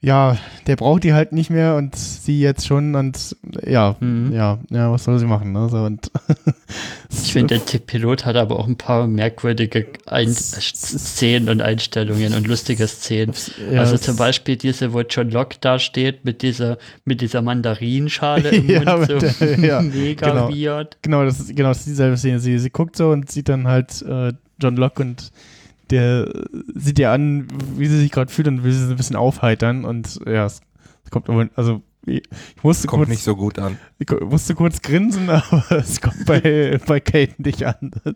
ja, 0.07 0.37
der 0.69 0.77
braucht 0.77 1.03
die 1.03 1.15
halt 1.15 1.33
nicht 1.33 1.51
mehr 1.51 1.75
und 1.75 1.97
sie 1.97 2.39
jetzt 2.41 2.65
schon 2.65 2.95
und 2.95 3.35
ja, 3.67 3.97
Mhm. 3.99 4.33
ja, 4.33 4.59
ja, 4.71 4.93
was 4.93 5.03
soll 5.03 5.19
sie 5.19 5.27
machen, 5.27 5.51
ne? 5.53 5.69
So, 5.69 5.79
und 5.79 6.13
Ich 7.11 7.33
finde, 7.33 7.59
der 7.59 7.79
Pilot 7.79 8.25
hat 8.25 8.37
aber 8.37 8.59
auch 8.61 8.69
ein 8.69 8.77
paar 8.77 9.09
merkwürdige 9.09 9.87
Ein 10.07 10.29
Szenen 10.33 11.49
und 11.49 11.61
Einstellungen 11.61 12.35
und 12.35 12.47
lustige 12.47 12.87
Szenen. 12.87 13.35
ja, 13.73 13.81
also 13.81 13.97
zum 13.99 14.15
Beispiel 14.17 14.55
diese, 14.57 14.93
wo 14.93 15.01
John 15.01 15.31
Locke 15.31 15.57
da 15.61 15.79
steht 15.81 16.25
mit 16.25 16.43
dieser, 16.43 16.79
mit 17.05 17.21
dieser 17.21 17.43
Mandarinschale 17.43 18.51
im 18.51 18.69
Ja, 18.71 18.97
Mund, 18.97 19.09
so 19.09 19.19
der- 19.19 19.59
ja, 19.59 19.81
mega 19.83 20.31
genau. 20.31 20.49
weird. 20.51 20.99
Genau, 21.03 21.25
das 21.25 21.41
ist, 21.41 21.57
genau, 21.57 21.69
das 21.71 21.79
ist 21.81 21.89
dieselbe 21.89 22.17
Szene. 22.17 22.39
Sie, 22.39 22.59
sie 22.61 22.71
guckt 22.71 22.95
so 22.97 23.11
und 23.11 23.31
sieht 23.31 23.49
dann 23.49 23.67
halt 23.67 24.03
äh, 24.03 24.33
John 24.63 24.77
Locke 24.77 25.03
und 25.03 25.31
der 25.91 26.29
sieht 26.75 26.99
ihr 26.99 27.11
an, 27.11 27.47
wie 27.77 27.87
sie 27.87 27.99
sich 27.99 28.11
gerade 28.11 28.33
fühlt 28.33 28.49
und 28.49 28.65
will 28.65 28.73
sie 28.73 28.85
so 28.85 28.91
ein 28.91 28.97
bisschen 28.97 29.17
aufheitern 29.17 29.85
und 29.85 30.21
ja, 30.27 30.47
es 30.47 30.61
kommt 31.11 31.29
aber, 31.29 31.49
also 31.55 31.83
ich 32.07 32.23
ich 32.57 32.63
musste 32.63 32.87
Kommt 32.87 33.01
kurz, 33.01 33.11
nicht 33.11 33.25
so 33.25 33.35
gut 33.35 33.59
an. 33.59 33.79
ich 33.99 34.09
musste 34.21 34.55
kurz 34.55 34.81
grinsen, 34.81 35.29
aber 35.31 35.65
es 35.71 36.01
kommt 36.01 36.25
bei, 36.25 36.79
bei 36.87 37.01
Kate 37.01 37.43
nicht 37.43 37.65
an. 37.65 37.91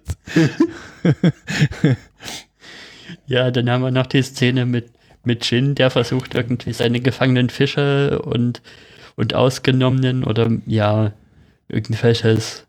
Ja, 3.27 3.51
dann 3.51 3.69
haben 3.71 3.83
wir 3.83 3.91
noch 3.91 4.07
die 4.07 4.23
Szene 4.23 4.67
mit, 4.67 4.91
mit 5.25 5.49
Jin, 5.51 5.75
der 5.75 5.91
versucht 5.91 6.35
irgendwie 6.35 6.73
seine 6.73 7.01
gefangenen 7.01 7.51
Fische 7.51 8.21
und, 8.23 8.63
und 9.17 9.35
ausgenommenen 9.35 10.25
oder 10.25 10.51
ja, 10.67 11.13
irgendwelches, 11.69 12.67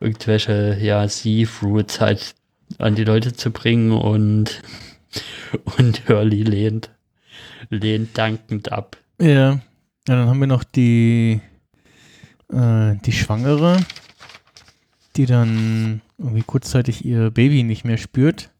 irgendwelche, 0.00 0.78
ja, 0.80 1.06
Seafruits 1.08 2.00
halt 2.00 2.34
an 2.78 2.94
die 2.94 3.04
Leute 3.04 3.32
zu 3.32 3.50
bringen 3.50 3.92
und, 3.92 4.62
und 5.78 6.08
Hurley 6.08 6.42
lehnt, 6.42 6.90
lehnt 7.70 8.16
dankend 8.16 8.72
ab. 8.72 8.96
Ja. 9.20 9.52
ja, 9.52 9.60
dann 10.04 10.28
haben 10.28 10.40
wir 10.40 10.46
noch 10.46 10.64
die, 10.64 11.40
äh, 12.52 12.94
die 13.04 13.12
Schwangere, 13.12 13.78
die 15.16 15.26
dann 15.26 16.02
irgendwie 16.18 16.42
kurzzeitig 16.42 17.04
ihr 17.04 17.30
Baby 17.30 17.62
nicht 17.62 17.84
mehr 17.84 17.98
spürt. 17.98 18.50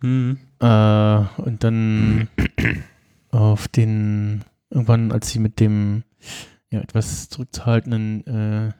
Hm. 0.00 0.38
Äh, 0.60 0.64
und 0.66 1.64
dann 1.64 2.28
auf 3.30 3.68
den, 3.68 4.44
irgendwann, 4.70 5.12
als 5.12 5.30
sie 5.30 5.38
mit 5.38 5.60
dem 5.60 6.04
ja, 6.70 6.80
etwas 6.80 7.28
zurückzuhaltenden 7.28 8.26
äh, 8.26 8.72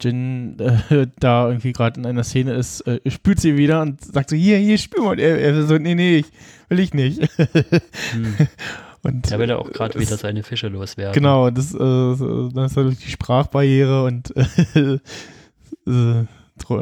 Jin 0.00 0.58
äh, 0.58 1.06
da 1.20 1.48
irgendwie 1.48 1.72
gerade 1.72 2.00
in 2.00 2.06
einer 2.06 2.24
Szene 2.24 2.54
ist, 2.54 2.82
äh, 2.82 3.00
spürt 3.10 3.40
sie 3.40 3.56
wieder 3.56 3.82
und 3.82 4.04
sagt 4.04 4.30
so, 4.30 4.36
hier, 4.36 4.58
hier, 4.58 4.78
spür 4.78 5.02
mal. 5.04 5.10
Und 5.12 5.18
er, 5.18 5.38
er 5.38 5.62
so, 5.64 5.76
nee, 5.78 5.94
nee, 5.94 6.18
ich, 6.18 6.26
will 6.68 6.80
ich 6.80 6.94
nicht. 6.94 7.20
Hm. 8.12 8.36
und 9.02 9.30
Da 9.30 9.38
will 9.38 9.50
er 9.50 9.58
auch 9.58 9.70
gerade 9.72 9.98
wieder 9.98 10.16
seine 10.16 10.42
Fische 10.42 10.68
loswerden. 10.68 11.14
Genau, 11.14 11.50
das, 11.50 11.74
äh, 11.74 11.78
dann 11.78 12.64
ist 12.66 12.76
halt 12.76 13.04
die 13.04 13.10
Sprachbarriere 13.10 14.04
und 14.04 14.34
äh, 14.76 14.98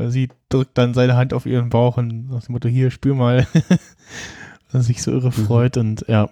sie 0.08 0.28
drückt 0.48 0.76
dann 0.78 0.94
seine 0.94 1.16
Hand 1.16 1.32
auf 1.32 1.46
ihren 1.46 1.70
Bauch 1.70 1.96
und 1.96 2.30
nach 2.30 2.44
dem 2.44 2.52
Motto, 2.52 2.68
hier, 2.68 2.90
spür 2.90 3.14
mal. 3.14 3.46
dass 4.66 4.74
er 4.74 4.82
sich 4.82 5.02
so 5.02 5.12
irre 5.12 5.28
Mhm. 5.28 5.46
freut 5.46 5.76
und 5.76 6.04
ja. 6.08 6.28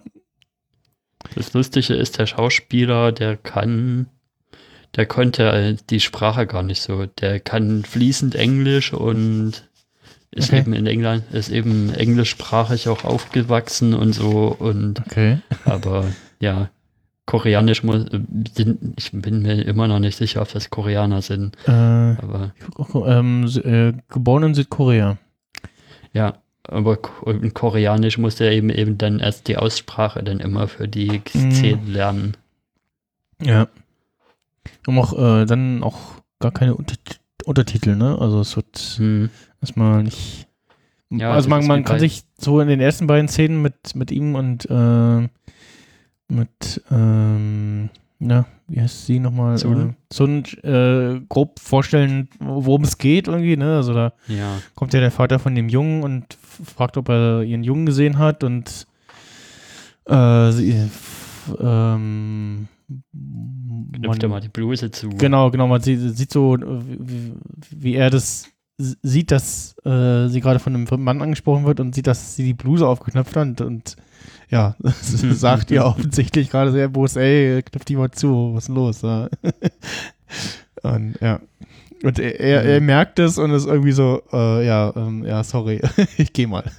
Das 1.33 1.53
Lustige 1.53 1.95
ist, 1.95 2.19
der 2.19 2.27
Schauspieler, 2.27 3.11
der 3.11 3.35
kann, 3.37 4.07
der 4.95 5.05
konnte 5.05 5.43
äh, 5.51 5.75
die 5.89 5.99
Sprache 5.99 6.47
gar 6.47 6.63
nicht 6.63 6.81
so. 6.81 7.05
Der 7.05 7.39
kann 7.39 7.83
fließend 7.83 8.35
Englisch 8.35 8.93
und 8.93 9.67
ist 10.31 10.49
Okay. 10.49 10.59
eben 10.59 10.73
in 10.73 10.85
England, 10.87 11.23
ist 11.31 11.49
eben 11.49 11.93
englischsprachig 11.93 12.89
auch 12.89 13.03
aufgewachsen 13.05 13.93
und 13.93 14.13
so 14.13 14.47
und 14.57 14.99
Okay. 15.05 15.39
aber 15.65 16.05
ja, 16.39 16.69
Koreanisch 17.25 17.83
muss, 17.83 18.05
äh, 18.09 18.19
ich 18.97 19.11
bin 19.11 19.41
mir 19.41 19.65
immer 19.65 19.87
noch 19.87 19.99
nicht 19.99 20.15
sicher, 20.17 20.41
ob 20.41 20.51
das 20.51 20.69
Koreaner 20.69 21.21
sind, 21.21 21.55
Äh, 21.65 21.71
aber 21.71 22.53
ähm, 23.07 23.45
äh, 23.63 23.93
geboren 24.09 24.43
in 24.43 24.53
Südkorea. 24.55 25.17
ja, 26.13 26.35
aber 26.67 26.97
in 27.25 27.53
Koreanisch 27.53 28.17
muss 28.17 28.39
er 28.41 28.51
eben 28.51 28.69
eben 28.69 28.97
dann 28.97 29.19
erst 29.19 29.47
die 29.47 29.57
Aussprache 29.57 30.23
dann 30.23 30.39
immer 30.39 30.67
für 30.67 30.87
die 30.87 31.21
Mhm. 31.33 31.51
Szenen 31.51 31.87
lernen. 31.93 32.37
Ja. 33.41 33.67
Und 34.87 34.97
auch 34.97 35.13
äh, 35.13 35.45
dann 35.45 35.83
auch 35.83 35.99
gar 36.39 36.51
keine 36.51 36.75
Unter 36.75 36.95
Untertitel, 37.45 37.95
ne? 37.95 38.17
Also 38.19 38.39
es 38.41 38.55
wird 38.55 38.77
Hm. 38.97 39.29
erstmal 39.61 40.03
nicht. 40.03 40.47
Ja, 41.11 41.31
also 41.31 41.47
man, 41.49 41.65
man 41.67 41.83
kann 41.83 41.99
sich 41.99 42.23
so 42.37 42.59
in 42.59 42.67
den 42.67 42.79
ersten 42.79 43.05
beiden 43.07 43.27
Szenen 43.27 43.61
mit, 43.61 43.95
mit 43.95 44.11
ihm 44.11 44.33
und 44.35 44.67
äh, 44.69 45.27
mit 46.27 46.81
ähm, 46.89 47.89
na, 48.17 48.45
wie 48.67 48.81
heißt 48.81 49.05
sie 49.05 49.19
nochmal? 49.19 49.57
Sun. 49.57 49.89
Äh, 49.91 49.93
Sun 50.11 50.43
äh, 50.63 51.21
grob 51.29 51.59
vorstellen, 51.59 52.29
worum 52.39 52.83
es 52.83 52.97
geht 52.97 53.27
irgendwie, 53.27 53.57
ne? 53.57 53.75
Also 53.75 53.93
da 53.93 54.13
Ja. 54.27 54.57
kommt 54.73 54.93
ja 54.93 54.99
der 54.99 55.11
Vater 55.11 55.37
von 55.37 55.53
dem 55.53 55.69
Jungen 55.69 56.01
und 56.03 56.33
fragt, 56.33 56.97
ob 56.97 57.09
er 57.09 57.43
ihren 57.43 57.63
Jungen 57.63 57.85
gesehen 57.85 58.17
hat 58.17 58.43
und 58.43 58.87
äh, 60.05 60.51
sie, 60.51 60.89
ähm, 61.59 62.67
Knüpft 63.93 64.23
er 64.23 64.29
mal 64.29 64.41
die 64.41 64.49
Bluse 64.49 64.91
zu. 64.91 65.09
Genau, 65.09 65.51
genau, 65.51 65.67
man 65.67 65.81
sieht, 65.81 65.99
sieht 66.17 66.31
so, 66.31 66.57
wie, 66.59 67.33
wie 67.71 67.95
er 67.95 68.09
das 68.09 68.49
sieht, 68.77 69.31
dass 69.31 69.75
äh, 69.85 70.27
sie 70.27 70.41
gerade 70.41 70.59
von 70.59 70.75
einem 70.75 70.87
fremden 70.87 71.05
Mann 71.05 71.21
angesprochen 71.21 71.65
wird 71.65 71.79
und 71.79 71.95
sieht, 71.95 72.07
dass 72.07 72.35
sie 72.35 72.43
die 72.43 72.53
Bluse 72.53 72.87
aufgeknöpft 72.87 73.35
hat 73.35 73.47
und, 73.47 73.61
und 73.61 73.95
ja, 74.49 74.75
sagt 75.01 75.71
ihr 75.71 75.85
offensichtlich 75.85 76.49
gerade 76.49 76.71
sehr 76.71 76.89
bewusst, 76.89 77.17
ey, 77.17 77.61
knöpf 77.63 77.85
die 77.85 77.95
mal 77.95 78.11
zu, 78.11 78.53
was 78.53 78.65
ist 78.67 78.75
los? 78.75 79.01
Ja. 79.01 79.29
und 80.83 81.19
ja. 81.21 81.39
Und 82.03 82.19
er, 82.19 82.39
er, 82.39 82.63
er 82.63 82.81
merkt 82.81 83.19
es 83.19 83.37
und 83.37 83.51
ist 83.51 83.65
irgendwie 83.65 83.93
so, 83.93 84.21
äh, 84.31 84.65
ja, 84.65 84.93
ähm, 84.95 85.25
ja, 85.25 85.43
sorry, 85.43 85.81
ich 86.17 86.33
geh 86.33 86.45
mal. 86.45 86.69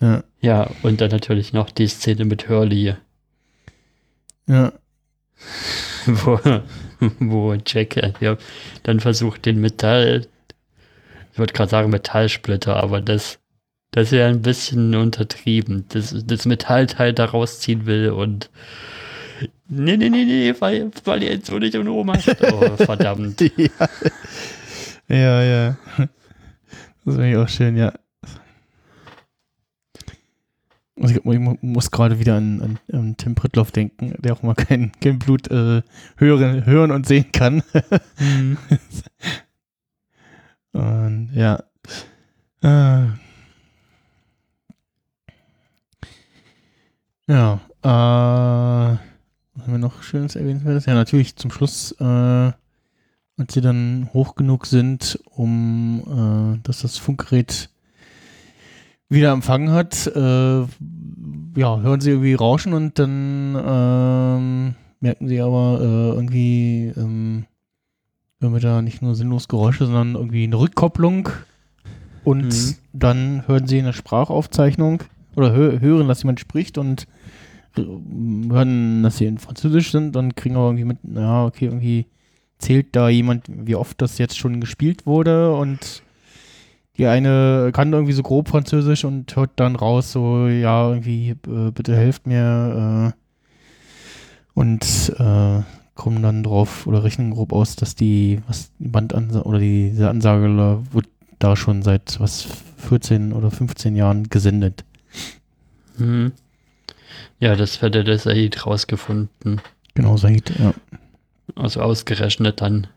Ja, 0.00 0.24
Ja, 0.40 0.70
und 0.82 1.00
dann 1.00 1.10
natürlich 1.10 1.52
noch 1.52 1.70
die 1.70 1.86
Szene 1.86 2.24
mit 2.24 2.48
Hurley, 2.48 2.94
ja, 4.46 4.72
wo, 6.06 6.38
wo 7.20 7.54
Jack 7.66 7.96
äh, 7.96 8.12
ja, 8.20 8.36
dann 8.82 9.00
versucht, 9.00 9.46
den 9.46 9.60
Metall, 9.60 10.26
ich 11.32 11.38
wollte 11.38 11.54
gerade 11.54 11.70
sagen 11.70 11.90
Metallsplitter, 11.90 12.76
aber 12.76 13.00
das, 13.00 13.38
das 13.92 14.12
wäre 14.12 14.28
ein 14.28 14.42
bisschen 14.42 14.94
untertrieben, 14.94 15.84
das, 15.90 16.14
das 16.26 16.46
Metallteil 16.46 17.12
da 17.12 17.26
rausziehen 17.26 17.86
will 17.86 18.10
und 18.10 18.50
nee, 19.68 19.96
nee, 19.96 20.10
nee, 20.10 20.24
nee, 20.24 20.54
weil, 20.58 20.90
weil 21.04 21.22
ihr 21.22 21.32
jetzt 21.32 21.46
so 21.46 21.58
nicht 21.58 21.76
und 21.76 22.06
macht. 22.06 22.28
Oh, 22.52 22.76
verdammt. 22.76 23.40
ja. 23.40 23.88
ja, 25.08 25.42
ja. 25.42 25.76
Das 27.04 27.14
finde 27.14 27.30
ich 27.30 27.36
auch 27.36 27.48
schön, 27.48 27.76
ja. 27.76 27.92
Also 31.00 31.14
ich, 31.14 31.24
ich 31.24 31.62
muss 31.62 31.90
gerade 31.90 32.18
wieder 32.18 32.36
an, 32.36 32.60
an, 32.60 32.78
an 32.92 33.16
Tim 33.16 33.34
Pritloff 33.34 33.72
denken, 33.72 34.14
der 34.18 34.34
auch 34.34 34.42
mal 34.42 34.54
kein, 34.54 34.92
kein 35.00 35.18
Blut 35.18 35.50
äh, 35.50 35.82
hören, 36.16 36.66
hören 36.66 36.90
und 36.90 37.06
sehen 37.06 37.32
kann. 37.32 37.62
Mhm. 38.18 38.58
und 40.72 41.30
ja. 41.32 41.62
Äh. 42.62 43.06
Ja, 47.26 47.60
äh, 47.82 47.88
was 49.54 49.62
haben 49.62 49.72
wir 49.72 49.78
noch 49.78 50.02
Schönes 50.02 50.36
erwähnenswertes? 50.36 50.84
Ja, 50.84 50.94
natürlich 50.94 51.36
zum 51.36 51.50
Schluss, 51.50 51.92
äh, 51.92 52.04
als 52.04 53.54
sie 53.54 53.60
dann 53.62 54.10
hoch 54.12 54.34
genug 54.34 54.66
sind, 54.66 55.18
um, 55.30 56.58
äh, 56.58 56.62
dass 56.62 56.82
das 56.82 56.98
Funkgerät 56.98 57.69
wieder 59.10 59.32
empfangen 59.32 59.70
hat, 59.72 60.06
äh, 60.06 60.60
ja, 60.60 61.80
hören 61.80 62.00
sie 62.00 62.10
irgendwie 62.10 62.34
Rauschen 62.34 62.72
und 62.72 62.98
dann 62.98 63.56
ähm, 63.62 64.74
merken 65.00 65.28
sie 65.28 65.40
aber 65.40 65.78
äh, 65.80 66.14
irgendwie, 66.16 66.92
ähm, 66.96 67.44
hören 68.40 68.52
wir 68.54 68.60
da 68.60 68.80
nicht 68.82 69.02
nur 69.02 69.14
sinnlos 69.14 69.48
Geräusche, 69.48 69.84
sondern 69.86 70.14
irgendwie 70.14 70.44
eine 70.44 70.58
Rückkopplung 70.58 71.28
und 72.24 72.44
Mhm. 72.46 72.74
dann 72.92 73.48
hören 73.48 73.66
sie 73.66 73.78
eine 73.80 73.92
Sprachaufzeichnung 73.92 75.02
oder 75.36 75.52
hö 75.54 75.80
hören, 75.80 76.06
dass 76.08 76.22
jemand 76.22 76.38
spricht 76.40 76.78
und 76.78 77.06
äh, 77.76 77.82
hören, 77.82 79.02
dass 79.02 79.18
sie 79.18 79.26
in 79.26 79.38
Französisch 79.38 79.90
sind 79.90 80.16
und 80.16 80.36
kriegen 80.36 80.54
aber 80.56 80.66
irgendwie 80.66 80.84
mit, 80.84 80.98
ja, 81.14 81.44
okay, 81.46 81.66
irgendwie 81.66 82.06
zählt 82.58 82.94
da 82.94 83.08
jemand, 83.08 83.46
wie 83.48 83.74
oft 83.74 84.00
das 84.02 84.18
jetzt 84.18 84.38
schon 84.38 84.60
gespielt 84.60 85.06
wurde 85.06 85.52
und 85.54 86.02
die 87.00 87.06
eine 87.06 87.70
kann 87.72 87.94
irgendwie 87.94 88.12
so 88.12 88.22
grob 88.22 88.48
Französisch 88.48 89.06
und 89.06 89.34
hört 89.34 89.52
dann 89.56 89.74
raus, 89.74 90.12
so, 90.12 90.48
ja, 90.48 90.90
irgendwie, 90.90 91.30
äh, 91.30 91.70
bitte 91.70 91.96
helft 91.96 92.26
mir, 92.26 93.14
äh, 93.14 94.50
und 94.52 94.84
äh, 95.18 95.62
kommen 95.94 96.22
dann 96.22 96.42
drauf 96.42 96.86
oder 96.86 97.02
rechnen 97.02 97.30
grob 97.30 97.54
aus, 97.54 97.74
dass 97.74 97.94
die, 97.94 98.42
was 98.46 98.70
die 98.78 98.88
Bandansage 98.88 99.46
oder 99.46 99.58
die, 99.58 99.88
diese 99.92 100.10
Ansage 100.10 100.54
da 100.54 100.82
wird 100.92 101.06
da 101.38 101.56
schon 101.56 101.80
seit 101.80 102.20
was 102.20 102.46
14 102.76 103.32
oder 103.32 103.50
15 103.50 103.96
Jahren 103.96 104.28
gesendet. 104.28 104.84
Mhm. 105.96 106.32
Ja, 107.38 107.56
das 107.56 107.80
hätte 107.80 108.04
der 108.04 108.18
Said 108.18 108.66
rausgefunden. 108.66 109.62
Genau, 109.94 110.18
Said, 110.18 110.52
ja. 110.58 110.74
Also 111.54 111.80
ausgerechnet 111.80 112.60
dann. 112.60 112.88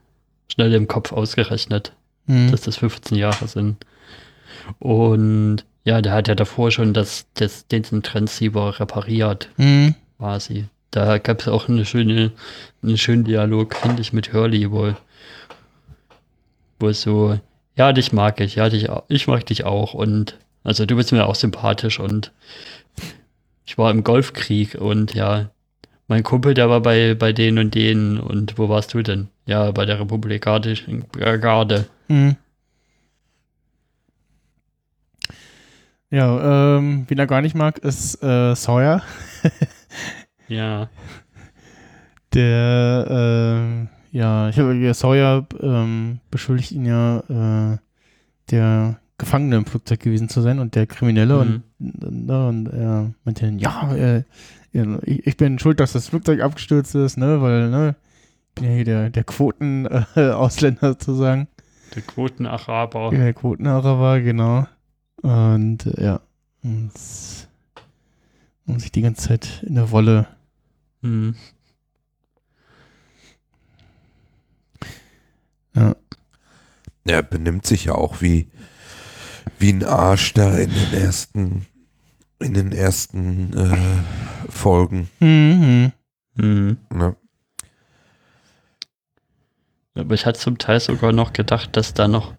Schnell 0.51 0.74
im 0.74 0.89
Kopf 0.89 1.14
ausgerechnet, 1.14 1.93
Mhm. 2.28 2.51
dass 2.51 2.62
das 2.64 2.76
15 2.76 3.18
Jahre 3.18 3.47
sind. 3.47 3.78
Und 4.80 5.66
ja, 5.86 6.01
der 6.01 6.14
hat 6.14 6.28
ja 6.28 6.36
davor 6.36 6.72
schon 6.72 6.93
das, 6.93 7.26
das, 7.34 7.68
den 7.68 7.84
Transceiver 7.84 8.80
repariert, 8.80 9.49
Mhm. 9.57 9.95
quasi. 10.18 10.66
Da 10.91 11.18
gab 11.18 11.41
es 11.41 11.47
auch 11.47 11.68
eine 11.68 11.86
schöne, 11.86 12.32
einen 12.84 12.97
schönen 12.97 13.24
Dialog, 13.24 13.76
finde 13.76 14.01
ich, 14.01 14.14
mit 14.14 14.32
Hurley, 14.32 14.72
wo, 14.72 14.93
wo 16.80 16.89
es 16.89 17.01
so, 17.01 17.39
ja, 17.76 17.91
dich 17.93 18.14
mag 18.14 18.39
ich, 18.39 18.55
ja, 18.55 18.70
dich, 18.70 18.88
ich 19.07 19.28
mag 19.28 19.45
dich 19.45 19.64
auch 19.66 19.93
und 19.93 20.38
also 20.64 20.86
du 20.86 20.95
bist 20.95 21.11
mir 21.11 21.26
auch 21.26 21.36
sympathisch 21.36 21.99
und 21.99 22.32
ich 23.66 23.78
war 23.78 23.89
im 23.91 24.03
Golfkrieg 24.03 24.76
und 24.76 25.14
ja, 25.16 25.49
mein 26.07 26.24
Kumpel, 26.24 26.53
der 26.53 26.70
war 26.70 26.82
bei, 26.82 27.16
bei 27.16 27.34
denen 27.34 27.57
und 27.57 27.76
denen 27.76 28.20
und 28.20 28.57
wo 28.57 28.70
warst 28.70 28.93
du 28.93 29.01
denn? 29.01 29.30
Ja, 29.45 29.72
bei 29.72 29.86
der 29.86 29.99
Republikanischen 29.99 31.05
Garde. 31.11 31.88
Mhm. 32.07 32.36
Ja, 36.14 36.78
ähm, 36.78 37.05
wen 37.07 37.18
er 37.18 37.26
gar 37.26 37.41
nicht 37.41 37.55
mag, 37.55 37.80
ist 37.80 38.22
äh, 38.22 38.53
Sawyer. 38.55 39.01
Ja, 40.47 40.89
Der, 42.36 43.07
ähm, 43.09 43.88
ja, 44.11 44.49
ich 44.49 44.59
habe 44.59 44.93
Sawyer 44.93 45.47
ähm, 45.59 46.20
beschuldigt 46.30 46.72
ihn 46.72 46.86
ja, 46.86 47.20
äh, 47.74 47.78
der 48.51 48.99
Gefangene 49.18 49.55
im 49.55 49.66
Flugzeug 49.66 50.01
gewesen 50.01 50.30
zu 50.30 50.41
sein 50.41 50.59
und 50.59 50.76
der 50.76 50.86
Kriminelle 50.86 51.39
und, 51.39 51.64
und, 51.80 52.30
und 52.30 52.68
er 52.68 53.11
meinte 53.24 53.45
dann, 53.45 53.57
ja, 53.57 53.95
äh, 53.95 54.24
ich, 54.72 55.26
ich 55.26 55.38
bin 55.38 55.57
schuld, 55.57 55.80
dass 55.80 55.93
das 55.93 56.09
Flugzeug 56.09 56.41
abgestürzt 56.41 56.93
ist, 56.93 57.18
ne, 57.18 57.41
weil, 57.41 57.70
ne, 57.70 57.95
ich 58.49 58.53
bin 58.61 58.66
ja 58.66 58.76
hier 58.76 58.86
der, 58.86 59.09
der 59.09 59.24
Quoten-Ausländer 59.24 60.89
sozusagen. 60.89 61.47
der 61.95 62.03
Quotenaraber. 62.03 63.14
Ja, 63.14 63.20
der 63.20 63.34
Quotenaraber, 63.34 64.20
genau. 64.22 64.68
Und 65.24 65.86
äh, 65.86 66.03
ja, 66.03 66.21
und, 66.63 66.91
und 68.67 68.80
sich 68.80 68.91
die 68.91 69.01
ganze 69.01 69.30
Zeit 69.30 69.63
in 69.65 69.76
der 69.76 69.89
Wolle. 69.89 70.28
Hm. 71.01 71.36
Ja. 75.76 75.95
Er 77.05 77.24
benimmt 77.24 77.65
sich 77.65 77.86
ja 77.86 77.95
auch 77.95 78.21
wie, 78.21 78.49
wie 79.59 79.74
ein 79.74 79.84
Arsch 79.84 80.34
da 80.34 80.57
in 80.57 80.69
den 80.69 80.93
ersten, 80.93 81.65
in 82.39 82.53
den 82.53 82.71
ersten 82.71 83.53
äh, 83.57 84.49
Folgen. 84.49 85.09
Mhm. 85.19 85.91
Hm. 86.38 86.78
Ne? 86.93 87.15
Aber 89.95 90.15
ich 90.15 90.26
hatte 90.26 90.39
zum 90.39 90.57
Teil 90.57 90.80
sogar 90.80 91.11
noch 91.11 91.34
gedacht, 91.34 91.78
dass 91.78 91.93
da 91.93 92.07
noch, 92.07 92.34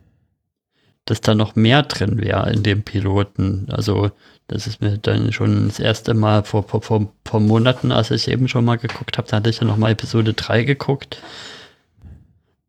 dass 1.05 1.21
da 1.21 1.35
noch 1.35 1.55
mehr 1.55 1.83
drin 1.83 2.21
wäre 2.21 2.51
in 2.53 2.63
dem 2.63 2.83
Piloten. 2.83 3.67
Also, 3.71 4.11
das 4.49 4.67
ist 4.67 4.81
mir 4.81 4.99
dann 4.99 5.33
schon 5.33 5.69
das 5.69 5.79
erste 5.79 6.15
Mal 6.15 6.45
vor, 6.45 6.63
vor, 6.65 6.83
vor, 6.83 7.13
vor 7.25 7.41
Monaten, 7.41 7.93
als 7.93 8.11
ich 8.11 8.29
eben 8.29 8.49
schon 8.49 8.65
mal 8.65 8.77
geguckt 8.77 9.19
habe, 9.19 9.29
da 9.29 9.37
hatte 9.37 9.51
ich 9.51 9.61
ja 9.61 9.67
noch 9.67 9.77
mal 9.77 9.91
Episode 9.91 10.35
3 10.35 10.65
geguckt. 10.65 11.19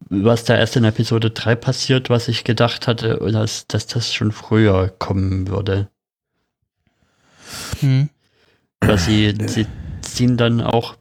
Was 0.10 0.44
da 0.44 0.56
erst 0.56 0.76
in 0.76 0.84
Episode 0.84 1.32
3 1.32 1.56
passiert, 1.56 2.10
was 2.10 2.28
ich 2.28 2.44
gedacht 2.44 2.88
hatte, 2.88 3.18
dass, 3.32 3.68
dass 3.68 3.88
das 3.88 4.14
schon 4.14 4.32
früher 4.32 4.90
kommen 5.00 5.48
würde. 5.48 5.88
Mhm. 7.82 8.10
Weil 8.82 8.98
sie, 8.98 9.34
sie 9.48 9.66
ziehen 10.02 10.38
dann 10.38 10.62
auch 10.62 10.96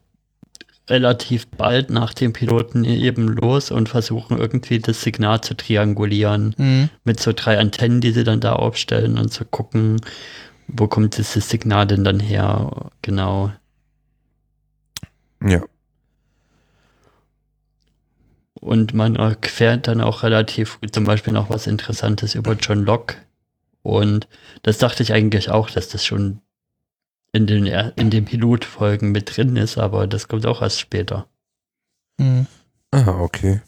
relativ 0.88 1.46
bald 1.46 1.90
nach 1.90 2.12
dem 2.12 2.32
Piloten 2.32 2.84
eben 2.84 3.28
los 3.28 3.70
und 3.70 3.88
versuchen 3.88 4.38
irgendwie 4.38 4.80
das 4.80 5.00
Signal 5.02 5.40
zu 5.40 5.56
triangulieren 5.56 6.54
Mhm. 6.58 6.90
mit 7.04 7.20
so 7.20 7.32
drei 7.32 7.58
Antennen, 7.58 8.00
die 8.00 8.12
sie 8.12 8.24
dann 8.24 8.40
da 8.40 8.52
aufstellen 8.54 9.18
und 9.18 9.32
zu 9.32 9.44
gucken, 9.44 10.00
wo 10.68 10.86
kommt 10.86 11.16
dieses 11.16 11.48
Signal 11.48 11.86
denn 11.86 12.04
dann 12.04 12.20
her? 12.20 12.90
Genau. 13.02 13.52
Ja. 15.42 15.62
Und 18.60 18.94
man 18.94 19.16
erfährt 19.16 19.88
dann 19.88 20.00
auch 20.00 20.22
relativ 20.22 20.78
zum 20.90 21.04
Beispiel 21.04 21.32
noch 21.32 21.50
was 21.50 21.66
Interessantes 21.66 22.34
über 22.34 22.54
John 22.54 22.84
Locke. 22.84 23.16
Und 23.82 24.26
das 24.62 24.78
dachte 24.78 25.02
ich 25.02 25.12
eigentlich 25.12 25.50
auch, 25.50 25.68
dass 25.68 25.88
das 25.88 26.04
schon 26.04 26.40
in 27.34 27.46
den, 27.46 27.66
er- 27.66 27.92
in 27.98 28.08
den 28.10 28.24
Pilotfolgen 28.24 29.12
mit 29.12 29.36
drin 29.36 29.56
ist, 29.56 29.76
aber 29.76 30.06
das 30.06 30.28
kommt 30.28 30.46
auch 30.46 30.62
erst 30.62 30.80
später. 30.80 31.26
Mhm. 32.18 32.46
Ah, 32.92 33.20
okay. 33.20 33.60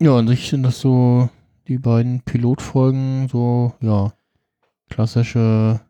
Ja, 0.00 0.16
an 0.16 0.28
sich 0.28 0.48
sind 0.48 0.62
das 0.62 0.80
so 0.80 1.28
die 1.66 1.78
beiden 1.78 2.22
Pilotfolgen, 2.22 3.28
so, 3.28 3.74
ja, 3.80 4.12
klassische 4.88 5.80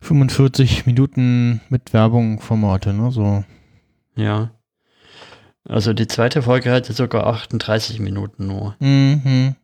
45 0.00 0.84
Minuten 0.86 1.60
mit 1.70 1.92
Werbung 1.92 2.40
Formate, 2.40 2.92
ne, 2.92 3.10
so. 3.10 3.44
Ja. 4.14 4.50
Also 5.64 5.92
die 5.94 6.08
zweite 6.08 6.42
Folge 6.42 6.70
hatte 6.72 6.92
sogar 6.92 7.26
38 7.28 8.00
Minuten 8.00 8.46
nur. 8.46 8.76
Mhm. 8.80 9.54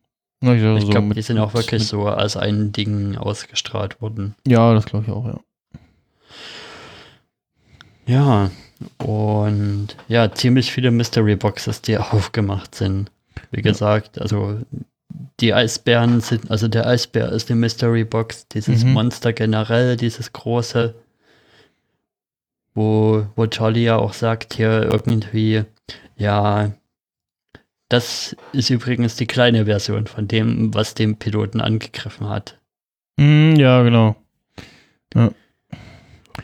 Ja, 0.42 0.54
Ich 0.54 0.82
so 0.84 0.88
glaube, 0.90 1.08
mit- 1.08 1.16
die 1.16 1.22
sind 1.22 1.38
auch 1.38 1.54
wirklich 1.54 1.86
so 1.88 2.06
als 2.06 2.36
ein 2.36 2.70
Ding 2.72 3.16
ausgestrahlt 3.16 4.00
worden. 4.00 4.34
Ja, 4.46 4.72
das 4.74 4.86
glaube 4.86 5.06
ich 5.06 5.12
auch, 5.12 5.26
ja. 5.26 5.40
Ja, 8.06 8.50
und 9.04 9.88
ja, 10.08 10.32
ziemlich 10.32 10.72
viele 10.72 10.90
Mystery 10.90 11.36
Boxes, 11.36 11.82
die 11.82 11.98
aufgemacht 11.98 12.74
sind. 12.74 13.10
Wie 13.50 13.62
gesagt, 13.62 14.20
also 14.20 14.58
die 15.40 15.52
Eisbären 15.54 16.20
sind, 16.20 16.50
also 16.50 16.68
der 16.68 16.86
Eisbär 16.86 17.30
ist 17.32 17.50
eine 17.50 17.60
Mystery 17.60 18.04
Box, 18.04 18.46
dieses 18.48 18.84
Mhm. 18.84 18.92
Monster 18.92 19.32
generell, 19.32 19.96
dieses 19.96 20.32
große, 20.32 20.94
wo, 22.74 23.26
wo 23.36 23.46
Charlie 23.46 23.84
ja 23.84 23.96
auch 23.96 24.12
sagt 24.12 24.54
hier 24.54 24.82
irgendwie, 24.82 25.64
ja, 26.16 26.70
das 27.88 28.36
ist 28.52 28.70
übrigens 28.70 29.16
die 29.16 29.26
kleine 29.26 29.64
Version 29.64 30.06
von 30.06 30.28
dem, 30.28 30.74
was 30.74 30.94
den 30.94 31.16
Piloten 31.16 31.60
angegriffen 31.60 32.28
hat. 32.28 32.58
Mhm, 33.16 33.56
ja, 33.56 33.82
genau. 33.82 34.16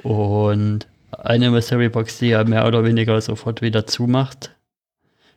Und 0.02 0.86
eine 1.12 1.50
Mystery 1.50 1.88
Box, 1.88 2.18
die 2.18 2.30
er 2.30 2.44
mehr 2.44 2.66
oder 2.66 2.84
weniger 2.84 3.20
sofort 3.20 3.62
wieder 3.62 3.86
zumacht, 3.86 4.54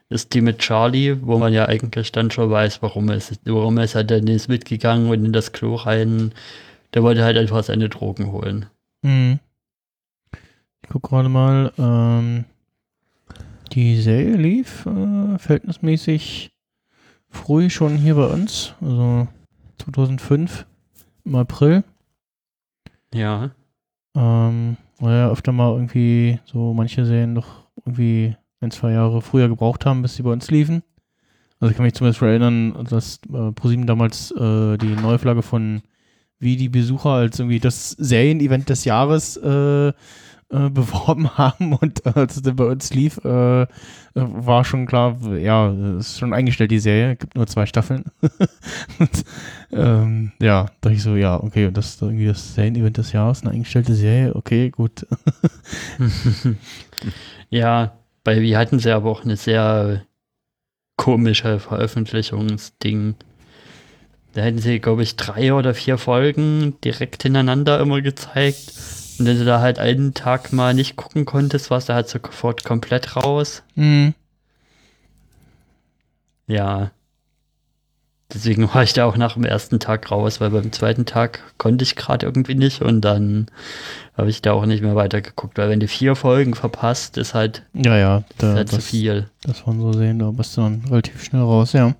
ist 0.10 0.34
die 0.34 0.42
mit 0.42 0.60
Charlie, 0.60 1.18
wo 1.22 1.38
man 1.38 1.54
ja 1.54 1.66
eigentlich 1.66 2.12
dann 2.12 2.32
schon 2.32 2.50
weiß, 2.50 2.82
warum 2.82 3.10
es, 3.10 3.40
warum 3.46 3.78
ist 3.78 3.96
er 3.96 4.04
denn 4.04 4.28
ist 4.28 4.48
mitgegangen 4.48 5.10
und 5.10 5.26
in 5.26 5.34
das 5.34 5.52
Klo 5.52 5.76
rein. 5.76 6.34
Der 6.94 7.04
wollte 7.04 7.24
halt 7.24 7.38
einfach 7.38 7.64
seine 7.64 7.90
Drogen 7.90 8.32
holen. 8.32 8.68
Mhm. 9.02 9.40
Ich 10.82 10.90
gucke 10.90 11.10
gerade 11.10 11.28
mal, 11.28 11.74
ähm, 11.78 12.46
die 13.70 14.02
Serie 14.02 14.36
lief 14.36 14.86
äh, 14.86 15.38
verhältnismäßig 15.38 16.52
früh 17.30 17.70
schon 17.70 17.98
hier 17.98 18.16
bei 18.16 18.28
uns, 18.28 18.74
also 18.82 19.28
2005 19.80 20.66
im 21.26 21.36
April. 21.36 21.84
Ja. 23.14 23.52
Ähm, 24.16 24.78
weil 25.00 25.16
ja 25.16 25.30
öfter 25.30 25.52
mal 25.52 25.72
irgendwie 25.72 26.40
so 26.46 26.74
manche 26.74 27.06
Serien 27.06 27.36
doch 27.36 27.68
irgendwie 27.86 28.36
ein, 28.62 28.72
zwei 28.72 28.92
Jahre 28.92 29.22
früher 29.22 29.48
gebraucht 29.48 29.86
haben, 29.86 30.02
bis 30.02 30.16
sie 30.16 30.24
bei 30.24 30.32
uns 30.32 30.50
liefen. 30.50 30.84
Also 31.60 31.72
ich 31.72 31.78
kann 31.78 31.86
mich 31.86 31.94
zumindest 31.94 32.22
erinnern, 32.22 32.86
dass 32.90 33.20
äh, 33.34 33.52
ProSieben 33.52 33.88
damals 33.88 34.32
äh, 34.32 34.78
die 34.78 34.96
Neuflagge 34.96 35.42
von 35.42 35.82
Wie 36.40 36.56
die 36.56 36.70
Besucher 36.70 37.10
als 37.10 37.40
irgendwie 37.40 37.60
das 37.60 37.92
Serienevent 37.92 38.70
des 38.70 38.86
Jahres 38.86 39.38
äh, 39.38 39.92
äh, 40.50 40.70
beworben 40.70 41.38
haben 41.38 41.74
und 41.74 42.06
als 42.06 42.38
es 42.38 42.42
dann 42.42 42.56
bei 42.56 42.66
uns 42.66 42.94
lief, 42.94 43.20
äh, 43.24 43.64
äh, 43.64 43.68
war 44.14 44.64
schon 44.64 44.86
klar, 44.86 45.18
ja, 45.36 45.72
ist 45.98 46.20
schon 46.20 46.34
eingestellt, 46.34 46.72
die 46.72 46.80
Serie, 46.80 47.16
gibt 47.16 47.36
nur 47.36 47.48
zwei 47.48 47.66
Staffeln. 47.66 48.06
und, 49.00 49.26
ähm, 49.72 50.32
ja, 50.42 50.68
dachte 50.82 50.96
ich 50.96 51.04
so, 51.04 51.16
ja, 51.16 51.42
okay, 51.42 51.68
und 51.68 51.78
das 51.78 51.90
ist 51.90 52.02
irgendwie 52.02 52.28
das 52.28 52.56
Serienevent 52.56 52.98
des 52.98 53.12
Jahres, 53.12 53.42
eine 53.42 53.52
eingestellte 53.52 53.94
Serie, 53.94 54.36
okay, 54.36 54.70
gut. 54.70 55.06
ja, 57.50 57.98
bei 58.24 58.42
Wie 58.42 58.58
hatten 58.58 58.80
sie 58.80 58.92
aber 58.92 59.10
auch 59.10 59.24
eine 59.24 59.38
sehr 59.38 60.04
komische 60.98 61.60
Veröffentlichungsding. 61.60 63.16
Da 64.38 64.44
hätten 64.44 64.60
sie, 64.60 64.78
glaube 64.80 65.02
ich, 65.02 65.16
drei 65.16 65.52
oder 65.52 65.74
vier 65.74 65.98
Folgen 65.98 66.76
direkt 66.84 67.24
hintereinander 67.24 67.80
immer 67.80 68.02
gezeigt. 68.04 68.72
Und 69.18 69.26
wenn 69.26 69.40
du 69.40 69.46
da 69.46 69.62
halt 69.62 69.80
einen 69.80 70.14
Tag 70.14 70.54
mal 70.54 70.76
nicht 70.76 70.96
gucken 70.96 71.26
konntest, 71.26 71.72
warst 71.72 71.90
du 71.90 71.94
halt 71.96 72.08
sofort 72.08 72.64
komplett 72.64 73.16
raus. 73.16 73.64
Mhm. 73.74 74.14
Ja. 76.46 76.92
Deswegen 78.32 78.72
war 78.72 78.84
ich 78.84 78.94
da 78.94 79.06
auch 79.06 79.18
nach 79.18 79.34
dem 79.34 79.44
ersten 79.44 79.80
Tag 79.80 80.12
raus, 80.12 80.40
weil 80.40 80.52
beim 80.52 80.72
zweiten 80.72 81.08
Tag 81.08 81.40
konnte 81.58 81.82
ich 81.82 81.96
gerade 81.96 82.28
irgendwie 82.28 82.54
nicht 82.54 82.84
und 82.84 83.02
dann 83.02 83.48
habe 84.16 84.30
ich 84.30 84.44
da 84.44 84.54
auch 84.54 84.68
nicht 84.68 84.84
mehr 84.84 84.96
weitergeguckt, 84.96 85.58
weil 85.58 85.70
wenn 85.70 85.80
du 85.80 85.88
vier 85.88 86.16
Folgen 86.16 86.54
verpasst, 86.54 87.18
ist 87.18 87.34
halt, 87.34 87.64
Ja, 87.74 87.98
ja, 87.98 88.18
ist 88.30 88.44
da, 88.44 88.54
halt 88.54 88.70
zu 88.70 88.76
das, 88.76 88.86
viel. 88.86 89.32
das 89.42 89.66
waren 89.66 89.82
so 89.82 89.94
sehen, 89.94 90.20
da 90.20 90.30
bist 90.30 90.56
du 90.58 90.62
dann 90.62 90.84
relativ 90.92 91.24
schnell 91.24 91.42
raus, 91.42 91.74
ja. 91.74 91.96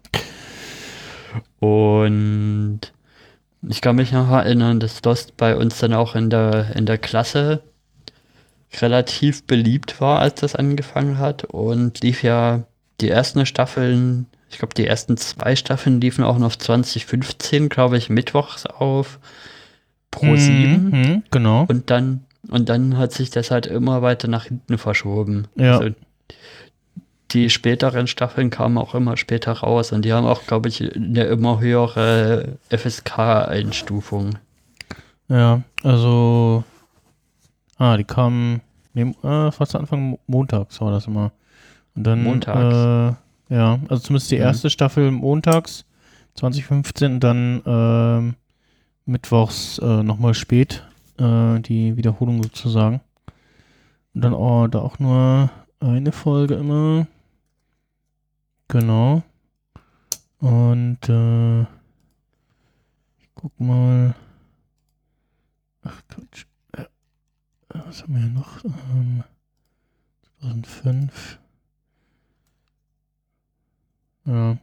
Und 1.60 2.82
ich 3.68 3.82
kann 3.82 3.96
mich 3.96 4.12
noch 4.12 4.30
erinnern, 4.30 4.80
dass 4.80 5.04
Lost 5.04 5.38
bei 5.38 5.56
uns 5.56 5.80
dann 5.80 5.94
auch 5.94 6.16
in 6.16 6.30
der, 6.30 6.76
in 6.76 6.86
der 6.86 6.98
Klasse 6.98 7.62
relativ 8.82 9.44
beliebt 9.46 10.00
war, 10.02 10.20
als 10.20 10.42
das 10.42 10.56
angefangen 10.56 11.18
hat 11.18 11.46
und 11.46 12.02
lief 12.02 12.22
ja 12.24 12.64
die 13.02 13.10
ersten 13.10 13.46
Staffeln, 13.46 14.28
ich 14.50 14.60
glaube 14.60 14.74
die 14.74 14.86
ersten 14.86 15.18
zwei 15.18 15.56
Staffeln 15.56 16.02
liefen 16.02 16.24
auch 16.24 16.38
noch 16.38 16.56
2015, 16.56 17.70
glaube 17.70 17.98
ich, 17.98 18.10
mittwochs 18.10 18.66
auf 18.66 19.20
Pro 20.12 20.36
7 20.36 20.90
Mhm, 20.90 20.90
mhm, 20.90 21.24
genau. 21.32 21.66
und 21.68 21.90
dann 21.90 22.24
und 22.50 22.70
dann 22.70 22.98
hat 22.98 23.12
sich 23.12 23.30
das 23.30 23.52
halt 23.52 23.68
immer 23.68 24.02
weiter 24.02 24.28
nach 24.28 24.46
hinten 24.46 24.78
verschoben. 24.78 25.48
Ja. 25.56 25.80
Also 25.80 25.94
die 27.32 27.50
späteren 27.50 28.08
Staffeln 28.08 28.50
kamen 28.50 28.78
auch 28.78 28.96
immer 28.96 29.18
später 29.18 29.52
raus 29.52 29.92
und 29.92 30.04
die 30.06 30.14
haben 30.14 30.26
auch, 30.26 30.46
glaube 30.48 30.70
ich, 30.70 30.82
eine 30.96 31.24
immer 31.26 31.60
höhere 31.60 32.58
FSK-Einstufung. 32.70 34.38
Ja, 35.30 35.62
also, 35.84 36.64
ah, 37.78 37.98
die 37.98 38.06
kamen, 38.06 38.62
nee, 38.94 39.14
äh, 39.24 39.52
fast 39.52 39.76
Anfang 39.76 40.12
Mo- 40.12 40.20
montags 40.28 40.80
war 40.80 40.92
das 40.92 41.08
immer. 41.08 41.32
Und 41.96 42.04
dann, 42.04 42.24
Montags. 42.24 43.18
Äh, 43.50 43.56
ja, 43.56 43.80
also 43.90 44.04
zumindest 44.04 44.32
die 44.32 44.36
Mhm. 44.36 44.42
erste 44.44 44.70
Staffel 44.70 45.12
montags 45.12 45.86
2015, 46.36 47.14
und 47.16 47.20
dann 47.24 47.62
ähm, 47.66 48.36
mittwochs 49.06 49.80
äh, 49.80 50.04
nochmal 50.04 50.34
spät, 50.34 50.84
äh, 51.20 51.60
die 51.60 51.98
Wiederholung 51.98 52.42
sozusagen. 52.44 53.02
Und 54.14 54.22
dann 54.24 54.34
auch, 54.34 54.68
da 54.68 54.80
auch 54.80 55.00
nur 55.00 55.50
eine 55.80 56.12
Folge 56.12 56.56
immer. 56.56 57.08
Genau. 58.68 59.24
Und 60.40 61.10
äh, 61.10 61.62
ich 61.62 63.30
guck 63.34 63.60
mal. 63.60 64.16
Ach 65.84 66.02
Quatsch. 66.10 66.46
Äh, 66.74 66.86
was 67.70 68.04
haben 68.04 68.14
wir 68.16 68.22
hier 68.22 68.32
noch? 68.32 68.64
Ähm, 68.66 69.24
2005. 70.40 71.40
Ja. 74.26 74.58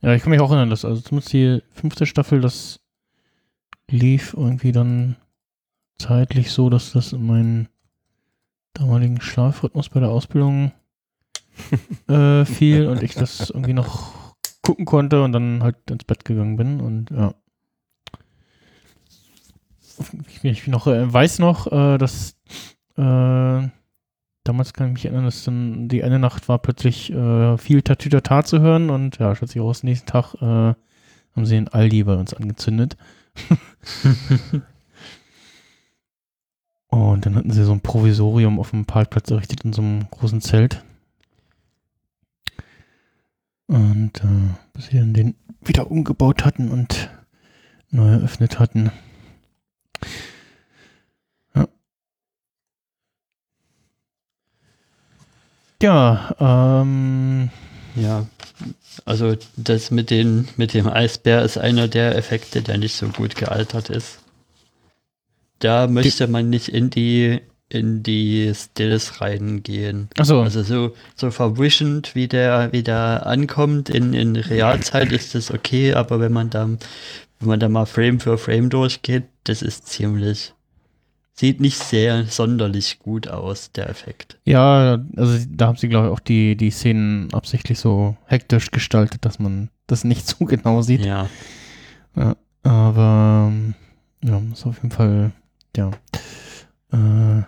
Ja, 0.00 0.14
ich 0.14 0.22
kann 0.22 0.30
mich 0.30 0.40
auch 0.40 0.50
erinnern, 0.50 0.70
dass 0.70 0.84
also 0.84 1.00
zumindest 1.00 1.32
die 1.32 1.62
fünfte 1.72 2.06
Staffel, 2.06 2.40
das 2.40 2.80
lief 3.90 4.34
irgendwie 4.34 4.72
dann 4.72 5.16
zeitlich 5.98 6.52
so, 6.52 6.70
dass 6.70 6.92
das 6.92 7.12
in 7.12 7.26
meinen 7.26 7.68
damaligen 8.74 9.20
Schlafrhythmus 9.20 9.88
bei 9.88 10.00
der 10.00 10.10
Ausbildung 10.10 10.72
äh, 12.08 12.44
fiel 12.44 12.86
und 12.86 13.02
ich 13.02 13.14
das 13.14 13.50
irgendwie 13.50 13.74
noch 13.74 14.34
gucken 14.62 14.84
konnte 14.84 15.22
und 15.22 15.32
dann 15.32 15.62
halt 15.62 15.76
ins 15.90 16.04
Bett 16.04 16.24
gegangen 16.24 16.56
bin 16.56 16.80
und 16.80 17.10
ja. 17.10 17.34
Ich, 20.28 20.44
ich 20.44 20.66
noch, 20.68 20.86
äh, 20.86 21.12
weiß 21.12 21.40
noch, 21.40 21.66
äh, 21.72 21.98
dass 21.98 22.36
äh, 22.96 23.68
damals 24.44 24.72
kann 24.72 24.88
ich 24.88 24.92
mich 24.94 25.04
erinnern, 25.06 25.24
dass 25.24 25.44
dann 25.44 25.88
die 25.88 26.04
eine 26.04 26.18
Nacht 26.18 26.48
war 26.48 26.58
plötzlich 26.58 27.12
äh, 27.12 27.58
viel 27.58 27.82
Tatütata 27.82 28.44
zu 28.44 28.60
hören 28.60 28.90
und 28.90 29.18
ja, 29.18 29.34
stellt 29.34 29.50
sich 29.50 29.60
raus, 29.60 29.82
nächsten 29.82 30.06
Tag 30.06 30.34
äh, 30.34 30.74
haben 31.38 31.46
sie 31.46 31.54
den 31.54 31.68
Aldi 31.68 32.04
bei 32.04 32.14
uns 32.14 32.34
angezündet. 32.34 32.96
Und 36.90 37.26
dann 37.26 37.36
hatten 37.36 37.50
sie 37.50 37.64
so 37.64 37.72
ein 37.72 37.80
Provisorium 37.80 38.58
auf 38.58 38.70
dem 38.70 38.86
Parkplatz 38.86 39.30
errichtet 39.30 39.64
in 39.64 39.72
so 39.72 39.82
einem 39.82 40.08
großen 40.10 40.40
Zelt. 40.40 40.82
Und 43.68 44.24
äh, 44.24 44.54
bis 44.72 44.86
sie 44.86 44.98
dann 44.98 45.14
den 45.14 45.34
wieder 45.60 45.90
umgebaut 45.90 46.44
hatten 46.44 46.70
und 46.70 47.10
neu 47.90 48.08
eröffnet 48.08 48.58
hatten. 48.58 48.90
Ja. 51.54 51.68
Ja, 55.80 56.34
ähm, 56.40 57.50
Ja, 57.94 58.26
also 59.04 59.36
das 59.56 59.90
mit, 59.90 60.10
den, 60.10 60.48
mit 60.56 60.74
dem 60.74 60.86
Eisbär 60.88 61.42
ist 61.42 61.58
einer 61.58 61.88
der 61.88 62.16
Effekte, 62.16 62.62
der 62.62 62.78
nicht 62.78 62.96
so 62.96 63.08
gut 63.08 63.34
gealtert 63.36 63.90
ist. 63.90 64.20
Da 65.58 65.88
möchte 65.88 66.28
man 66.28 66.50
nicht 66.50 66.68
in 66.68 66.90
die 66.90 67.40
in 67.70 68.02
die 68.02 68.50
Stills 68.54 69.20
reingehen. 69.20 70.08
achso, 70.18 70.42
Also 70.42 70.62
so, 70.62 70.94
so 71.14 71.30
verwischend, 71.30 72.14
wie 72.14 72.26
der, 72.28 72.72
wie 72.72 72.82
der 72.82 73.26
ankommt 73.26 73.90
in, 73.90 74.14
in 74.14 74.36
Realzeit 74.36 75.12
ist 75.12 75.34
das 75.34 75.50
okay, 75.50 75.92
aber 75.94 76.18
wenn 76.20 76.32
man 76.32 76.48
da, 76.50 76.66
wenn 76.66 77.48
man 77.48 77.60
da 77.60 77.68
mal 77.68 77.86
Frame 77.86 78.20
für 78.20 78.38
Frame 78.38 78.70
durchgeht, 78.70 79.24
das 79.44 79.60
ist 79.62 79.86
ziemlich, 79.86 80.54
sieht 81.34 81.60
nicht 81.60 81.78
sehr 81.78 82.24
sonderlich 82.24 82.98
gut 83.00 83.28
aus, 83.28 83.70
der 83.72 83.88
Effekt. 83.90 84.38
ja, 84.44 84.98
also 85.16 85.38
da 85.50 85.66
haben 85.66 85.76
sie, 85.76 85.88
glaube 85.88 86.06
ich, 86.08 86.12
auch 86.12 86.20
die, 86.20 86.56
die 86.56 86.70
Szenen 86.70 87.32
absichtlich 87.34 87.78
so 87.78 88.16
hektisch 88.24 88.70
gestaltet, 88.70 89.24
dass 89.26 89.38
man 89.38 89.68
das 89.86 90.04
nicht 90.04 90.26
so 90.38 90.46
genau 90.46 90.80
sieht. 90.80 91.04
Ja. 91.04 91.28
Ja, 92.16 92.34
aber 92.62 93.50
ähm, 93.52 93.74
ja, 94.24 94.40
ist 94.52 94.66
auf 94.66 94.76
jeden 94.78 94.90
Fall, 94.90 95.32
ja. 95.76 95.90
Äh, 96.92 97.42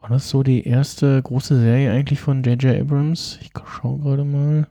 war 0.00 0.10
das 0.10 0.28
so 0.28 0.42
die 0.42 0.66
erste 0.66 1.22
große 1.22 1.58
Serie 1.60 1.92
eigentlich 1.92 2.20
von 2.20 2.42
J.J. 2.42 2.80
Abrams? 2.80 3.38
Ich 3.42 3.50
schaue 3.66 3.98
gerade 4.00 4.24
mal. 4.24 4.66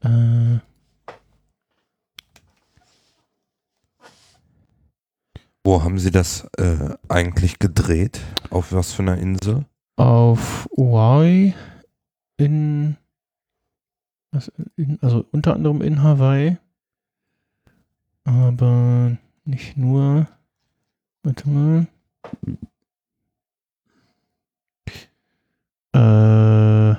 Äh, 0.00 0.58
Wo 5.62 5.82
haben 5.82 5.98
Sie 5.98 6.10
das 6.10 6.46
äh, 6.58 6.94
eigentlich 7.08 7.58
gedreht? 7.58 8.20
Auf 8.50 8.72
was 8.72 8.92
für 8.92 9.02
einer 9.02 9.16
Insel? 9.16 9.64
auf 9.96 10.68
Hawaii 10.76 11.54
in, 12.36 12.96
was, 14.32 14.50
in, 14.76 14.98
also 15.02 15.24
unter 15.30 15.54
anderem 15.54 15.82
in 15.82 16.02
Hawaii, 16.02 16.56
aber 18.24 19.16
nicht 19.44 19.76
nur. 19.76 20.26
Warte 21.22 21.48
mal. 21.48 21.86
Äh, 25.94 26.96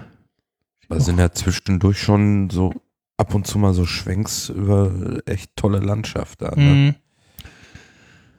Da 0.88 1.00
sind 1.00 1.20
ja 1.20 1.32
zwischendurch 1.32 2.00
schon 2.02 2.50
so 2.50 2.74
ab 3.18 3.34
und 3.36 3.46
zu 3.48 3.60
mal 3.60 3.74
so 3.74 3.86
Schwenks 3.86 4.50
über 4.50 5.20
echt 5.26 5.56
tolle 5.56 5.80
Landschaft 5.80 6.42
da. 6.42 6.54
Ne? 6.56 6.96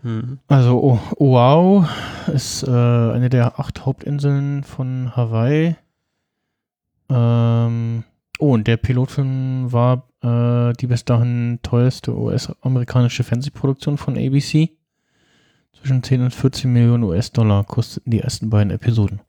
mh, 0.02 0.10
Hm. 0.10 0.38
also 0.46 0.78
o 0.78 1.00
Oahu 1.18 1.84
ist 2.32 2.62
äh, 2.62 2.70
eine 2.70 3.28
der 3.28 3.58
acht 3.58 3.84
Hauptinseln 3.86 4.62
von 4.62 5.14
Hawaii. 5.16 5.76
Ähm, 7.08 8.04
Oh, 8.38 8.52
und 8.52 8.66
der 8.68 8.76
Pilotfilm 8.76 9.72
war 9.72 10.08
äh, 10.22 10.74
die 10.74 10.86
bis 10.86 11.06
dahin 11.06 11.58
teuerste 11.62 12.14
US-amerikanische 12.14 13.24
Fernsehproduktion 13.24 13.96
von 13.96 14.18
ABC. 14.18 14.72
Zwischen 15.72 16.02
10 16.02 16.20
und 16.22 16.34
14 16.34 16.70
Millionen 16.70 17.04
US-Dollar 17.04 17.64
kosteten 17.64 18.10
die 18.10 18.20
ersten 18.20 18.50
beiden 18.50 18.70
Episoden. 18.70 19.20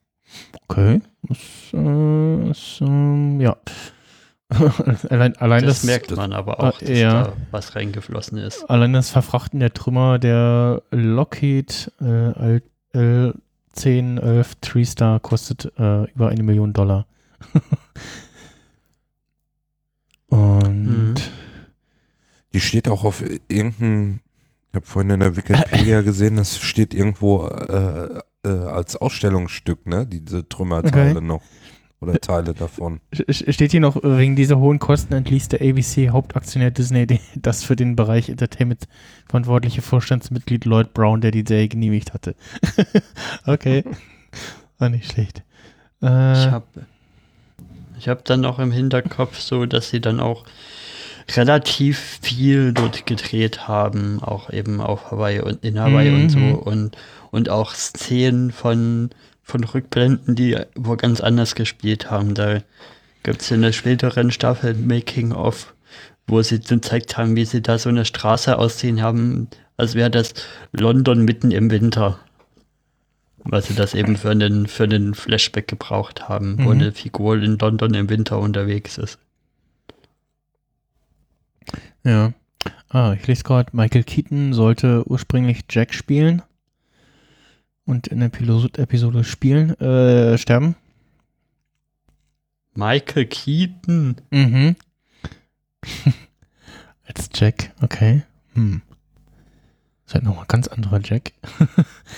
Okay. 0.68 1.00
Das, 1.22 1.38
äh, 1.72 2.48
das, 2.48 2.78
ähm, 2.80 3.40
ja. 3.40 3.56
allein, 5.10 5.36
allein 5.36 5.64
das, 5.64 5.82
das, 5.82 5.84
merkt 5.84 6.16
man 6.16 6.32
aber 6.32 6.60
auch, 6.60 6.80
äh, 6.80 6.86
dass 6.86 6.98
ja. 6.98 7.22
da 7.24 7.32
was 7.50 7.76
reingeflossen 7.76 8.38
ist. 8.38 8.68
allein 8.70 8.94
das 8.94 9.10
Verfrachten 9.10 9.60
der 9.60 9.74
Trümmer 9.74 10.18
der 10.18 10.82
Lockheed 10.90 11.92
äh, 12.00 12.60
L1011 12.94 14.46
Three-Star 14.62 15.20
kostet 15.20 15.66
äh, 15.78 16.04
über 16.12 16.28
eine 16.30 16.42
Million 16.42 16.72
Dollar. 16.72 17.06
Und 20.28 20.88
Mhm. 20.88 21.14
Die 22.54 22.60
steht 22.60 22.88
auch 22.88 23.04
auf 23.04 23.22
irgendeinem, 23.48 24.20
ich 24.70 24.76
habe 24.76 24.86
vorhin 24.86 25.10
in 25.10 25.20
der 25.20 25.36
Wikipedia 25.36 26.00
gesehen, 26.02 26.36
das 26.36 26.58
steht 26.58 26.94
irgendwo 26.94 27.46
äh, 27.46 28.20
äh, 28.44 28.48
als 28.50 28.96
Ausstellungsstück, 28.96 29.86
ne? 29.86 30.06
Diese 30.06 30.48
Trümmerteile 30.48 31.16
Okay. 31.16 31.20
noch. 31.20 31.42
Oder 32.00 32.20
Teile 32.20 32.54
davon. 32.54 33.00
Steht 33.28 33.72
hier 33.72 33.80
noch, 33.80 33.96
äh, 33.96 34.18
wegen 34.18 34.36
dieser 34.36 34.58
hohen 34.60 34.78
Kosten 34.78 35.14
entließ 35.14 35.48
der 35.48 35.60
ABC-Hauptaktionär 35.62 36.70
Disney 36.70 37.08
die- 37.08 37.18
das 37.34 37.64
für 37.64 37.74
den 37.74 37.96
Bereich 37.96 38.28
Entertainment 38.28 38.86
verantwortliche 39.28 39.82
Vorstandsmitglied 39.82 40.64
Lloyd 40.64 40.94
Brown, 40.94 41.20
der 41.20 41.32
die 41.32 41.44
Serie 41.46 41.66
genehmigt 41.66 42.14
hatte. 42.14 42.36
okay. 43.46 43.82
War 44.78 44.90
nicht 44.90 45.10
schlecht. 45.10 45.42
Äh, 46.00 46.32
Ich 46.34 46.50
habe 46.52 46.66
ich 47.98 48.08
hab 48.08 48.24
dann 48.24 48.44
auch 48.44 48.60
im 48.60 48.70
Hinterkopf 48.70 49.40
so, 49.40 49.66
dass 49.66 49.90
sie 49.90 50.00
dann 50.00 50.20
auch 50.20 50.44
relativ 51.36 51.98
viel 52.22 52.72
dort 52.72 53.06
gedreht 53.06 53.66
haben, 53.66 54.22
auch 54.22 54.50
eben 54.50 54.80
auf 54.80 55.10
Hawaii 55.10 55.40
und 55.40 55.64
in 55.64 55.78
Hawaii 55.80 56.10
und 56.14 56.30
so 56.30 56.38
Mhm. 56.38 56.54
und, 56.54 56.96
und 57.30 57.48
auch 57.48 57.74
Szenen 57.74 58.50
von, 58.50 59.10
von 59.42 59.64
Rückblenden, 59.64 60.34
die 60.34 60.56
wo 60.74 60.96
ganz 60.96 61.20
anders 61.20 61.54
gespielt 61.54 62.10
haben. 62.10 62.34
Da 62.34 62.60
gibt 63.22 63.42
es 63.42 63.50
in 63.50 63.62
der 63.62 63.72
späteren 63.72 64.30
Staffel 64.30 64.74
Making 64.74 65.32
of, 65.32 65.74
wo 66.26 66.42
sie 66.42 66.60
gezeigt 66.60 67.16
haben, 67.16 67.36
wie 67.36 67.44
sie 67.44 67.62
da 67.62 67.78
so 67.78 67.88
eine 67.88 68.04
Straße 68.04 68.58
aussehen 68.58 69.02
haben, 69.02 69.48
als 69.76 69.94
wäre 69.94 70.10
das 70.10 70.34
London 70.72 71.24
mitten 71.24 71.50
im 71.50 71.70
Winter. 71.70 72.18
Weil 73.44 73.62
sie 73.62 73.74
das 73.74 73.94
eben 73.94 74.16
für 74.16 74.30
einen, 74.30 74.66
für 74.66 74.84
einen 74.84 75.14
Flashback 75.14 75.68
gebraucht 75.68 76.28
haben, 76.28 76.58
wo 76.58 76.64
Mhm. 76.64 76.70
eine 76.80 76.92
Figur 76.92 77.36
in 77.36 77.56
London 77.58 77.94
im 77.94 78.10
Winter 78.10 78.38
unterwegs 78.38 78.98
ist. 78.98 79.18
ja. 82.04 82.32
Ah, 82.90 83.12
ich 83.12 83.26
lese 83.26 83.44
gerade, 83.44 83.70
Michael 83.76 84.02
Keaton 84.02 84.52
sollte 84.54 85.04
ursprünglich 85.06 85.60
Jack 85.70 85.92
spielen 85.94 86.42
und 87.88 88.06
in 88.06 88.20
der 88.20 88.28
Pilot-Episode 88.28 89.24
spielen, 89.24 89.70
äh, 89.80 90.36
sterben. 90.38 90.76
Michael 92.74 93.26
Keaton. 93.26 94.16
Mhm. 94.30 94.76
Als 97.06 97.30
Jack, 97.34 97.72
okay. 97.82 98.22
Hm. 98.54 98.82
Ist 100.06 100.14
halt 100.14 100.24
nochmal 100.24 100.44
ganz 100.46 100.68
anderer 100.68 101.00
Jack. 101.02 101.32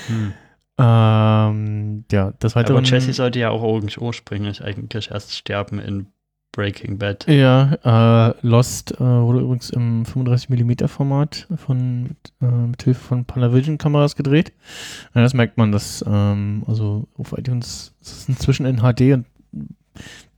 Hm. 0.07 0.33
Ähm, 0.83 2.07
ja, 2.11 2.33
das 2.39 2.57
weitere. 2.57 2.79
Aber 2.79 2.87
Jesse 2.87 3.13
sollte 3.13 3.39
ja 3.39 3.51
auch 3.51 3.61
ur- 3.63 3.85
ursprünglich 3.99 4.65
eigentlich 4.65 5.11
erst 5.11 5.37
sterben 5.37 5.79
in 5.79 6.07
Breaking 6.53 6.99
Bad. 6.99 7.27
Ja, 7.29 8.29
äh, 8.31 8.35
Lost 8.47 8.93
äh, 8.93 8.99
wurde 9.01 9.41
übrigens 9.41 9.71
im 9.71 10.05
35mm 10.05 10.89
Format 10.89 11.47
von 11.57 12.17
äh, 12.43 12.47
mit 12.47 12.83
Hilfe 12.83 13.01
von 13.01 13.25
Panavision 13.25 13.79
Kameras 13.79 14.17
gedreht. 14.17 14.53
Ja, 15.15 15.23
das 15.23 15.33
merkt 15.33 15.59
man, 15.59 15.71
dass 15.71 16.05
ähm, 16.07 16.65
also 16.67 17.07
auf 17.17 17.33
iTunes 17.39 17.95
ist 18.01 18.13
es 18.19 18.29
inzwischen 18.29 18.67
in 18.67 18.79
HD 18.79 19.13
und 19.15 19.27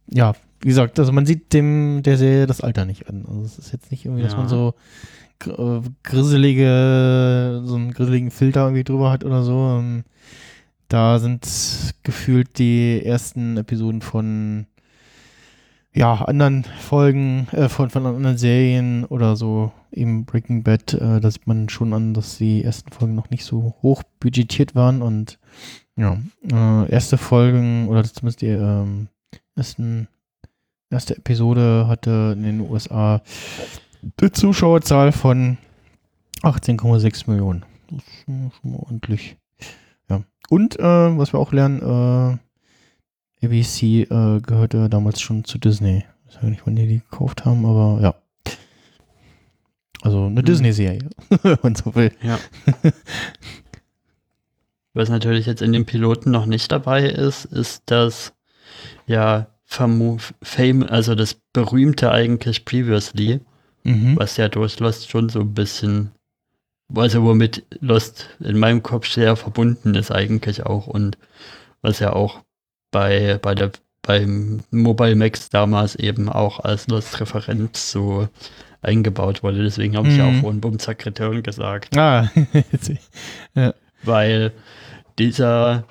ja, 0.08 0.34
wie 0.60 0.68
gesagt, 0.68 0.98
also 0.98 1.12
man 1.12 1.24
sieht 1.26 1.52
dem 1.54 2.02
der 2.02 2.18
Serie 2.18 2.46
das 2.46 2.60
Alter 2.60 2.84
nicht 2.84 3.08
an. 3.08 3.24
Also 3.26 3.42
es 3.42 3.58
ist 3.58 3.72
jetzt 3.72 3.90
nicht 3.90 4.04
irgendwie, 4.04 4.22
dass 4.22 4.32
Ja. 4.32 4.38
man 4.38 4.48
so 4.48 4.74
äh, 5.46 5.80
grisselige 6.02 7.62
so 7.64 7.74
einen 7.74 7.92
grisseligen 7.92 8.30
Filter 8.30 8.64
irgendwie 8.64 8.84
drüber 8.84 9.10
hat 9.10 9.24
oder 9.24 9.42
so. 9.42 9.78
Ähm, 9.78 10.04
da 10.88 11.18
sind 11.18 11.48
gefühlt 12.02 12.58
die 12.58 13.02
ersten 13.02 13.56
Episoden 13.56 14.02
von 14.02 14.66
ja, 15.94 16.14
anderen 16.14 16.64
Folgen 16.64 17.48
äh, 17.52 17.68
von, 17.68 17.90
von 17.90 18.06
anderen 18.06 18.38
Serien 18.38 19.04
oder 19.04 19.36
so, 19.36 19.72
eben 19.90 20.24
Breaking 20.24 20.62
Bad, 20.62 20.94
äh, 20.94 21.20
da 21.20 21.30
sieht 21.30 21.46
man 21.46 21.68
schon 21.68 21.92
an, 21.92 22.14
dass 22.14 22.38
die 22.38 22.64
ersten 22.64 22.90
Folgen 22.92 23.14
noch 23.14 23.30
nicht 23.30 23.44
so 23.44 23.74
hoch 23.82 24.02
budgetiert 24.18 24.74
waren 24.74 25.02
und 25.02 25.38
ja, 25.96 26.18
äh, 26.50 26.90
erste 26.90 27.18
Folgen 27.18 27.88
oder 27.88 28.02
zumindest 28.04 28.40
die 28.40 28.46
ähm, 28.46 29.08
ersten, 29.54 30.08
erste 30.90 31.16
Episode 31.16 31.86
hatte 31.86 32.34
in 32.36 32.42
den 32.42 32.60
USA 32.60 33.20
eine 34.20 34.32
Zuschauerzahl 34.32 35.12
von 35.12 35.58
18,6 36.42 37.30
Millionen. 37.30 37.64
Das 37.90 37.98
ist 37.98 38.24
schon, 38.24 38.52
schon 38.60 38.72
mal 38.72 38.78
ordentlich. 38.78 39.36
Ja. 40.08 40.22
Und 40.48 40.78
äh, 40.78 41.18
was 41.18 41.34
wir 41.34 41.38
auch 41.38 41.52
lernen, 41.52 41.80
äh, 41.80 42.38
ABC 43.42 44.02
äh, 44.02 44.40
gehörte 44.40 44.88
damals 44.88 45.20
schon 45.20 45.44
zu 45.44 45.58
Disney. 45.58 46.04
Ich 46.28 46.36
weiß 46.36 46.44
nicht, 46.44 46.62
wann 46.64 46.76
die 46.76 46.86
die 46.86 47.00
gekauft 47.00 47.44
haben, 47.44 47.64
aber 47.66 48.00
ja. 48.02 48.14
Also 50.02 50.26
eine 50.26 50.40
Mhm. 50.40 50.44
Disney-Serie, 50.44 51.10
wenn 51.42 51.58
man 51.62 51.74
so 51.74 51.94
will. 51.94 52.12
Ja. 52.22 52.38
Was 54.94 55.08
natürlich 55.08 55.46
jetzt 55.46 55.62
in 55.62 55.72
den 55.72 55.86
Piloten 55.86 56.30
noch 56.30 56.46
nicht 56.46 56.70
dabei 56.70 57.04
ist, 57.08 57.44
ist 57.46 57.82
das 57.86 58.32
ja 59.06 59.46
Famo 59.64 60.18
Fame, 60.42 60.82
also 60.82 61.14
das 61.14 61.34
berühmte 61.52 62.10
eigentlich 62.12 62.64
Previously, 62.64 63.40
Mhm. 63.84 64.16
was 64.16 64.36
ja 64.36 64.48
durch 64.48 64.78
Lost 64.80 65.08
schon 65.10 65.28
so 65.28 65.40
ein 65.40 65.54
bisschen, 65.54 66.12
also 66.94 67.22
womit 67.24 67.64
Lost 67.80 68.28
in 68.40 68.58
meinem 68.58 68.82
Kopf 68.82 69.08
sehr 69.08 69.34
verbunden 69.34 69.94
ist 69.94 70.10
eigentlich 70.12 70.64
auch 70.66 70.86
und 70.86 71.16
was 71.80 71.98
ja 71.98 72.12
auch 72.12 72.42
bei, 72.92 73.38
bei 73.42 73.56
der 73.56 73.72
beim 74.04 74.60
Mobile 74.72 75.14
Max 75.16 75.48
damals 75.50 75.94
eben 75.96 76.28
auch 76.28 76.58
als 76.60 76.88
Lost-Referenz 76.88 77.90
so 77.92 78.28
eingebaut 78.82 79.42
wurde. 79.44 79.62
Deswegen 79.62 79.96
habe 79.96 80.08
ich 80.08 80.16
ja 80.16 80.26
Mhm. 80.26 80.36
auch 80.36 80.40
vorhin 80.40 80.60
Bumzack 80.60 81.06
Return 81.06 81.42
gesagt 81.44 81.96
Ah, 81.96 82.28
weil 84.04 84.52
dieser 85.18 85.84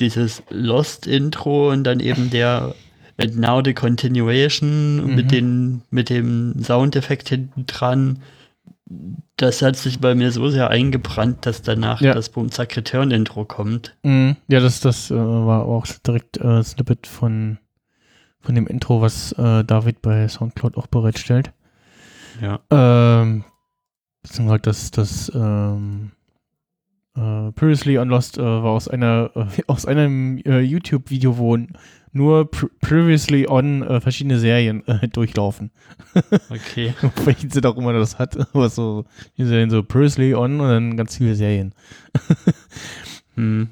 dieses 0.00 0.42
Lost-Intro 0.50 1.70
und 1.72 1.82
dann 1.84 1.98
eben 2.00 2.30
der 2.30 2.74
And 3.20 3.36
Now 3.36 3.60
the 3.64 3.74
Continuation 3.74 5.04
Mhm. 5.08 5.14
mit, 5.16 5.30
den, 5.32 5.82
mit 5.90 6.08
dem 6.08 6.62
Soundeffekt 6.62 7.28
hinten 7.28 7.66
dran, 7.66 8.20
das 9.36 9.62
hat 9.62 9.76
sich 9.76 10.00
bei 10.00 10.14
mir 10.14 10.32
so 10.32 10.48
sehr 10.48 10.70
eingebrannt, 10.70 11.44
dass 11.46 11.62
danach 11.62 12.00
Ja. 12.00 12.14
das 12.14 12.30
Bumzack 12.30 12.76
Return 12.76 13.10
Intro 13.10 13.44
kommt. 13.44 13.96
Mhm. 14.02 14.36
Ja, 14.48 14.60
das, 14.60 14.80
das 14.80 15.10
äh, 15.10 15.14
war 15.16 15.64
auch 15.66 15.86
direkt 16.06 16.38
äh, 16.38 16.62
Snippet 16.62 17.06
von, 17.06 17.58
von 18.40 18.54
dem 18.54 18.66
Intro, 18.66 19.00
was 19.00 19.32
äh, 19.32 19.64
David 19.64 20.00
bei 20.02 20.26
Soundcloud 20.26 20.76
auch 20.76 20.86
bereitstellt. 20.86 21.52
Ja. 22.40 22.60
Ähm, 22.70 23.44
beziehungsweise 24.22 24.60
das, 24.62 24.90
das 24.90 25.32
ähm, 25.34 26.12
äh, 27.16 27.52
Previously 27.52 27.98
on 27.98 28.08
Lost 28.08 28.38
äh, 28.38 28.42
war 28.42 28.70
aus 28.70 28.88
einer 28.88 29.30
äh, 29.34 29.46
aus 29.66 29.86
einem 29.86 30.38
äh, 30.38 30.60
YouTube-Video, 30.60 31.36
wo 31.36 31.56
nur 32.18 32.50
pr 32.50 32.66
Previously 32.80 33.46
on 33.48 33.82
äh, 33.82 34.00
verschiedene 34.00 34.38
Serien 34.38 34.86
äh, 34.86 35.08
durchlaufen. 35.12 35.70
Okay. 36.50 36.92
Welchen 37.24 37.50
Sinn 37.50 37.64
auch 37.64 37.76
immer 37.76 37.92
das 37.92 38.18
hat, 38.18 38.36
aber 38.54 38.68
so, 38.68 39.04
die 39.36 39.44
Serien 39.44 39.70
so 39.70 39.82
Previously 39.82 40.34
on 40.34 40.60
und 40.60 40.68
dann 40.68 40.96
ganz 40.96 41.16
viele 41.16 41.34
Serien. 41.34 41.72
Hm. 43.36 43.68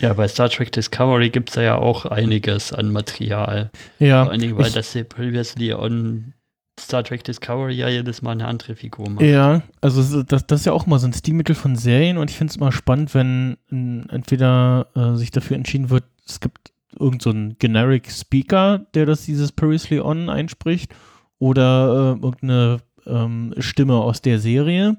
Ja, 0.00 0.12
bei 0.14 0.26
Star 0.28 0.48
Trek 0.50 0.72
Discovery 0.72 1.30
gibt 1.30 1.50
es 1.50 1.56
ja 1.56 1.76
auch 1.76 2.06
einiges 2.06 2.72
an 2.72 2.90
Material. 2.92 3.70
Ja, 3.98 4.24
Vor 4.24 4.36
Dingen, 4.36 4.56
weil 4.58 4.66
ich- 4.66 4.72
das 4.74 4.92
hier 4.92 5.04
previously 5.04 5.72
on 5.72 6.33
Star 6.78 7.04
Trek 7.04 7.22
Discovery 7.24 7.74
ja 7.74 7.88
jedes 7.88 8.20
Mal 8.22 8.32
eine 8.32 8.46
andere 8.48 8.74
Figur 8.74 9.08
macht. 9.08 9.24
Ja, 9.24 9.62
also 9.80 10.22
das, 10.24 10.46
das 10.46 10.60
ist 10.60 10.66
ja 10.66 10.72
auch 10.72 10.86
mal 10.86 10.98
so 10.98 11.06
ein 11.06 11.12
Stilmittel 11.12 11.54
von 11.54 11.76
Serien 11.76 12.18
und 12.18 12.30
ich 12.30 12.36
finde 12.36 12.50
es 12.50 12.56
immer 12.56 12.72
spannend, 12.72 13.14
wenn 13.14 13.56
m, 13.70 14.06
entweder 14.10 14.88
äh, 14.96 15.14
sich 15.16 15.30
dafür 15.30 15.56
entschieden 15.56 15.90
wird, 15.90 16.04
es 16.26 16.40
gibt 16.40 16.72
irgend 16.98 17.22
so 17.22 17.30
einen 17.30 17.56
Generic 17.58 18.10
Speaker, 18.10 18.86
der 18.94 19.06
das 19.06 19.24
dieses 19.24 19.52
Previously 19.52 20.00
On 20.00 20.28
einspricht 20.28 20.92
oder 21.38 22.16
äh, 22.16 22.24
irgendeine 22.24 22.78
ähm, 23.06 23.54
Stimme 23.58 23.94
aus 23.96 24.20
der 24.22 24.38
Serie. 24.38 24.96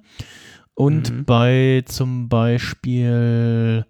Und 0.76 1.10
Mhm. 1.12 1.26
bei 1.26 1.84
zum 1.86 2.28
Beispiel 2.30 3.86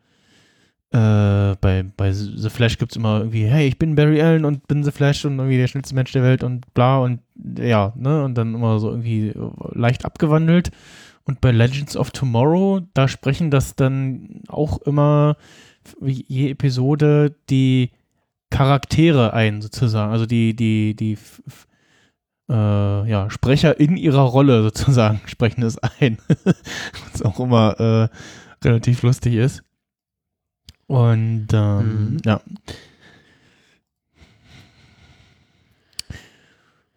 äh, 0.92 1.56
bei, 1.60 1.84
bei 1.98 2.12
The 2.14 2.50
Flash 2.50 2.78
gibt 2.78 2.92
es 2.92 2.96
immer 2.98 3.18
irgendwie, 3.20 3.46
hey, 3.46 3.68
ich 3.68 3.78
bin 3.80 3.96
Barry 3.96 4.22
Allen 4.22 4.46
und 4.46 4.68
bin 4.68 4.84
The 4.84 4.92
Flash 4.92 5.26
und 5.26 5.38
irgendwie 5.38 5.58
der 5.58 5.68
schnellste 5.68 5.96
Mensch 5.96 6.12
der 6.12 6.24
Welt 6.24 6.44
und 6.44 6.72
bla 6.74 7.00
und 7.00 7.20
ja, 7.58 7.94
ne, 7.96 8.24
und 8.24 8.36
dann 8.36 8.54
immer 8.56 8.80
so 8.80 8.90
irgendwie 8.90 9.34
leicht 9.72 10.06
abgewandelt. 10.06 10.72
Und 11.26 11.42
bei 11.42 11.52
Legends 11.52 11.98
of 11.98 12.12
Tomorrow, 12.12 12.82
da 12.94 13.08
sprechen 13.08 13.50
das 13.50 13.76
dann 13.76 14.42
auch 14.48 14.80
immer 14.84 15.38
je 16.02 16.52
Episode 16.52 17.36
die 17.50 17.92
Charaktere 18.50 19.34
ein, 19.34 19.62
sozusagen. 19.62 20.12
Also 20.12 20.26
die, 20.26 20.56
die, 20.56 20.96
die 20.96 21.18
äh, 22.50 23.10
ja, 23.10 23.30
Sprecher 23.30 23.80
in 23.80 23.98
ihrer 23.98 24.22
Rolle 24.22 24.64
sozusagen 24.64 25.22
sprechen 25.26 25.64
es 25.64 25.78
ein. 25.78 26.18
Was 27.12 27.22
auch 27.24 27.40
immer 27.40 27.80
äh, 27.80 28.08
relativ 28.66 29.02
lustig 29.04 29.36
ist. 29.36 29.64
Und 30.88 31.48
ähm, 31.54 32.12
mhm. 32.12 32.18
ja. 32.24 32.42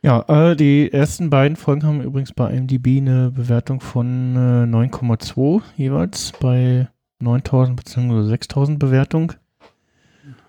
Ja, 0.09 0.25
äh, 0.27 0.57
die 0.57 0.91
ersten 0.91 1.29
beiden 1.29 1.55
Folgen 1.55 1.85
haben 1.85 2.01
übrigens 2.01 2.33
bei 2.33 2.51
IMDb 2.51 2.97
eine 2.97 3.31
Bewertung 3.31 3.83
von 3.83 4.37
äh, 4.37 4.65
9,2 4.65 5.61
jeweils 5.77 6.33
bei 6.41 6.89
9000 7.19 7.77
bzw. 7.77 8.23
6000 8.23 8.79
Bewertung. 8.79 9.35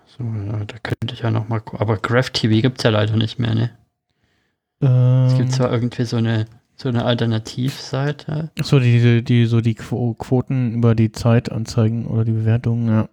So, 0.06 0.24
ja, 0.24 0.64
da 0.64 0.78
könnte 0.82 1.12
ich 1.12 1.20
ja 1.20 1.30
nochmal 1.30 1.60
gucken. 1.60 1.78
Aber 1.78 1.98
Graph 1.98 2.30
TV 2.30 2.62
gibt 2.62 2.78
es 2.78 2.84
ja 2.84 2.90
leider 2.90 3.18
nicht 3.18 3.38
mehr, 3.38 3.54
ne? 3.54 3.70
Ähm, 4.80 5.26
es 5.26 5.36
gibt 5.36 5.52
zwar 5.52 5.70
irgendwie 5.70 6.04
so 6.06 6.16
eine, 6.16 6.46
so 6.76 6.88
eine 6.88 7.04
Alternativseite. 7.04 8.52
So, 8.62 8.78
die, 8.80 9.22
die, 9.22 9.44
so 9.44 9.60
die 9.60 9.74
Quoten 9.74 10.72
über 10.72 10.94
die 10.94 11.12
Zeit 11.12 11.52
anzeigen 11.52 12.06
oder 12.06 12.24
die 12.24 12.32
Bewertungen, 12.32 12.88
ja. 12.88 13.08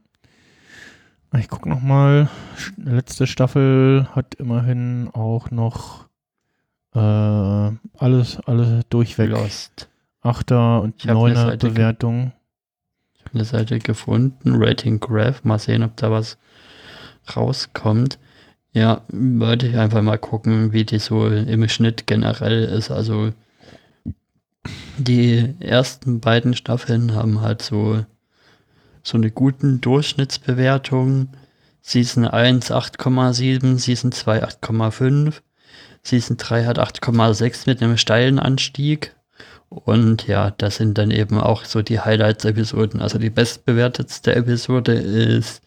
Ich 1.38 1.50
gucke 1.50 1.68
nochmal. 1.68 2.30
Letzte 2.78 3.28
Staffel 3.28 4.08
hat 4.16 4.36
immerhin 4.36 5.10
auch 5.12 5.52
noch 5.52 6.08
äh, 6.98 7.78
alles, 7.98 8.40
alles 8.46 8.84
durchweg. 8.90 9.30
Lost. 9.30 9.90
Achter 10.22 10.82
und 10.82 11.06
neuner 11.06 11.56
Bewertung. 11.58 12.34
Ich 13.14 13.26
habe 13.26 13.36
eine 13.36 13.46
Seite 13.46 13.80
gefunden, 13.80 14.56
Rating 14.56 15.00
Graph. 15.00 15.44
Mal 15.44 15.60
sehen, 15.60 15.84
ob 15.84 15.96
da 15.98 16.12
was 16.12 16.38
rauskommt. 17.36 18.20
Ja, 18.74 19.02
wollte 19.10 19.68
ich 19.68 19.78
einfach 19.78 20.02
mal 20.02 20.18
gucken, 20.18 20.74
wie 20.74 20.86
die 20.86 21.00
so 21.00 21.28
im 21.28 21.68
Schnitt 21.68 22.08
generell 22.08 22.64
ist. 22.64 22.92
Also 22.92 23.32
die 24.98 25.56
ersten 25.60 26.20
beiden 26.20 26.54
Staffeln 26.54 27.14
haben 27.16 27.42
halt 27.42 27.62
so 27.62 28.06
so 29.08 29.18
eine 29.18 29.32
guten 29.32 29.80
Durchschnittsbewertung. 29.82 31.30
Season 31.82 32.26
1 32.26 32.72
8,7, 32.72 33.78
Season 33.78 34.12
2 34.12 34.44
8,5, 34.44 35.42
Season 36.08 36.38
3 36.38 36.66
hat 36.66 36.80
8,6 36.80 37.64
mit 37.66 37.82
einem 37.82 37.98
steilen 37.98 38.40
Anstieg. 38.40 39.16
Und 39.70 40.28
ja, 40.28 40.52
das 40.52 40.78
sind 40.78 40.98
dann 40.98 41.12
eben 41.12 41.40
auch 41.40 41.66
so 41.66 41.82
die 41.82 42.00
Highlights-Episoden. 42.00 43.02
Also 43.02 43.18
die 43.20 43.30
bestbewertetste 43.30 44.36
Episode 44.36 44.94
ist 44.94 45.62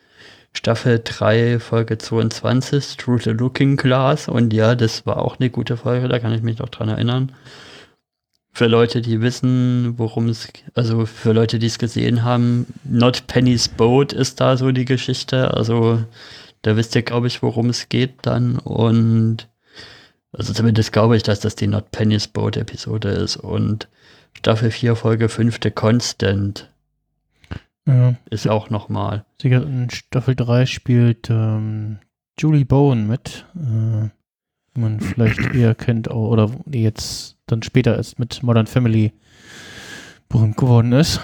Staffel 0.53 1.01
3, 1.05 1.61
Folge 1.61 1.99
22, 1.99 2.97
Through 2.97 3.23
the 3.25 3.31
Looking 3.31 3.77
Glass. 3.77 4.29
Und 4.29 4.53
ja, 4.53 4.75
das 4.75 5.07
war 5.07 5.19
auch 5.19 5.39
eine 5.39 5.51
gute 5.51 5.77
Folge, 5.77 6.09
da 6.09 6.19
kann 6.19 6.33
ich 6.33 6.43
mich 6.43 6.59
noch 6.59 6.71
dran 6.71 6.89
erinnern 6.89 7.33
für 8.53 8.67
Leute, 8.67 9.01
die 9.01 9.21
wissen, 9.21 9.95
worum 9.99 10.29
es, 10.29 10.49
also 10.75 11.07
für 11.07 11.33
Leute, 11.33 11.59
die 11.59 11.67
es 11.67 11.79
gesehen 11.79 12.25
haben, 12.25 12.67
Not 12.85 13.27
Penny's 13.27 13.69
Boat 13.69 14.13
ist 14.13 14.41
da 14.41 14.57
so 14.57 14.73
die 14.73 14.85
Geschichte. 14.85 15.55
Also 15.55 16.03
da 16.63 16.77
wisst 16.77 16.95
ihr, 16.95 17.03
glaube 17.03 17.29
ich, 17.29 17.43
worum 17.43 17.71
es 17.71 17.89
geht 17.89 18.15
dann. 18.23 18.59
Und 18.59 19.49
also 20.33 20.53
zumindest 20.53 20.93
glaube 20.93 21.17
ich, 21.17 21.23
dass 21.23 21.41
das 21.41 21.57
die 21.57 21.67
Not 21.67 21.91
Penny's 21.91 22.29
Boat 22.29 22.57
Episode 22.57 23.09
ist. 23.11 23.37
Und 23.37 23.89
Staffel 24.37 24.71
4, 24.71 24.97
Folge 24.97 25.29
5, 25.29 25.59
The 25.63 25.71
Constant 25.71 26.71
ja. 27.87 28.15
ist 28.31 28.49
auch 28.49 28.71
nochmal. 28.71 29.25
In 29.43 29.91
Staffel 29.91 30.37
3 30.37 30.67
spielt 30.67 31.29
ähm, 31.31 31.99
Julie 32.39 32.65
Bowen 32.65 33.07
mit, 33.07 33.47
äh, 33.57 34.09
die 34.75 34.81
man 34.81 35.01
vielleicht 35.01 35.39
eher 35.55 35.75
kennt, 35.75 36.11
oder 36.11 36.51
die 36.65 36.83
jetzt 36.83 37.37
dann 37.47 37.63
später 37.63 37.97
erst 37.97 38.19
mit 38.19 38.43
Modern 38.43 38.67
Family 38.67 39.13
berühmt 40.29 40.57
geworden 40.57 40.93
ist. 40.93 41.21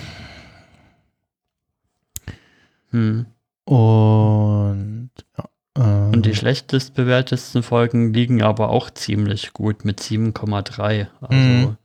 Hm. 2.90 3.26
Und 3.64 5.10
ja, 5.36 5.44
ähm, 5.76 6.12
Und 6.14 6.26
die 6.26 6.34
schlechtest 6.34 6.94
bewertesten 6.94 7.62
Folgen 7.62 8.12
liegen 8.12 8.42
aber 8.42 8.70
auch 8.70 8.90
ziemlich 8.90 9.52
gut 9.52 9.84
mit 9.84 10.00
7,3. 10.00 11.06
Also, 11.20 11.32
hm. 11.32 11.76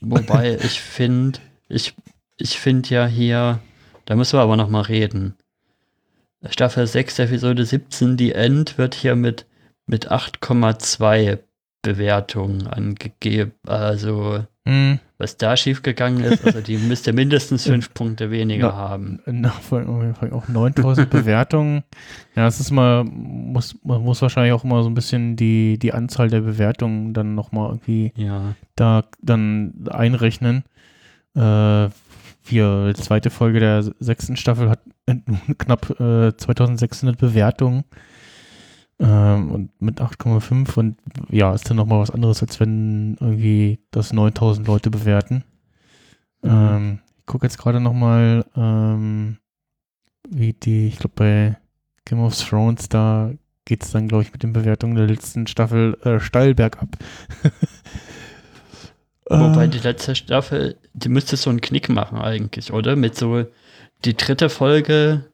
wobei 0.00 0.56
ich 0.62 0.80
finde, 0.80 1.40
ich, 1.68 1.94
ich 2.36 2.58
finde 2.58 2.88
ja 2.90 3.06
hier, 3.06 3.60
da 4.04 4.14
müssen 4.14 4.38
wir 4.38 4.42
aber 4.42 4.56
nochmal 4.56 4.82
reden. 4.82 5.34
Staffel 6.48 6.86
6, 6.86 7.18
Episode 7.18 7.64
17, 7.64 8.16
die 8.16 8.32
End 8.32 8.78
wird 8.78 8.94
hier 8.94 9.16
mit, 9.16 9.46
mit 9.86 10.10
8,2 10.10 11.38
Bewertung 11.82 12.66
angegeben. 12.66 13.52
Also, 13.66 14.44
mhm. 14.64 15.00
Was 15.18 15.38
da 15.38 15.56
schiefgegangen 15.56 16.22
ist, 16.24 16.44
also 16.44 16.60
die 16.60 16.76
müsste 16.88 17.12
mindestens 17.12 17.64
fünf 17.64 17.94
Punkte 17.94 18.30
weniger 18.30 18.68
na, 18.68 18.74
haben. 18.74 19.20
Na, 19.24 19.52
auch 20.32 20.48
9000 20.48 21.08
Bewertungen. 21.08 21.84
Ja, 22.34 22.44
das 22.44 22.60
ist 22.60 22.70
mal, 22.70 23.04
muss, 23.04 23.76
man 23.82 24.02
muss 24.02 24.20
wahrscheinlich 24.20 24.52
auch 24.52 24.64
immer 24.64 24.82
so 24.82 24.90
ein 24.90 24.94
bisschen 24.94 25.36
die, 25.36 25.78
die 25.78 25.94
Anzahl 25.94 26.28
der 26.28 26.40
Bewertungen 26.40 27.14
dann 27.14 27.34
nochmal 27.34 27.70
irgendwie 27.70 28.12
ja. 28.16 28.54
da 28.74 29.04
dann 29.22 29.86
einrechnen. 29.90 30.64
Äh, 31.34 31.88
die 32.48 32.94
zweite 32.94 33.30
Folge 33.30 33.58
der 33.58 33.82
sechsten 33.98 34.36
Staffel 34.36 34.70
hat 34.70 34.80
knapp 35.58 35.98
äh, 35.98 36.36
2600 36.36 37.18
Bewertungen. 37.18 37.84
Ähm, 38.98 39.50
und 39.50 39.82
mit 39.82 40.00
8,5 40.00 40.78
und 40.78 40.96
ja, 41.28 41.52
ist 41.54 41.68
dann 41.68 41.76
nochmal 41.76 42.00
was 42.00 42.10
anderes, 42.10 42.42
als 42.42 42.58
wenn 42.60 43.16
irgendwie 43.20 43.78
das 43.90 44.12
9000 44.12 44.66
Leute 44.66 44.90
bewerten. 44.90 45.44
Mhm. 46.42 46.50
Ähm, 46.50 46.98
ich 47.18 47.26
gucke 47.26 47.46
jetzt 47.46 47.58
gerade 47.58 47.80
nochmal, 47.80 48.46
ähm, 48.56 49.36
wie 50.28 50.54
die, 50.54 50.86
ich 50.86 50.98
glaube 50.98 51.14
bei 51.14 51.56
Game 52.06 52.20
of 52.20 52.38
Thrones, 52.38 52.88
da 52.88 53.32
geht 53.66 53.84
es 53.84 53.90
dann, 53.90 54.08
glaube 54.08 54.22
ich, 54.22 54.32
mit 54.32 54.42
den 54.42 54.52
Bewertungen 54.52 54.94
der 54.94 55.08
letzten 55.08 55.46
Staffel 55.46 55.98
äh, 56.04 56.20
steil 56.20 56.54
bergab. 56.54 56.96
Wobei 59.28 59.64
äh. 59.64 59.68
die 59.68 59.78
letzte 59.78 60.14
Staffel, 60.14 60.78
die 60.94 61.08
müsste 61.08 61.36
so 61.36 61.50
einen 61.50 61.60
Knick 61.60 61.88
machen 61.88 62.18
eigentlich, 62.18 62.72
oder? 62.72 62.96
Mit 62.96 63.16
so, 63.16 63.44
die 64.04 64.16
dritte 64.16 64.48
Folge 64.48 65.24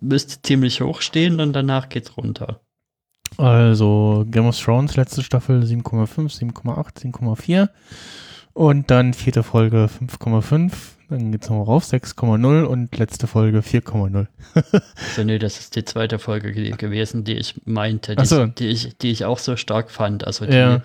müsste 0.00 0.40
ziemlich 0.40 0.80
hoch 0.80 1.02
stehen 1.02 1.40
und 1.40 1.52
danach 1.52 1.88
geht's 1.88 2.16
runter. 2.16 2.60
Also 3.36 4.24
Game 4.30 4.46
of 4.46 4.58
Thrones, 4.58 4.96
letzte 4.96 5.22
Staffel 5.22 5.62
7,5, 5.62 6.52
7,8, 6.52 7.12
7,4. 7.12 7.68
Und 8.52 8.90
dann 8.90 9.14
vierte 9.14 9.42
Folge 9.42 9.88
5,5. 9.88 10.72
Dann 11.10 11.32
geht 11.32 11.42
es 11.42 11.50
nochmal 11.50 11.66
rauf, 11.66 11.84
6,0 11.84 12.62
und 12.62 12.96
letzte 12.96 13.26
Folge 13.26 13.60
4,0. 13.60 14.26
so, 15.16 15.24
nee, 15.24 15.38
das 15.38 15.58
ist 15.58 15.76
die 15.76 15.84
zweite 15.84 16.18
Folge 16.18 16.52
gewesen, 16.52 17.24
die 17.24 17.34
ich 17.34 17.54
meinte, 17.66 18.16
die, 18.16 18.24
so. 18.24 18.46
die, 18.46 18.68
ich, 18.68 18.96
die 18.98 19.10
ich 19.10 19.24
auch 19.24 19.38
so 19.38 19.56
stark 19.56 19.90
fand. 19.90 20.26
Also 20.26 20.46
die, 20.46 20.56
ja. 20.56 20.82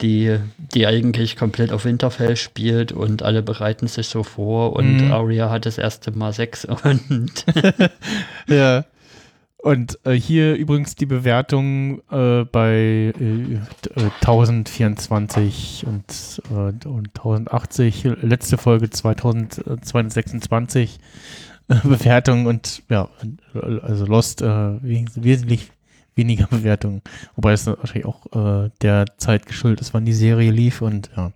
die, 0.00 0.38
die 0.74 0.86
eigentlich 0.86 1.36
komplett 1.36 1.70
auf 1.70 1.84
Winterfell 1.84 2.36
spielt 2.36 2.92
und 2.92 3.22
alle 3.22 3.42
bereiten 3.42 3.86
sich 3.86 4.08
so 4.08 4.24
vor 4.24 4.74
und 4.74 5.04
mhm. 5.04 5.12
Arya 5.12 5.50
hat 5.50 5.66
das 5.66 5.78
erste 5.78 6.10
Mal 6.10 6.32
Sex 6.32 6.64
und 6.82 7.44
ja. 8.48 8.84
Und 9.66 9.98
äh, 10.04 10.12
hier 10.12 10.54
übrigens 10.54 10.94
die 10.94 11.06
Bewertung 11.06 11.98
äh, 12.12 12.44
bei 12.44 13.12
äh, 13.18 13.58
1024 14.20 15.84
und, 15.88 16.42
äh, 16.52 16.86
und 16.86 17.08
1080, 17.08 18.04
letzte 18.22 18.58
Folge 18.58 18.90
2226 18.90 21.00
äh, 21.66 21.74
Bewertung 21.82 22.46
und 22.46 22.84
ja, 22.88 23.08
also 23.82 24.06
Lost 24.06 24.40
äh, 24.40 24.80
wesentlich 24.84 25.72
weniger 26.14 26.46
Bewertungen. 26.46 27.02
Wobei 27.34 27.50
es 27.50 27.66
wahrscheinlich 27.66 28.06
auch 28.06 28.70
der 28.82 29.06
Zeit 29.16 29.46
geschuldet 29.46 29.80
ist, 29.80 29.94
wann 29.94 30.04
die 30.04 30.12
Serie 30.12 30.52
lief 30.52 30.80
und 30.80 31.10
ja. 31.16 31.32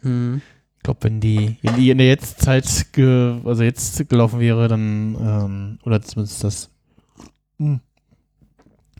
Hm. 0.00 0.40
Ich 0.78 0.84
glaube, 0.84 1.00
wenn 1.02 1.20
die, 1.20 1.58
wenn 1.60 1.76
die 1.76 1.90
in 1.90 1.98
der 1.98 2.06
Jetztzeit, 2.06 2.64
also 3.44 3.62
jetzt 3.62 4.08
gelaufen 4.08 4.40
wäre, 4.40 4.68
dann, 4.68 5.16
ähm, 5.20 5.78
oder 5.84 6.00
zumindest 6.00 6.42
das. 6.42 6.70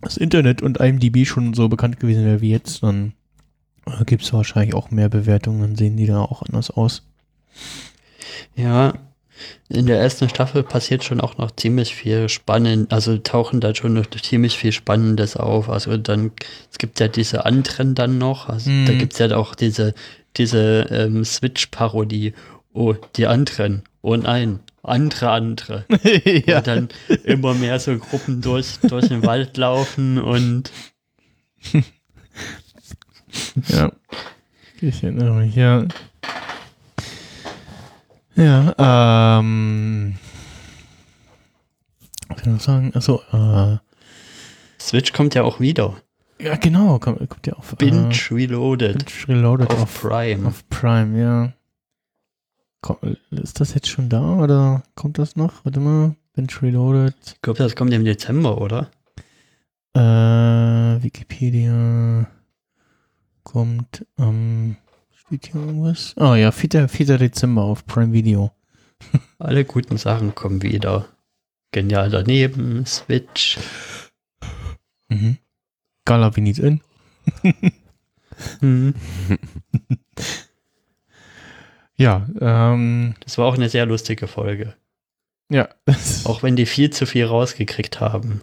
Das 0.00 0.16
Internet 0.16 0.62
und 0.62 0.78
IMDb 0.78 1.26
schon 1.26 1.54
so 1.54 1.68
bekannt 1.68 2.00
gewesen 2.00 2.24
wäre 2.24 2.40
wie 2.40 2.50
jetzt, 2.50 2.82
dann 2.82 3.12
äh, 3.86 4.04
gibt 4.04 4.22
es 4.22 4.32
wahrscheinlich 4.32 4.74
auch 4.74 4.90
mehr 4.90 5.08
Bewertungen, 5.08 5.60
dann 5.60 5.76
sehen 5.76 5.96
die 5.96 6.06
da 6.06 6.20
auch 6.20 6.42
anders 6.42 6.70
aus. 6.70 7.02
Ja, 8.54 8.94
In 9.68 9.86
der 9.86 10.00
ersten 10.00 10.28
Staffel 10.30 10.62
passiert 10.62 11.04
schon 11.04 11.20
auch 11.20 11.36
noch 11.36 11.50
ziemlich 11.50 11.94
viel 11.94 12.28
spannend, 12.30 12.90
also 12.92 13.18
tauchen 13.18 13.60
da 13.60 13.74
schon 13.74 13.92
noch 13.92 14.06
ziemlich 14.10 14.56
viel 14.56 14.72
Spannendes 14.72 15.36
auf. 15.36 15.68
Also 15.68 15.96
dann, 15.98 16.30
es 16.70 16.78
gibt 16.78 17.00
ja 17.00 17.08
diese 17.08 17.44
anderen 17.44 17.94
dann 17.94 18.16
noch, 18.18 18.48
also 18.48 18.70
da 18.70 18.92
Mhm. 18.92 18.98
gibt 18.98 19.12
es 19.12 19.18
ja 19.18 19.36
auch 19.36 19.54
diese, 19.54 19.94
diese 20.38 20.86
ähm, 20.90 21.22
Switch-Parodie. 21.24 22.32
Oh, 22.72 22.94
die 23.16 23.26
anderen. 23.26 23.82
Oh 24.02 24.16
nein, 24.16 24.60
andere, 24.86 25.30
andere. 25.30 25.84
ja. 26.46 26.58
Und 26.58 26.66
dann 26.66 26.88
immer 27.24 27.54
mehr 27.54 27.78
so 27.78 27.96
Gruppen 27.98 28.40
durch, 28.40 28.78
durch 28.80 29.08
den 29.08 29.24
Wald 29.24 29.56
laufen 29.56 30.18
und 30.18 30.70
ja. 33.68 33.92
Ich 34.80 35.02
erinnere 35.02 35.32
mich, 35.34 35.54
ja. 35.54 35.86
Ja, 38.36 39.38
ähm. 39.38 40.16
Was 42.28 42.38
soll 42.38 42.46
ich 42.46 42.46
noch 42.46 42.60
sagen? 42.60 42.92
Achso, 42.94 43.22
äh. 43.32 43.78
Switch 44.78 45.12
kommt 45.12 45.34
ja 45.34 45.42
auch 45.42 45.58
wieder. 45.58 45.94
Ja, 46.38 46.56
genau, 46.56 46.98
kommt, 46.98 47.18
kommt 47.30 47.46
ja 47.46 47.54
auf. 47.54 47.74
Binge 47.76 48.10
Äh, 48.10 48.34
Reloaded 48.34 49.06
Binge 49.06 49.38
Reloaded 49.38 49.70
auf, 49.70 49.82
auf, 49.82 50.02
Prime. 50.02 50.46
auf 50.46 50.68
Prime, 50.68 51.18
ja. 51.18 51.52
Ist 53.30 53.60
das 53.60 53.74
jetzt 53.74 53.88
schon 53.88 54.08
da 54.08 54.36
oder 54.36 54.82
kommt 54.94 55.18
das 55.18 55.36
noch? 55.36 55.64
Warte 55.64 55.80
mal. 55.80 56.16
Binge 56.34 56.48
Reloaded. 56.60 57.16
Ich 57.24 57.40
glaube, 57.40 57.58
das 57.58 57.74
kommt 57.74 57.92
im 57.94 58.04
Dezember, 58.04 58.60
oder? 58.60 58.90
Äh, 59.94 61.02
Wikipedia 61.02 62.26
kommt 63.42 64.04
am. 64.16 64.76
steht 65.14 65.46
hier 65.46 65.60
irgendwas? 65.62 66.14
Ah 66.18 66.36
ja, 66.36 66.52
4. 66.52 66.88
4. 66.88 67.18
Dezember 67.18 67.62
auf 67.62 67.86
Prime 67.86 68.12
Video. 68.12 68.50
Alle 69.38 69.64
guten 69.64 69.96
Sachen 69.96 70.34
kommen 70.34 70.62
wieder. 70.62 71.06
Genial 71.72 72.10
daneben, 72.10 72.84
Switch. 72.84 73.58
Mhm. 75.08 75.38
Gala 76.04 76.36
We 76.36 76.40
Need 76.42 76.58
In. 76.58 76.80
Hm. 78.60 78.94
Ja, 81.96 82.26
ähm, 82.40 83.14
Das 83.20 83.38
war 83.38 83.46
auch 83.46 83.54
eine 83.54 83.68
sehr 83.68 83.86
lustige 83.86 84.26
Folge. 84.26 84.74
ja. 85.50 85.68
Auch 86.24 86.42
wenn 86.42 86.56
die 86.56 86.66
viel 86.66 86.90
zu 86.90 87.06
viel 87.06 87.24
rausgekriegt 87.24 88.00
haben. 88.00 88.42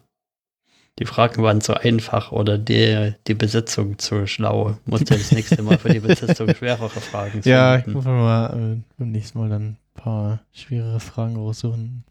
Die 0.99 1.05
Fragen 1.05 1.41
waren 1.41 1.59
zu 1.61 1.73
einfach 1.73 2.31
oder 2.31 2.57
die, 2.59 3.13
die 3.27 3.33
Besetzung 3.33 3.97
zu 3.97 4.27
schlau. 4.27 4.77
Musste 4.85 5.17
das 5.17 5.31
nächste 5.31 5.63
Mal 5.63 5.79
für 5.79 5.89
die 5.89 5.99
Besetzung 5.99 6.53
schwerere 6.55 6.89
Fragen 6.89 7.41
ja, 7.45 7.79
ich 7.79 7.87
muss 7.87 8.05
mal 8.05 8.75
äh, 8.75 8.81
beim 8.97 9.11
nächsten 9.11 9.39
Mal 9.39 9.49
dann 9.49 9.63
ein 9.63 9.77
paar 9.95 10.39
schwerere 10.51 10.99
Fragen 10.99 11.35
raussuchen. 11.35 12.03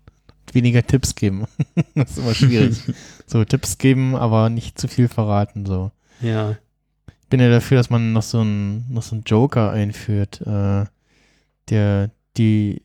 Weniger 0.52 0.84
Tipps 0.84 1.14
geben. 1.14 1.46
das 1.94 2.10
ist 2.10 2.18
immer 2.18 2.34
schwierig. 2.34 2.76
so, 3.26 3.44
Tipps 3.44 3.78
geben, 3.78 4.16
aber 4.16 4.50
nicht 4.50 4.78
zu 4.78 4.88
viel 4.88 5.06
verraten. 5.08 5.64
So. 5.64 5.92
Ja. 6.20 6.56
Ich 7.06 7.28
bin 7.28 7.38
ja 7.40 7.48
dafür, 7.50 7.78
dass 7.78 7.88
man 7.88 8.12
noch 8.12 8.22
so 8.22 8.40
einen 8.40 8.92
noch 8.92 9.02
so 9.04 9.14
einen 9.14 9.24
Joker 9.24 9.70
einführt, 9.70 10.40
äh, 10.44 10.84
der 11.72 12.10
die 12.36 12.82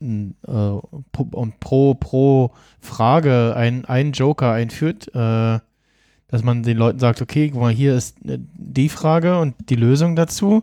äh, 0.00 0.06
und 0.06 1.60
pro, 1.60 1.94
pro 1.94 2.52
Frage 2.80 3.54
ein, 3.56 3.84
einen 3.84 4.12
Joker 4.12 4.52
einführt, 4.52 5.08
äh, 5.08 5.58
dass 6.28 6.44
man 6.44 6.62
den 6.62 6.76
Leuten 6.76 7.00
sagt, 7.00 7.20
okay, 7.20 7.50
guck 7.50 7.60
mal, 7.60 7.72
hier 7.72 7.96
ist 7.96 8.24
äh, 8.24 8.38
die 8.38 8.88
Frage 8.88 9.38
und 9.38 9.54
die 9.68 9.76
Lösung 9.76 10.16
dazu. 10.16 10.62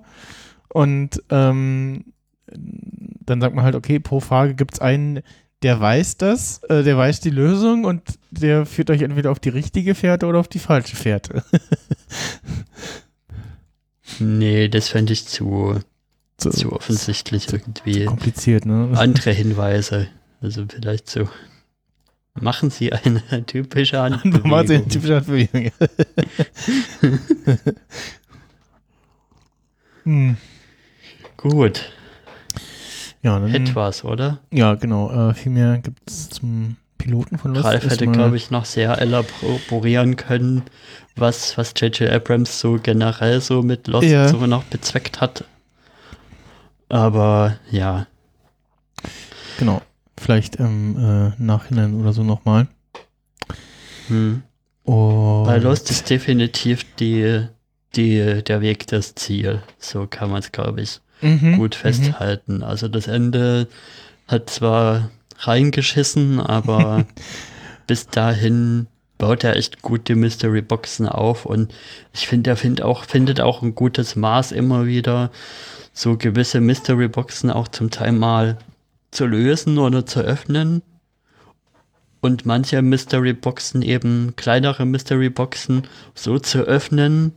Und 0.69 1.21
ähm, 1.29 2.05
dann 2.47 3.41
sagt 3.41 3.53
man 3.53 3.65
halt, 3.65 3.75
okay, 3.75 3.99
pro 3.99 4.19
Frage 4.21 4.55
gibt 4.55 4.75
es 4.75 4.79
einen, 4.79 5.21
der 5.61 5.79
weiß 5.79 6.17
das, 6.17 6.63
äh, 6.63 6.83
der 6.83 6.97
weiß 6.97 7.19
die 7.19 7.29
Lösung 7.29 7.83
und 7.83 8.01
der 8.31 8.65
führt 8.65 8.89
euch 8.89 9.01
entweder 9.01 9.31
auf 9.31 9.39
die 9.39 9.49
richtige 9.49 9.93
Fährte 9.93 10.25
oder 10.27 10.39
auf 10.39 10.47
die 10.47 10.59
falsche 10.59 10.95
Fährte. 10.95 11.43
Nee, 14.19 14.67
das 14.67 14.89
fände 14.89 15.13
ich 15.13 15.27
zu, 15.27 15.79
So, 16.39 16.49
zu 16.51 16.71
offensichtlich 16.73 17.51
irgendwie. 17.51 18.05
kompliziert, 18.05 18.65
ne? 18.65 18.89
Andere 18.95 19.31
Hinweise. 19.31 20.07
Also 20.41 20.65
vielleicht 20.69 21.09
so. 21.09 21.27
Machen 22.39 22.69
Sie 22.69 22.93
eine 22.93 23.23
typische 23.47 23.97
Machen 23.97 24.31
Sie 24.31 24.37
eine 24.37 24.43
Handbewegung. 24.51 24.89
typische 24.89 25.15
Handbewegung. 25.15 25.71
hm. 30.03 30.37
Gut, 31.37 31.91
Ja, 33.21 33.39
dann, 33.39 33.53
etwas, 33.53 34.03
oder? 34.03 34.39
ja, 34.51 34.75
genau. 34.75 35.29
Äh, 35.29 35.33
viel 35.33 35.51
mehr 35.51 35.77
gibt 35.79 36.09
es 36.09 36.29
zum 36.29 36.77
Piloten 36.97 37.37
von 37.37 37.53
Lost. 37.53 37.65
Ralf 37.65 37.89
hätte, 37.89 38.07
glaube 38.07 38.37
ich, 38.37 38.49
noch 38.49 38.65
sehr 38.65 38.99
elaborieren 38.99 40.15
können, 40.15 40.63
was 41.15 41.57
was 41.57 41.73
J.J. 41.77 42.09
Abrams 42.09 42.59
so 42.59 42.79
generell 42.81 43.39
so 43.41 43.61
mit 43.61 43.87
Lost 43.87 44.07
Ja. 44.07 44.27
so 44.27 44.45
noch 44.47 44.63
bezweckt 44.63 45.21
hat. 45.21 45.43
Aber 46.89 47.57
ja, 47.69 48.07
Genau. 49.57 49.81
Vielleicht 50.17 50.55
im 50.57 50.97
äh, 50.97 51.31
Nachhinein 51.41 51.99
oder 51.99 52.13
so 52.13 52.23
nochmal. 52.23 52.67
hm. 54.07 54.43
Bei 54.85 55.57
Lost 55.57 55.91
ist 55.91 56.09
definitiv 56.09 56.85
die, 56.95 57.45
die, 57.95 58.41
der 58.43 58.61
Weg 58.61 58.87
das 58.87 59.15
Ziel. 59.15 59.61
So 59.79 60.07
kann 60.07 60.29
man 60.29 60.39
es, 60.39 60.53
glaube 60.53 60.81
ich, 60.81 61.01
mhm, 61.21 61.57
gut 61.57 61.75
festhalten. 61.75 62.63
Also 62.63 62.87
das 62.87 63.07
Ende 63.07 63.67
hat 64.29 64.49
zwar 64.49 65.09
reingeschissen, 65.39 66.39
aber 66.39 67.05
bis 67.87 68.07
dahin 68.07 68.87
baut 69.17 69.43
er 69.43 69.55
echt 69.55 69.81
gut 69.81 70.07
die 70.07 70.15
Mystery 70.15 70.61
Boxen 70.61 71.07
auf 71.07 71.45
und 71.45 71.73
ich 72.13 72.27
finde, 72.27 72.51
er 72.51 72.57
find 72.57 72.81
auch, 72.81 73.03
findet 73.05 73.41
auch 73.41 73.61
ein 73.61 73.75
gutes 73.75 74.15
Maß 74.15 74.51
immer 74.51 74.85
wieder, 74.85 75.31
so 75.93 76.17
gewisse 76.17 76.61
Mystery 76.61 77.07
Boxen 77.07 77.49
auch 77.49 77.67
zum 77.67 77.89
Teil 77.89 78.11
mal 78.11 78.57
zu 79.11 79.25
lösen 79.25 79.77
oder 79.79 80.05
zu 80.05 80.19
öffnen. 80.19 80.81
Und 82.19 82.45
manche 82.45 82.81
Mystery 82.81 83.33
Boxen 83.33 83.81
eben 83.81 84.35
kleinere 84.35 84.85
Mystery 84.85 85.29
Boxen 85.29 85.83
so 86.13 86.39
zu 86.39 86.59
öffnen, 86.59 87.33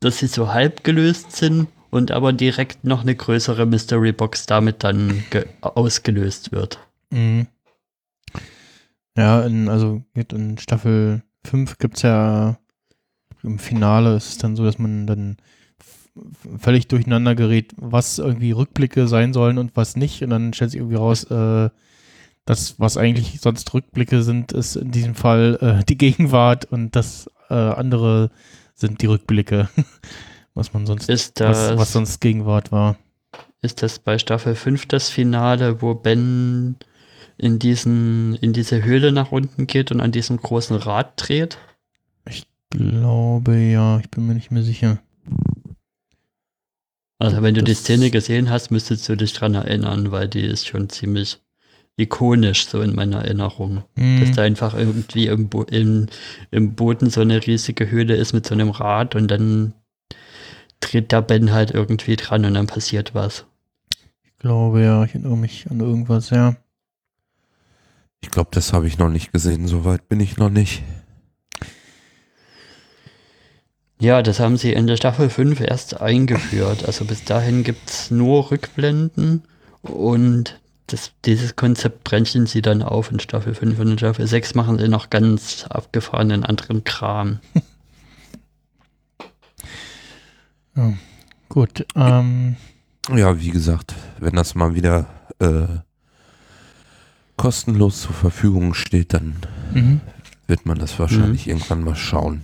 dass 0.00 0.18
sie 0.18 0.26
so 0.26 0.52
halb 0.52 0.84
gelöst 0.84 1.36
sind 1.36 1.68
und 1.90 2.10
aber 2.10 2.32
direkt 2.32 2.84
noch 2.84 3.02
eine 3.02 3.14
größere 3.14 3.66
Mystery 3.66 4.12
Box 4.12 4.46
damit 4.46 4.84
dann 4.84 5.24
ge- 5.30 5.46
ausgelöst 5.60 6.52
wird. 6.52 6.78
Mhm. 7.10 7.46
Ja, 9.16 9.42
in, 9.42 9.68
also 9.68 10.02
in 10.14 10.58
Staffel 10.58 11.22
5 11.44 11.78
gibt 11.78 11.96
es 11.96 12.02
ja 12.02 12.58
im 13.42 13.58
Finale 13.58 14.16
ist 14.16 14.28
es 14.28 14.38
dann 14.38 14.56
so, 14.56 14.64
dass 14.64 14.78
man 14.78 15.06
dann 15.06 15.36
völlig 16.58 16.88
durcheinander 16.88 17.34
gerät, 17.34 17.72
was 17.76 18.18
irgendwie 18.18 18.52
Rückblicke 18.52 19.08
sein 19.08 19.32
sollen 19.32 19.58
und 19.58 19.76
was 19.76 19.96
nicht. 19.96 20.22
Und 20.22 20.30
dann 20.30 20.52
stellt 20.52 20.70
sich 20.70 20.80
irgendwie 20.80 20.96
raus, 20.96 21.24
äh, 21.24 21.70
das, 22.44 22.78
was 22.78 22.96
eigentlich 22.96 23.40
sonst 23.40 23.72
Rückblicke 23.72 24.22
sind, 24.22 24.52
ist 24.52 24.76
in 24.76 24.90
diesem 24.90 25.14
Fall 25.14 25.58
äh, 25.60 25.84
die 25.88 25.98
Gegenwart 25.98 26.66
und 26.66 26.94
das 26.96 27.30
äh, 27.50 27.54
andere 27.54 28.30
sind 28.74 29.00
die 29.02 29.06
Rückblicke, 29.06 29.68
was 30.54 30.72
man 30.72 30.86
sonst, 30.86 31.08
das, 31.08 31.30
was, 31.36 31.78
was 31.78 31.92
sonst 31.92 32.20
Gegenwart 32.20 32.72
war. 32.72 32.96
ist 33.62 33.82
das 33.82 33.98
bei 33.98 34.18
Staffel 34.18 34.54
5 34.54 34.86
das 34.86 35.08
Finale, 35.08 35.82
wo 35.82 35.94
Ben 35.94 36.76
in 37.38 37.58
diesen, 37.58 38.34
in 38.36 38.52
diese 38.52 38.84
Höhle 38.84 39.12
nach 39.12 39.32
unten 39.32 39.66
geht 39.66 39.90
und 39.92 40.00
an 40.00 40.12
diesem 40.12 40.36
großen 40.36 40.76
Rad 40.76 41.12
dreht? 41.16 41.58
Glaube 42.70 43.56
ja, 43.58 43.98
ich 43.98 44.10
bin 44.10 44.26
mir 44.26 44.34
nicht 44.34 44.50
mehr 44.50 44.62
sicher. 44.62 44.98
Also 47.18 47.42
wenn 47.42 47.54
du 47.54 47.62
die 47.62 47.72
Das- 47.72 47.80
Szene 47.80 48.10
gesehen 48.10 48.50
hast, 48.50 48.70
müsstest 48.70 49.08
du 49.08 49.16
dich 49.16 49.32
dran 49.32 49.54
erinnern, 49.54 50.10
weil 50.10 50.28
die 50.28 50.40
ist 50.44 50.66
schon 50.66 50.88
ziemlich 50.88 51.38
ikonisch 51.96 52.66
so 52.66 52.80
in 52.80 52.94
meiner 52.94 53.18
Erinnerung. 53.24 53.84
Hm. 53.96 54.20
Dass 54.20 54.32
da 54.32 54.42
einfach 54.42 54.74
irgendwie 54.74 55.26
im, 55.26 55.48
Bo 55.48 55.62
im, 55.64 56.06
im 56.50 56.74
Boden 56.74 57.10
so 57.10 57.20
eine 57.20 57.46
riesige 57.46 57.90
Höhle 57.90 58.16
ist 58.16 58.32
mit 58.32 58.46
so 58.46 58.54
einem 58.54 58.70
Rad 58.70 59.14
und 59.14 59.28
dann 59.30 59.74
dreht 60.80 61.12
der 61.12 61.22
Ben 61.22 61.52
halt 61.52 61.70
irgendwie 61.70 62.16
dran 62.16 62.44
und 62.44 62.54
dann 62.54 62.66
passiert 62.66 63.14
was. 63.14 63.44
Ich 64.24 64.36
glaube 64.38 64.82
ja, 64.82 65.04
ich 65.04 65.10
erinnere 65.14 65.36
mich 65.36 65.70
an 65.70 65.78
irgendwas, 65.80 66.30
ja. 66.30 66.56
Ich 68.22 68.30
glaube, 68.30 68.50
das 68.52 68.72
habe 68.72 68.86
ich 68.86 68.98
noch 68.98 69.08
nicht 69.10 69.32
gesehen. 69.32 69.66
Soweit 69.68 70.08
bin 70.08 70.20
ich 70.20 70.36
noch 70.36 70.50
nicht. 70.50 70.82
Ja, 74.00 74.22
das 74.22 74.40
haben 74.40 74.56
sie 74.56 74.72
in 74.72 74.86
der 74.86 74.96
Staffel 74.96 75.30
5 75.30 75.60
erst 75.60 76.00
eingeführt. 76.00 76.84
Also 76.86 77.04
bis 77.04 77.24
dahin 77.24 77.62
gibt 77.62 77.88
es 77.88 78.10
nur 78.10 78.50
Rückblenden 78.50 79.44
und 79.82 80.60
das, 80.88 81.12
dieses 81.24 81.54
Konzept 81.56 82.02
brechen 82.04 82.46
sie 82.46 82.62
dann 82.62 82.82
auf 82.82 83.12
in 83.12 83.20
Staffel 83.20 83.54
5 83.54 83.78
und 83.78 83.90
in 83.92 83.98
Staffel 83.98 84.26
6 84.26 84.54
machen 84.54 84.78
sie 84.78 84.88
noch 84.88 85.08
ganz 85.10 85.66
abgefahrenen 85.68 86.44
anderen 86.44 86.84
Kram. 86.84 87.38
Gut, 91.48 91.86
ähm, 91.94 92.56
Ja, 93.14 93.38
wie 93.38 93.50
gesagt, 93.50 93.94
wenn 94.18 94.34
das 94.34 94.54
mal 94.54 94.74
wieder 94.74 95.06
äh, 95.38 95.66
kostenlos 97.36 98.02
zur 98.02 98.14
Verfügung 98.14 98.74
steht, 98.74 99.14
dann 99.14 99.36
Mhm. 99.72 100.00
wird 100.46 100.66
man 100.66 100.78
das 100.78 100.98
wahrscheinlich 100.98 101.48
irgendwann 101.48 101.82
mal 101.84 101.96
schauen. 101.96 102.42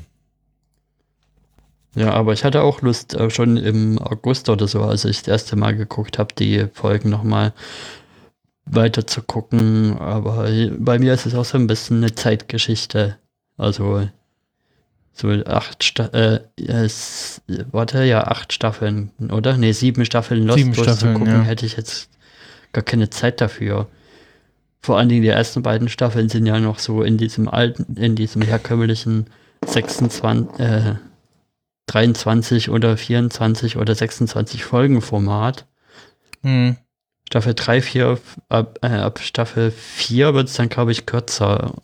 Ja, 1.95 2.13
aber 2.13 2.33
ich 2.33 2.45
hatte 2.45 2.63
auch 2.63 2.83
Lust, 2.83 3.15
äh, 3.15 3.31
schon 3.31 3.57
im 3.57 3.99
August 3.99 4.49
oder 4.49 4.69
so, 4.69 4.83
als 4.83 5.05
ich 5.05 5.19
das 5.23 5.29
erste 5.29 5.57
Mal 5.57 5.75
geguckt 5.77 6.19
habe, 6.19 6.35
die 6.35 6.67
Folgen 6.73 7.11
nochmal 7.11 7.53
weiter 8.67 9.07
zu 9.07 9.23
gucken. 9.23 9.99
Aber 9.99 10.49
bei 10.79 10.99
mir 10.99 11.15
ist 11.15 11.27
es 11.27 11.35
auch 11.35 11.45
so 11.45 11.59
ein 11.59 11.67
bisschen 11.67 11.99
eine 11.99 12.15
Zeitgeschichte. 12.15 13.17
Also 13.57 14.07
so 15.13 15.29
acht 15.47 15.83
Sta 15.83 16.05
äh, 16.13 16.41
es, 16.63 17.41
warte, 17.73 18.05
ja, 18.05 18.25
acht 18.29 18.53
Staffeln, 18.53 19.11
oder? 19.33 19.57
Nee, 19.57 19.73
sieben 19.73 20.05
Staffeln 20.05 20.47
Lost 20.47 20.59
Sieben 20.59 20.75
Staffeln, 20.75 21.15
durchzugucken, 21.15 21.27
ja. 21.27 21.43
hätte 21.43 21.67
ich 21.67 21.77
jetzt 21.77 22.11
gar 22.73 22.85
keine 22.85 23.11
Zeit 23.11 23.41
dafür. 23.41 23.89
Vor 24.81 24.99
allen 24.99 25.09
Dingen 25.09 25.23
die 25.23 25.29
ersten 25.29 25.63
beiden 25.63 25.89
Staffeln 25.89 26.29
sind 26.29 26.47
ja 26.47 26.59
noch 26.61 26.79
so 26.79 27.03
in 27.03 27.19
diesem 27.19 27.49
alten, 27.49 27.97
in 27.97 28.15
diesem 28.15 28.43
herkömmlichen 28.43 29.27
26, 29.67 30.61
äh, 30.61 30.95
23 31.87 32.71
oder 32.71 32.97
24 32.97 33.77
oder 33.77 33.95
26 33.95 34.65
Folgen 34.65 35.01
Format. 35.01 35.67
Mhm. 36.43 36.77
Staffel 37.29 37.55
3, 37.55 37.83
4, 37.83 38.19
ab, 38.49 38.79
äh, 38.83 38.87
ab 38.87 39.19
Staffel 39.19 39.71
4 39.71 40.35
wird 40.35 40.49
es 40.49 40.55
dann, 40.55 40.69
glaube 40.69 40.93
ich, 40.93 41.05
kürzer 41.05 41.75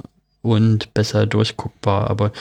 und 0.40 0.94
besser 0.94 1.26
durchguckbar. 1.26 2.08
Aber 2.08 2.32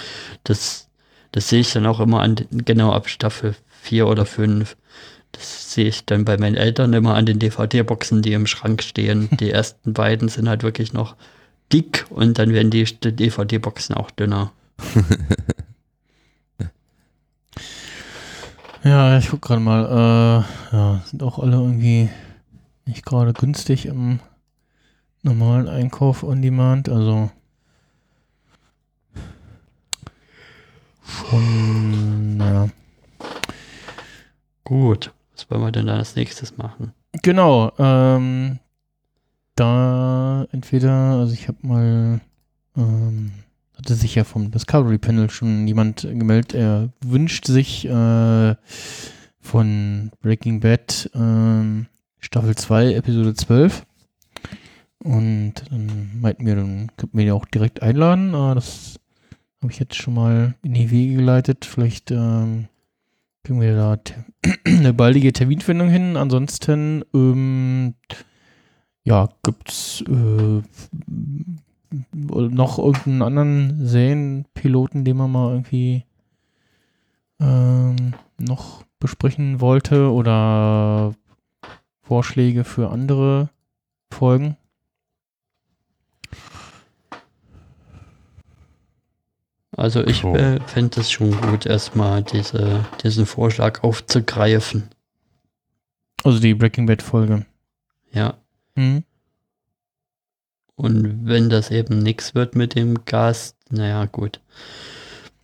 das, 0.43 0.87
das 1.31 1.49
sehe 1.49 1.61
ich 1.61 1.73
dann 1.73 1.85
auch 1.85 1.99
immer 1.99 2.21
an, 2.21 2.35
genau 2.51 2.93
ab 2.93 3.09
Staffel 3.09 3.55
4 3.81 4.07
oder 4.07 4.25
5. 4.25 4.77
Das 5.33 5.73
sehe 5.73 5.87
ich 5.87 6.05
dann 6.05 6.25
bei 6.25 6.37
meinen 6.37 6.55
Eltern 6.55 6.93
immer 6.93 7.15
an 7.15 7.25
den 7.25 7.39
DVD-Boxen, 7.39 8.21
die 8.21 8.33
im 8.33 8.47
Schrank 8.47 8.81
stehen. 8.81 9.29
Die 9.39 9.51
ersten 9.51 9.93
beiden 9.93 10.29
sind 10.29 10.47
halt 10.47 10.63
wirklich 10.63 10.93
noch 10.93 11.15
dick 11.71 12.05
und 12.09 12.39
dann 12.39 12.53
werden 12.53 12.71
die 12.71 12.85
DVD-Boxen 12.85 13.95
auch 13.95 14.11
dünner. 14.11 14.51
Ja, 18.83 19.17
ich 19.17 19.29
guck 19.29 19.41
gerade 19.41 19.61
mal. 19.61 19.85
Äh, 20.71 20.75
ja, 20.75 21.01
sind 21.05 21.23
auch 21.23 21.39
alle 21.39 21.55
irgendwie 21.55 22.09
nicht 22.85 23.05
gerade 23.05 23.31
günstig 23.31 23.85
im 23.85 24.19
normalen 25.21 25.69
Einkauf 25.69 26.23
on 26.23 26.41
Demand. 26.41 26.89
Also 26.89 27.31
schon, 31.05 32.35
naja. 32.35 32.67
Gut, 34.65 35.13
wollen 35.49 35.61
wir 35.61 35.71
denn 35.71 35.87
dann 35.87 35.97
als 35.97 36.15
nächstes 36.15 36.57
machen? 36.57 36.93
Genau. 37.21 37.71
Ähm, 37.77 38.59
da 39.55 40.47
entweder, 40.51 40.91
also 40.91 41.33
ich 41.33 41.47
habe 41.47 41.57
mal, 41.61 42.21
ähm, 42.75 43.31
hatte 43.77 43.95
sich 43.95 44.15
ja 44.15 44.23
vom 44.23 44.51
Discovery 44.51 44.97
Panel 44.97 45.29
schon 45.29 45.67
jemand 45.67 46.01
gemeldet, 46.01 46.53
er 46.53 46.89
wünscht 47.01 47.45
sich 47.45 47.85
äh, 47.85 48.55
von 49.39 50.11
Breaking 50.21 50.59
Bad 50.59 51.09
ähm, 51.13 51.87
Staffel 52.19 52.55
2, 52.55 52.93
Episode 52.93 53.33
12. 53.33 53.85
Und 55.03 55.53
dann 55.69 56.11
meinten 56.21 56.45
wir, 56.45 56.55
dann 56.55 56.89
könnten 56.95 57.17
wir 57.17 57.25
ja 57.25 57.33
auch 57.33 57.45
direkt 57.45 57.81
einladen. 57.81 58.33
Aber 58.33 58.55
das 58.55 58.99
habe 59.61 59.71
ich 59.71 59.79
jetzt 59.79 59.95
schon 59.95 60.13
mal 60.13 60.55
in 60.63 60.73
die 60.73 60.89
Wege 60.89 61.15
geleitet. 61.15 61.65
Vielleicht 61.65 62.09
ähm, 62.11 62.69
kriegen 63.43 63.61
wir 63.61 63.75
da 63.75 63.97
eine 64.65 64.93
baldige 64.93 65.33
Terminfindung 65.33 65.89
hin. 65.89 66.17
Ansonsten, 66.17 67.03
ähm, 67.13 67.95
ja, 69.03 69.29
gibt's 69.43 70.03
äh, 70.07 70.61
noch 72.11 72.79
irgendeinen 72.79 73.21
anderen 73.21 73.85
Serienpiloten, 73.85 75.05
den 75.05 75.17
man 75.17 75.31
mal 75.31 75.51
irgendwie 75.51 76.05
ähm, 77.39 78.13
noch 78.39 78.83
besprechen 78.99 79.59
wollte 79.59 80.11
oder 80.11 81.13
Vorschläge 82.01 82.63
für 82.63 82.89
andere 82.89 83.49
Folgen? 84.11 84.57
Also 89.75 90.05
ich 90.05 90.21
So. 90.21 90.35
äh, 90.35 90.59
fände 90.67 91.01
es 91.01 91.11
schon 91.11 91.31
gut, 91.41 91.65
erstmal 91.65 92.21
diese, 92.23 92.85
diesen 93.03 93.25
Vorschlag 93.25 93.83
aufzugreifen. 93.83 94.83
Also 96.23 96.39
die 96.39 96.53
Breaking 96.53 96.85
Bad 96.85 97.01
Folge. 97.01 97.45
Ja. 98.11 98.35
Mhm. 98.75 99.03
Und 100.75 101.25
wenn 101.27 101.49
das 101.49 101.71
eben 101.71 101.99
nichts 101.99 102.33
wird 102.35 102.55
mit 102.55 102.75
dem 102.75 103.05
Gast, 103.05 103.55
naja, 103.69 104.05
gut. 104.05 104.39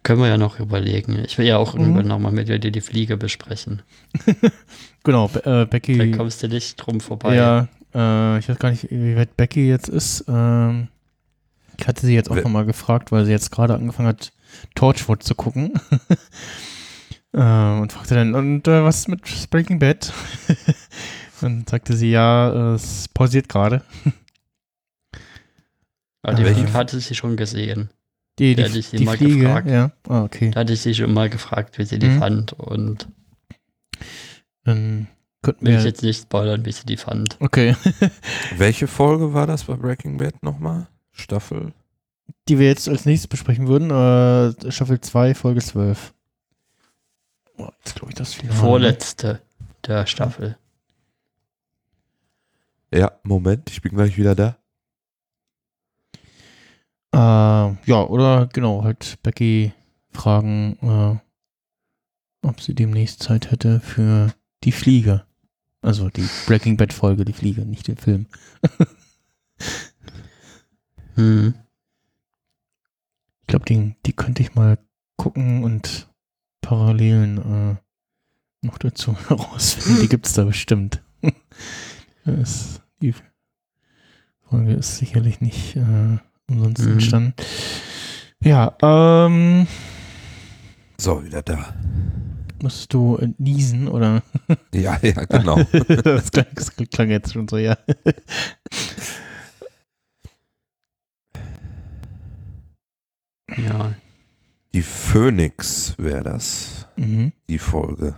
Können 0.03 0.21
wir 0.21 0.27
ja 0.29 0.37
noch 0.37 0.59
überlegen. 0.59 1.19
Ich 1.25 1.37
will 1.37 1.45
ja 1.45 1.57
auch 1.57 1.73
Mhm. 1.73 1.81
irgendwann 1.81 2.07
nochmal 2.07 2.31
mit 2.31 2.47
dir 2.47 2.59
die 2.59 2.81
Fliege 2.81 3.17
besprechen. 3.17 3.81
Genau, 5.05 5.29
äh, 5.45 5.65
Becky. 5.65 5.97
Da 5.97 6.17
kommst 6.17 6.43
du 6.43 6.49
nicht 6.49 6.75
drum 6.75 6.99
vorbei. 6.99 7.33
Ja, 7.35 7.69
äh, 7.95 8.37
ich 8.39 8.49
weiß 8.49 8.59
gar 8.59 8.69
nicht, 8.69 8.91
wie 8.91 9.15
weit 9.15 9.37
Becky 9.37 9.67
jetzt 9.69 9.87
ist. 9.87 10.25
Ähm, 10.27 10.89
ich 11.79 11.87
hatte 11.87 12.05
sie 12.05 12.13
jetzt 12.13 12.29
auch 12.29 12.35
nochmal 12.35 12.65
gefragt, 12.65 13.11
weil 13.11 13.25
sie 13.25 13.31
jetzt 13.31 13.51
gerade 13.51 13.73
angefangen 13.75 14.09
hat, 14.09 14.31
Torchwood 14.75 15.23
zu 15.23 15.35
gucken. 15.35 15.73
äh, 17.33 17.79
und 17.79 17.91
fragte 17.93 18.15
dann, 18.15 18.35
und 18.35 18.67
äh, 18.67 18.83
was 18.83 18.99
ist 18.99 19.07
mit 19.07 19.49
Breaking 19.49 19.79
Bad? 19.79 20.11
und 21.41 21.69
sagte 21.69 21.95
sie, 21.95 22.11
ja, 22.11 22.73
äh, 22.73 22.75
es 22.75 23.07
pausiert 23.07 23.47
gerade. 23.49 23.83
Aber 26.21 26.35
die 26.35 26.43
Welche? 26.43 26.61
Fliege 26.63 26.73
hatte 26.73 26.99
sie 26.99 27.15
schon 27.15 27.37
gesehen. 27.37 27.89
Die, 28.39 28.55
die, 28.55 28.61
Ja, 28.61 28.67
hätte 28.67 28.79
ich 28.79 28.87
sie 28.87 28.97
die 28.97 29.05
mal 29.05 29.17
Fliege, 29.17 29.39
gefragt. 29.39 29.69
ja. 29.69 29.91
Ah, 30.07 30.23
okay. 30.23 30.51
Da 30.51 30.61
hatte 30.61 30.73
ich 30.73 30.81
sie 30.81 30.93
schon 30.93 31.13
mal 31.13 31.29
gefragt, 31.29 31.77
wie 31.77 31.85
sie 31.85 31.99
die 31.99 32.07
Mhm. 32.07 32.19
fand. 32.19 32.53
Und 32.53 33.07
Dann 34.63 35.07
könnten 35.41 35.65
will 35.65 35.77
ich 35.77 35.83
jetzt 35.85 36.03
nicht 36.03 36.21
spoilern, 36.23 36.65
wie 36.65 36.71
sie 36.71 36.85
die 36.85 36.97
fand. 36.97 37.37
Okay. 37.39 37.75
Welche 38.57 38.87
Folge 38.87 39.33
war 39.33 39.47
das 39.47 39.63
bei 39.65 39.75
Breaking 39.75 40.17
Bad 40.17 40.43
nochmal? 40.43 40.87
Staffel? 41.29 41.73
die 42.47 42.59
wir 42.59 42.67
jetzt 42.67 42.87
als 42.87 43.05
nächstes 43.05 43.27
besprechen 43.27 43.67
würden, 43.67 43.91
äh, 43.91 44.71
Staffel 44.71 44.99
2, 44.99 45.35
Folge 45.35 45.61
12. 45.61 46.13
Oh, 47.57 47.69
jetzt 47.83 47.95
glaube 47.95 48.11
ich 48.11 48.15
das 48.15 48.33
Finale. 48.33 48.57
vorletzte 48.57 49.41
der 49.85 50.05
Staffel. 50.05 50.57
Ja, 52.91 53.11
Moment, 53.23 53.69
ich 53.69 53.81
bin 53.81 53.93
gleich 53.93 54.17
wieder 54.17 54.35
da. 54.35 54.57
Äh, 57.11 57.75
ja, 57.85 58.03
oder 58.03 58.47
genau, 58.47 58.83
halt 58.83 59.17
Becky 59.23 59.73
fragen, 60.11 60.77
äh, 60.81 62.47
ob 62.47 62.61
sie 62.61 62.73
demnächst 62.73 63.21
Zeit 63.21 63.51
hätte 63.51 63.79
für 63.79 64.33
die 64.63 64.71
Fliege. 64.71 65.25
Also 65.81 66.09
die 66.09 66.27
Breaking 66.45 66.77
Bad 66.77 66.93
Folge, 66.93 67.25
die 67.25 67.33
Fliege, 67.33 67.61
nicht 67.65 67.87
den 67.87 67.97
Film. 67.97 68.25
Hm. 71.19 71.53
Ich 73.41 73.47
glaube, 73.47 73.65
die, 73.65 73.95
die 74.05 74.13
könnte 74.13 74.41
ich 74.41 74.55
mal 74.55 74.77
gucken 75.17 75.63
und 75.63 76.07
Parallelen 76.61 77.37
äh, 77.37 78.65
noch 78.65 78.77
dazu 78.77 79.17
herausfinden. 79.29 80.01
Die 80.01 80.07
gibt 80.07 80.27
es 80.27 80.33
da 80.33 80.43
bestimmt. 80.45 81.01
das, 82.25 82.81
die 83.01 83.13
Folge 84.49 84.73
ist 84.73 84.97
sicherlich 84.97 85.41
nicht 85.41 85.75
äh, 85.75 86.17
umsonst 86.49 86.83
Mhm. 86.85 86.91
entstanden. 86.93 87.33
Ja, 88.43 88.75
ähm, 88.81 89.67
So, 90.97 91.23
wieder 91.23 91.41
da. 91.41 91.73
musst 92.61 92.93
du 92.93 93.17
äh, 93.17 93.29
niesen 93.37 93.87
oder? 93.87 94.21
Ja, 94.73 94.97
ja, 95.01 95.25
genau. 95.25 95.61
das, 96.03 96.31
klang, 96.31 96.45
das 96.53 96.75
klang 96.75 97.09
jetzt 97.09 97.33
schon 97.33 97.47
so, 97.47 97.57
ja. 97.57 97.77
Ja. 103.65 103.93
Die 104.73 104.81
Phoenix 104.83 105.95
wäre 105.97 106.23
das, 106.23 106.87
Mhm. 106.95 107.31
die 107.49 107.57
Folge. 107.59 108.15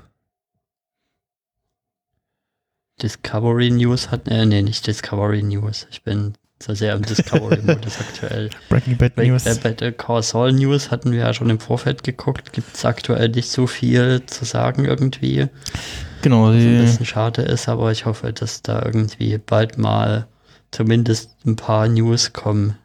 Discovery 3.02 3.72
News 3.72 4.12
hat, 4.12 4.28
äh, 4.28 4.46
nee, 4.46 4.62
nicht 4.62 4.86
Discovery 4.86 5.42
News. 5.44 5.88
Ich 5.90 6.04
bin 6.04 6.34
so 6.62 6.76
sehr 6.76 6.94
im 6.94 7.02
Discovery-Modus 7.02 8.00
aktuell. 8.00 8.52
Breaking 8.70 8.98
Bad 8.98 9.16
Bei 9.16 9.26
News. 9.28 9.46
äh, 9.48 9.56
Better 9.62 9.92
Call 9.92 10.22
Saul 10.22 10.52
News 10.54 10.92
hatten 10.92 11.12
wir 11.12 11.20
ja 11.20 11.34
schon 11.34 11.50
im 11.50 11.60
Vorfeld 11.60 12.04
geguckt. 12.04 12.54
Gibt 12.54 12.76
es 12.76 12.86
aktuell 12.86 13.30
nicht 13.30 13.50
so 13.50 13.66
viel 13.66 14.24
zu 14.28 14.46
sagen 14.46 14.86
irgendwie. 14.86 15.48
Genau, 16.22 16.50
Was 16.50 16.56
ein 16.58 16.82
bisschen 16.82 17.06
schade 17.08 17.42
ist, 17.42 17.68
aber 17.68 17.92
ich 17.92 18.06
hoffe, 18.06 18.32
dass 18.32 18.62
da 18.62 18.84
irgendwie 18.86 19.40
bald 19.40 19.80
mal 19.80 20.28
zumindest 20.70 21.36
ein 21.48 21.56
paar 21.56 21.88
News 21.88 22.32
kommen. 22.34 22.78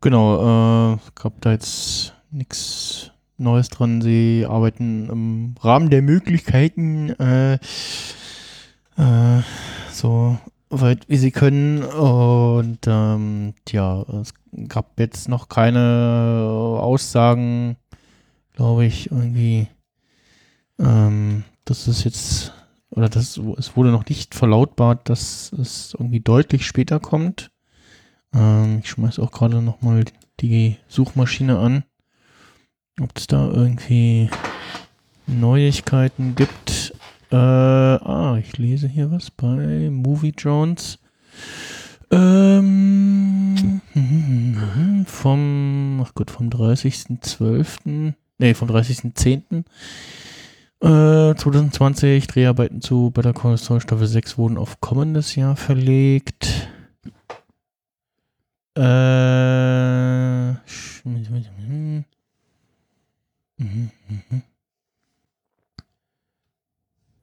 Genau, 0.00 0.94
äh, 0.94 0.98
gab 1.14 1.40
da 1.40 1.52
jetzt 1.52 2.14
nichts 2.30 3.10
Neues 3.38 3.68
dran. 3.68 4.02
Sie 4.02 4.46
arbeiten 4.48 5.08
im 5.08 5.54
Rahmen 5.60 5.90
der 5.90 6.02
Möglichkeiten 6.02 7.10
äh, 7.18 7.54
äh, 7.54 9.42
so 9.90 10.38
weit 10.68 11.08
wie 11.08 11.16
sie 11.16 11.30
können. 11.30 11.82
Und 11.82 12.80
ähm, 12.86 13.54
ja, 13.68 14.02
es 14.20 14.34
gab 14.68 14.98
jetzt 14.98 15.28
noch 15.28 15.48
keine 15.48 16.46
Aussagen, 16.80 17.76
glaube 18.54 18.84
ich, 18.84 19.10
irgendwie, 19.10 19.68
ähm, 20.78 21.44
dass 21.64 21.86
es 21.86 22.04
jetzt, 22.04 22.52
oder 22.90 23.08
das, 23.08 23.40
es 23.58 23.76
wurde 23.76 23.90
noch 23.90 24.06
nicht 24.06 24.34
verlautbart, 24.34 25.08
dass 25.08 25.52
es 25.52 25.94
irgendwie 25.98 26.20
deutlich 26.20 26.66
später 26.66 27.00
kommt. 27.00 27.49
Ähm, 28.34 28.80
ich 28.82 28.90
schmeiß 28.90 29.18
auch 29.18 29.32
gerade 29.32 29.62
nochmal 29.62 30.04
die 30.40 30.76
Suchmaschine 30.88 31.58
an, 31.58 31.84
ob 33.00 33.16
es 33.16 33.26
da 33.26 33.48
irgendwie 33.50 34.30
Neuigkeiten 35.26 36.34
gibt. 36.34 36.94
Äh, 37.30 37.36
ah, 37.36 38.36
ich 38.38 38.58
lese 38.58 38.88
hier 38.88 39.10
was 39.10 39.30
bei 39.30 39.88
Movie 39.90 40.34
Jones. 40.36 40.98
Ähm, 42.10 43.80
vom, 45.06 46.04
ach 46.04 46.14
gut, 46.14 46.30
vom 46.30 46.48
30.12., 46.48 48.14
nee, 48.38 48.54
vom 48.54 48.68
30.10. 48.68 49.64
Äh, 50.82 51.34
2020 51.36 52.26
Dreharbeiten 52.26 52.80
zu 52.80 53.10
Better 53.10 53.34
Call 53.34 53.58
Saul 53.58 53.80
Staffel 53.80 54.06
6 54.06 54.38
wurden 54.38 54.56
auf 54.56 54.80
kommendes 54.80 55.34
Jahr 55.34 55.54
verlegt. 55.54 56.68
Äh. 58.76 59.40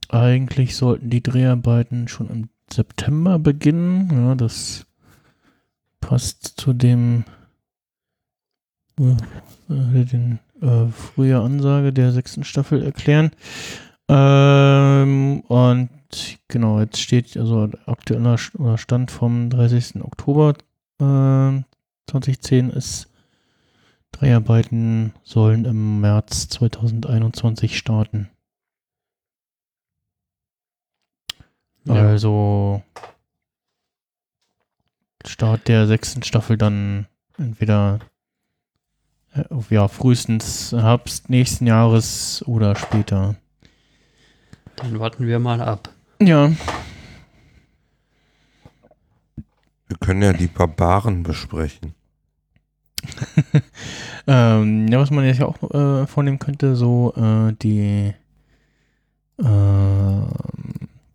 Eigentlich 0.09 0.75
sollten 0.75 1.09
die 1.09 1.21
Dreharbeiten 1.21 2.07
schon 2.07 2.29
im 2.29 2.49
September 2.71 3.39
beginnen. 3.39 4.09
Ja, 4.11 4.35
das 4.35 4.85
passt 5.99 6.59
zu 6.59 6.73
dem 6.73 7.25
äh, 8.99 9.11
äh 9.69 10.05
den 10.05 10.39
äh, 10.61 10.87
früher 10.87 11.41
Ansage 11.43 11.93
der 11.93 12.11
sechsten 12.11 12.43
Staffel 12.43 12.83
erklären. 12.83 13.31
Ähm, 14.09 15.41
und 15.41 15.89
genau, 16.47 16.79
jetzt 16.79 17.01
steht 17.01 17.35
also 17.37 17.69
aktueller 17.85 18.37
Stand 18.37 19.11
vom 19.11 19.49
30. 19.49 20.01
Oktober 20.01 20.53
äh, 20.99 21.63
2010 22.07 22.69
ist 22.69 23.09
Dreharbeiten 24.11 25.13
sollen 25.23 25.65
im 25.65 26.01
März 26.01 26.49
2021 26.49 27.77
starten. 27.77 28.29
Ja. 31.85 31.93
Also 31.93 32.81
Start 35.25 35.67
der 35.67 35.87
sechsten 35.87 36.23
Staffel 36.23 36.57
dann 36.57 37.07
entweder 37.37 37.99
äh, 39.33 39.43
ja, 39.69 39.87
frühestens 39.87 40.71
Herbst 40.71 41.29
nächsten 41.29 41.67
Jahres 41.67 42.43
oder 42.47 42.75
später. 42.75 43.35
Dann 44.77 44.99
warten 44.99 45.27
wir 45.27 45.39
mal 45.39 45.61
ab. 45.61 45.89
Ja. 46.21 46.51
Wir 49.87 49.97
können 49.97 50.21
ja 50.21 50.33
die 50.33 50.47
Barbaren 50.47 51.23
besprechen. 51.23 51.93
ähm, 54.27 54.87
ja, 54.87 54.99
was 54.99 55.11
man 55.11 55.25
ja 55.25 55.45
auch 55.45 55.61
äh, 55.71 56.07
vornehmen 56.07 56.39
könnte, 56.39 56.75
so 56.75 57.13
äh, 57.15 57.53
die 57.61 58.13
äh, 59.39 59.43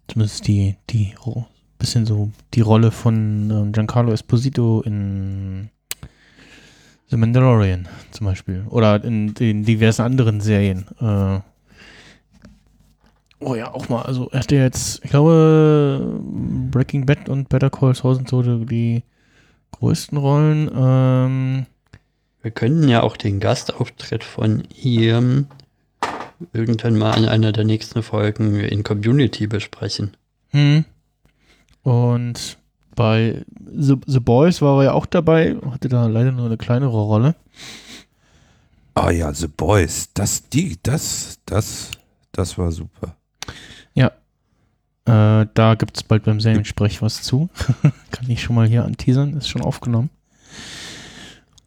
zumindest 0.08 0.46
die, 0.46 0.76
die 0.90 1.14
bisschen 1.78 2.06
so 2.06 2.30
die 2.54 2.60
Rolle 2.60 2.90
von 2.92 3.50
ähm, 3.50 3.72
Giancarlo 3.72 4.12
Esposito 4.12 4.82
in 4.82 5.68
The 7.08 7.16
Mandalorian 7.16 7.88
zum 8.12 8.26
Beispiel. 8.26 8.64
Oder 8.68 9.02
in 9.04 9.34
den 9.34 9.64
diversen 9.64 10.02
anderen 10.02 10.40
Serien. 10.40 10.86
Oh 13.44 13.54
ja, 13.54 13.72
auch 13.74 13.88
mal. 13.88 14.02
Also 14.02 14.28
er 14.30 14.40
hatte 14.40 14.56
jetzt, 14.56 15.04
ich 15.04 15.10
glaube, 15.10 16.20
Breaking 16.70 17.06
Bad 17.06 17.28
und 17.28 17.48
Better 17.48 17.70
Call 17.70 17.94
Saul 17.94 18.14
sind 18.14 18.28
so 18.28 18.42
die, 18.42 18.66
die 18.66 19.02
größten 19.72 20.16
Rollen. 20.16 20.70
Ähm, 20.74 21.66
Wir 22.42 22.50
könnten 22.52 22.88
ja 22.88 23.02
auch 23.02 23.16
den 23.16 23.40
Gastauftritt 23.40 24.22
von 24.22 24.62
ihm 24.82 25.46
irgendwann 26.52 26.98
mal 26.98 27.16
in 27.18 27.26
einer 27.26 27.52
der 27.52 27.64
nächsten 27.64 28.02
Folgen 28.02 28.60
in 28.60 28.82
Community 28.82 29.46
besprechen. 29.46 30.16
Hm. 30.50 30.84
Und 31.82 32.58
bei 32.94 33.44
The, 33.74 33.96
The 34.06 34.20
Boys 34.20 34.60
war 34.62 34.80
er 34.80 34.84
ja 34.84 34.92
auch 34.92 35.06
dabei, 35.06 35.56
hatte 35.70 35.88
da 35.88 36.06
leider 36.06 36.32
nur 36.32 36.46
eine 36.46 36.58
kleinere 36.58 37.00
Rolle. 37.00 37.34
Ah 38.94 39.10
ja, 39.10 39.32
The 39.32 39.48
Boys, 39.48 40.10
das, 40.14 40.48
die, 40.48 40.78
das, 40.82 41.38
das, 41.46 41.92
das 42.32 42.58
war 42.58 42.70
super. 42.70 43.16
Ja. 43.94 44.12
Äh, 45.04 45.46
da 45.54 45.74
gibt 45.74 45.96
es 45.96 46.02
bald 46.02 46.24
beim 46.24 46.40
Seriensprech 46.40 47.02
was 47.02 47.22
zu. 47.22 47.48
Kann 48.10 48.28
ich 48.28 48.42
schon 48.42 48.56
mal 48.56 48.68
hier 48.68 48.84
anteasern, 48.84 49.34
ist 49.34 49.48
schon 49.48 49.62
aufgenommen. 49.62 50.10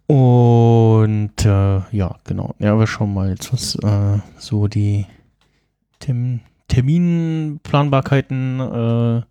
Und 0.07 1.45
äh, 1.45 1.79
ja, 1.91 2.15
genau. 2.23 2.55
Ja, 2.59 2.77
wir 2.77 2.87
schauen 2.87 3.13
mal 3.13 3.29
jetzt, 3.29 3.51
was 3.51 3.75
äh, 3.75 4.19
so 4.37 4.67
die 4.67 5.05
Termin 5.99 6.41
Terminplanbarkeiten, 6.67 8.59
äh, 8.59 9.21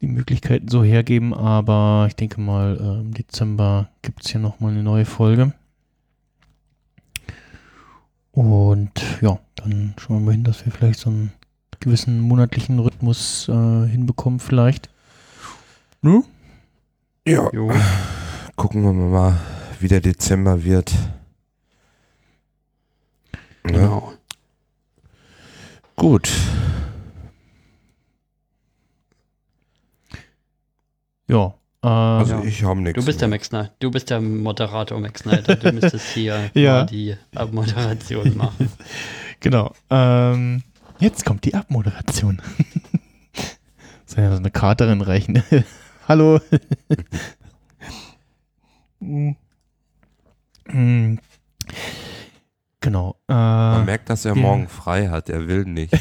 die 0.00 0.06
Möglichkeiten 0.06 0.68
so 0.68 0.82
hergeben. 0.84 1.32
Aber 1.32 2.06
ich 2.08 2.16
denke 2.16 2.40
mal, 2.40 2.76
äh, 2.78 3.00
im 3.00 3.14
Dezember 3.14 3.88
gibt 4.02 4.24
es 4.24 4.30
hier 4.30 4.40
nochmal 4.40 4.72
eine 4.72 4.82
neue 4.82 5.04
Folge. 5.04 5.52
Und 8.32 8.90
ja, 9.20 9.38
dann 9.56 9.94
schauen 9.98 10.18
wir 10.18 10.26
mal 10.26 10.32
hin, 10.32 10.44
dass 10.44 10.64
wir 10.66 10.72
vielleicht 10.72 10.98
so 10.98 11.10
einen 11.10 11.32
gewissen 11.80 12.20
monatlichen 12.20 12.78
Rhythmus 12.78 13.48
äh, 13.48 13.86
hinbekommen, 13.88 14.40
vielleicht. 14.40 14.88
Hm? 16.02 16.24
Ja. 17.26 17.48
Jo. 17.52 17.72
Gucken 18.56 18.82
wir 18.82 18.92
mal, 18.92 19.40
wie 19.80 19.88
der 19.88 20.00
Dezember 20.00 20.62
wird. 20.62 20.92
Genau. 23.62 24.12
Ja. 24.12 24.18
Gut. 25.96 26.30
Ja. 31.28 31.54
Äh, 31.82 31.86
also 31.86 32.34
ja. 32.34 32.44
ich 32.44 32.62
habe 32.62 32.80
nichts. 32.80 33.00
Du 33.00 33.06
bist 33.06 33.20
der 33.20 33.28
Max 33.28 33.48
Snyder. 33.48 33.70
Du 33.78 33.90
bist 33.90 34.10
der 34.10 34.20
Moderator 34.20 35.00
Max 35.00 35.22
Snyder. 35.22 35.56
Du 35.56 35.72
müsstest 35.72 36.08
hier 36.14 36.50
ja. 36.54 36.84
die 36.84 37.16
Abmoderation 37.34 38.36
machen. 38.36 38.70
genau. 39.40 39.72
Ähm, 39.90 40.62
jetzt 41.04 41.24
kommt 41.24 41.44
die 41.44 41.54
Abmoderation. 41.54 42.40
Soll 44.06 44.24
ja 44.24 44.30
so 44.32 44.38
eine 44.38 44.50
Katerin 44.50 45.00
reichen. 45.02 45.42
Hallo. 46.08 46.40
Genau. 52.80 53.16
Äh, 53.28 53.32
Man 53.34 53.84
merkt, 53.84 54.08
dass 54.08 54.24
er 54.24 54.34
morgen 54.34 54.66
frei 54.68 55.08
hat. 55.08 55.28
Er 55.28 55.46
will 55.46 55.64
nicht. 55.64 55.92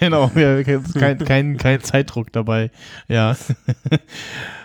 genau, 0.00 0.30
ja, 0.34 0.62
kein, 0.62 1.18
kein, 1.18 1.56
kein 1.58 1.80
Zeitdruck 1.82 2.32
dabei. 2.32 2.70
Ja. 3.08 3.36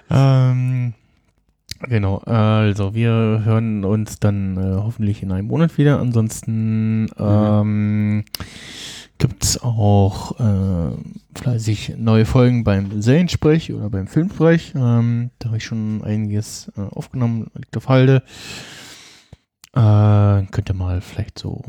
ähm, 0.10 0.94
genau. 1.88 2.18
Also, 2.20 2.94
wir 2.94 3.42
hören 3.44 3.84
uns 3.84 4.20
dann 4.20 4.58
äh, 4.58 4.76
hoffentlich 4.76 5.24
in 5.24 5.32
einem 5.32 5.48
Monat 5.48 5.78
wieder. 5.78 6.00
Ansonsten 6.00 7.04
mhm. 7.04 7.10
ähm, 7.20 8.26
gibt 9.18 9.44
es 9.44 9.62
auch 9.62 10.40
äh, 10.40 10.96
fleißig 11.36 11.94
neue 11.98 12.26
Folgen 12.26 12.64
beim 12.64 13.02
Seriensprech 13.02 13.72
oder 13.72 13.90
beim 13.90 14.08
Filmsprech. 14.08 14.74
Ähm, 14.76 15.30
da 15.38 15.50
habe 15.50 15.58
ich 15.58 15.66
schon 15.66 16.04
einiges 16.04 16.72
äh, 16.76 16.82
aufgenommen, 16.82 17.52
liegt 17.54 17.78
auf 17.78 17.88
Halde. 17.88 18.24
Äh, 19.74 20.46
könnt 20.52 20.70
ihr 20.70 20.74
mal 20.74 21.02
vielleicht 21.02 21.38
so, 21.38 21.62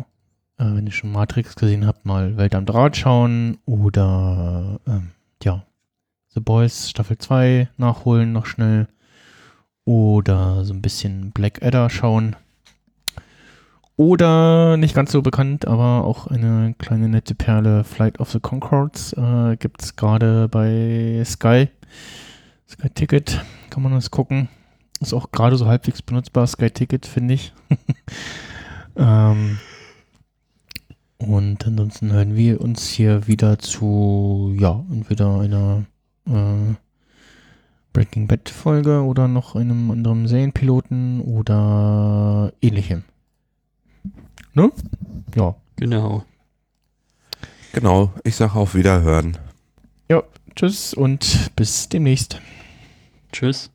äh, 0.56 0.64
wenn 0.64 0.86
ihr 0.86 0.93
schon 0.93 1.12
Matrix 1.12 1.55
gesehen 1.55 1.86
habt, 1.86 2.06
mal 2.06 2.39
Welt 2.39 2.55
am 2.55 2.64
Draht 2.64 2.97
schauen 2.97 3.59
oder 3.66 4.80
ähm, 4.86 5.10
ja, 5.43 5.64
The 6.34 6.40
Boys 6.40 6.89
Staffel 6.89 7.18
2 7.18 7.68
nachholen 7.76 8.32
noch 8.32 8.47
schnell 8.47 8.89
oder 9.84 10.64
so 10.64 10.72
ein 10.72 10.82
bisschen 10.82 11.32
Black 11.32 11.62
Adder 11.62 11.90
schauen. 11.90 12.36
Oder 13.96 14.76
nicht 14.78 14.94
ganz 14.94 15.12
so 15.12 15.22
bekannt, 15.22 15.66
aber 15.68 16.04
auch 16.04 16.26
eine 16.26 16.74
kleine 16.78 17.09
nette 17.09 17.34
Perle, 17.34 17.84
Flight 17.84 18.20
of 18.20 18.30
the 18.30 18.40
Concords, 18.40 19.12
äh, 19.12 19.56
gibt 19.56 19.82
es 19.82 19.96
gerade 19.96 20.48
bei 20.48 21.22
Sky. 21.24 21.68
Sky 22.68 22.88
Ticket, 22.88 23.44
kann 23.70 23.82
man 23.82 23.92
das 23.92 24.10
gucken. 24.10 24.48
Ist 25.00 25.12
auch 25.12 25.30
gerade 25.30 25.56
so 25.56 25.66
halbwegs 25.66 26.00
benutzbar, 26.00 26.46
Sky 26.46 26.70
Ticket, 26.70 27.06
finde 27.06 27.34
ich. 27.34 27.52
ähm, 28.96 29.59
und 31.18 31.66
ansonsten 31.66 32.12
hören 32.12 32.34
wir 32.34 32.60
uns 32.60 32.88
hier 32.88 33.26
wieder 33.26 33.59
zu, 33.59 34.54
ja, 34.59 34.84
entweder 34.90 35.40
einer 35.40 35.84
äh, 36.26 36.74
Breaking 37.93 38.27
Bad 38.27 38.48
Folge 38.48 39.02
oder 39.02 39.28
noch 39.28 39.55
einem 39.55 39.90
anderen 39.90 40.27
Serienpiloten 40.27 41.20
oder 41.20 42.52
ähnlichem. 42.60 43.05
Ne? 44.55 44.70
Ja. 45.35 45.55
Genau. 45.77 46.24
Genau, 47.73 48.12
ich 48.23 48.36
sage 48.36 48.55
auf 48.55 48.74
Wiederhören. 48.74 49.39
Ja, 50.09 50.23
tschüss 50.55 50.94
und 50.94 51.51
bis 51.56 51.89
demnächst. 51.89 52.40
Tschüss. 53.32 53.71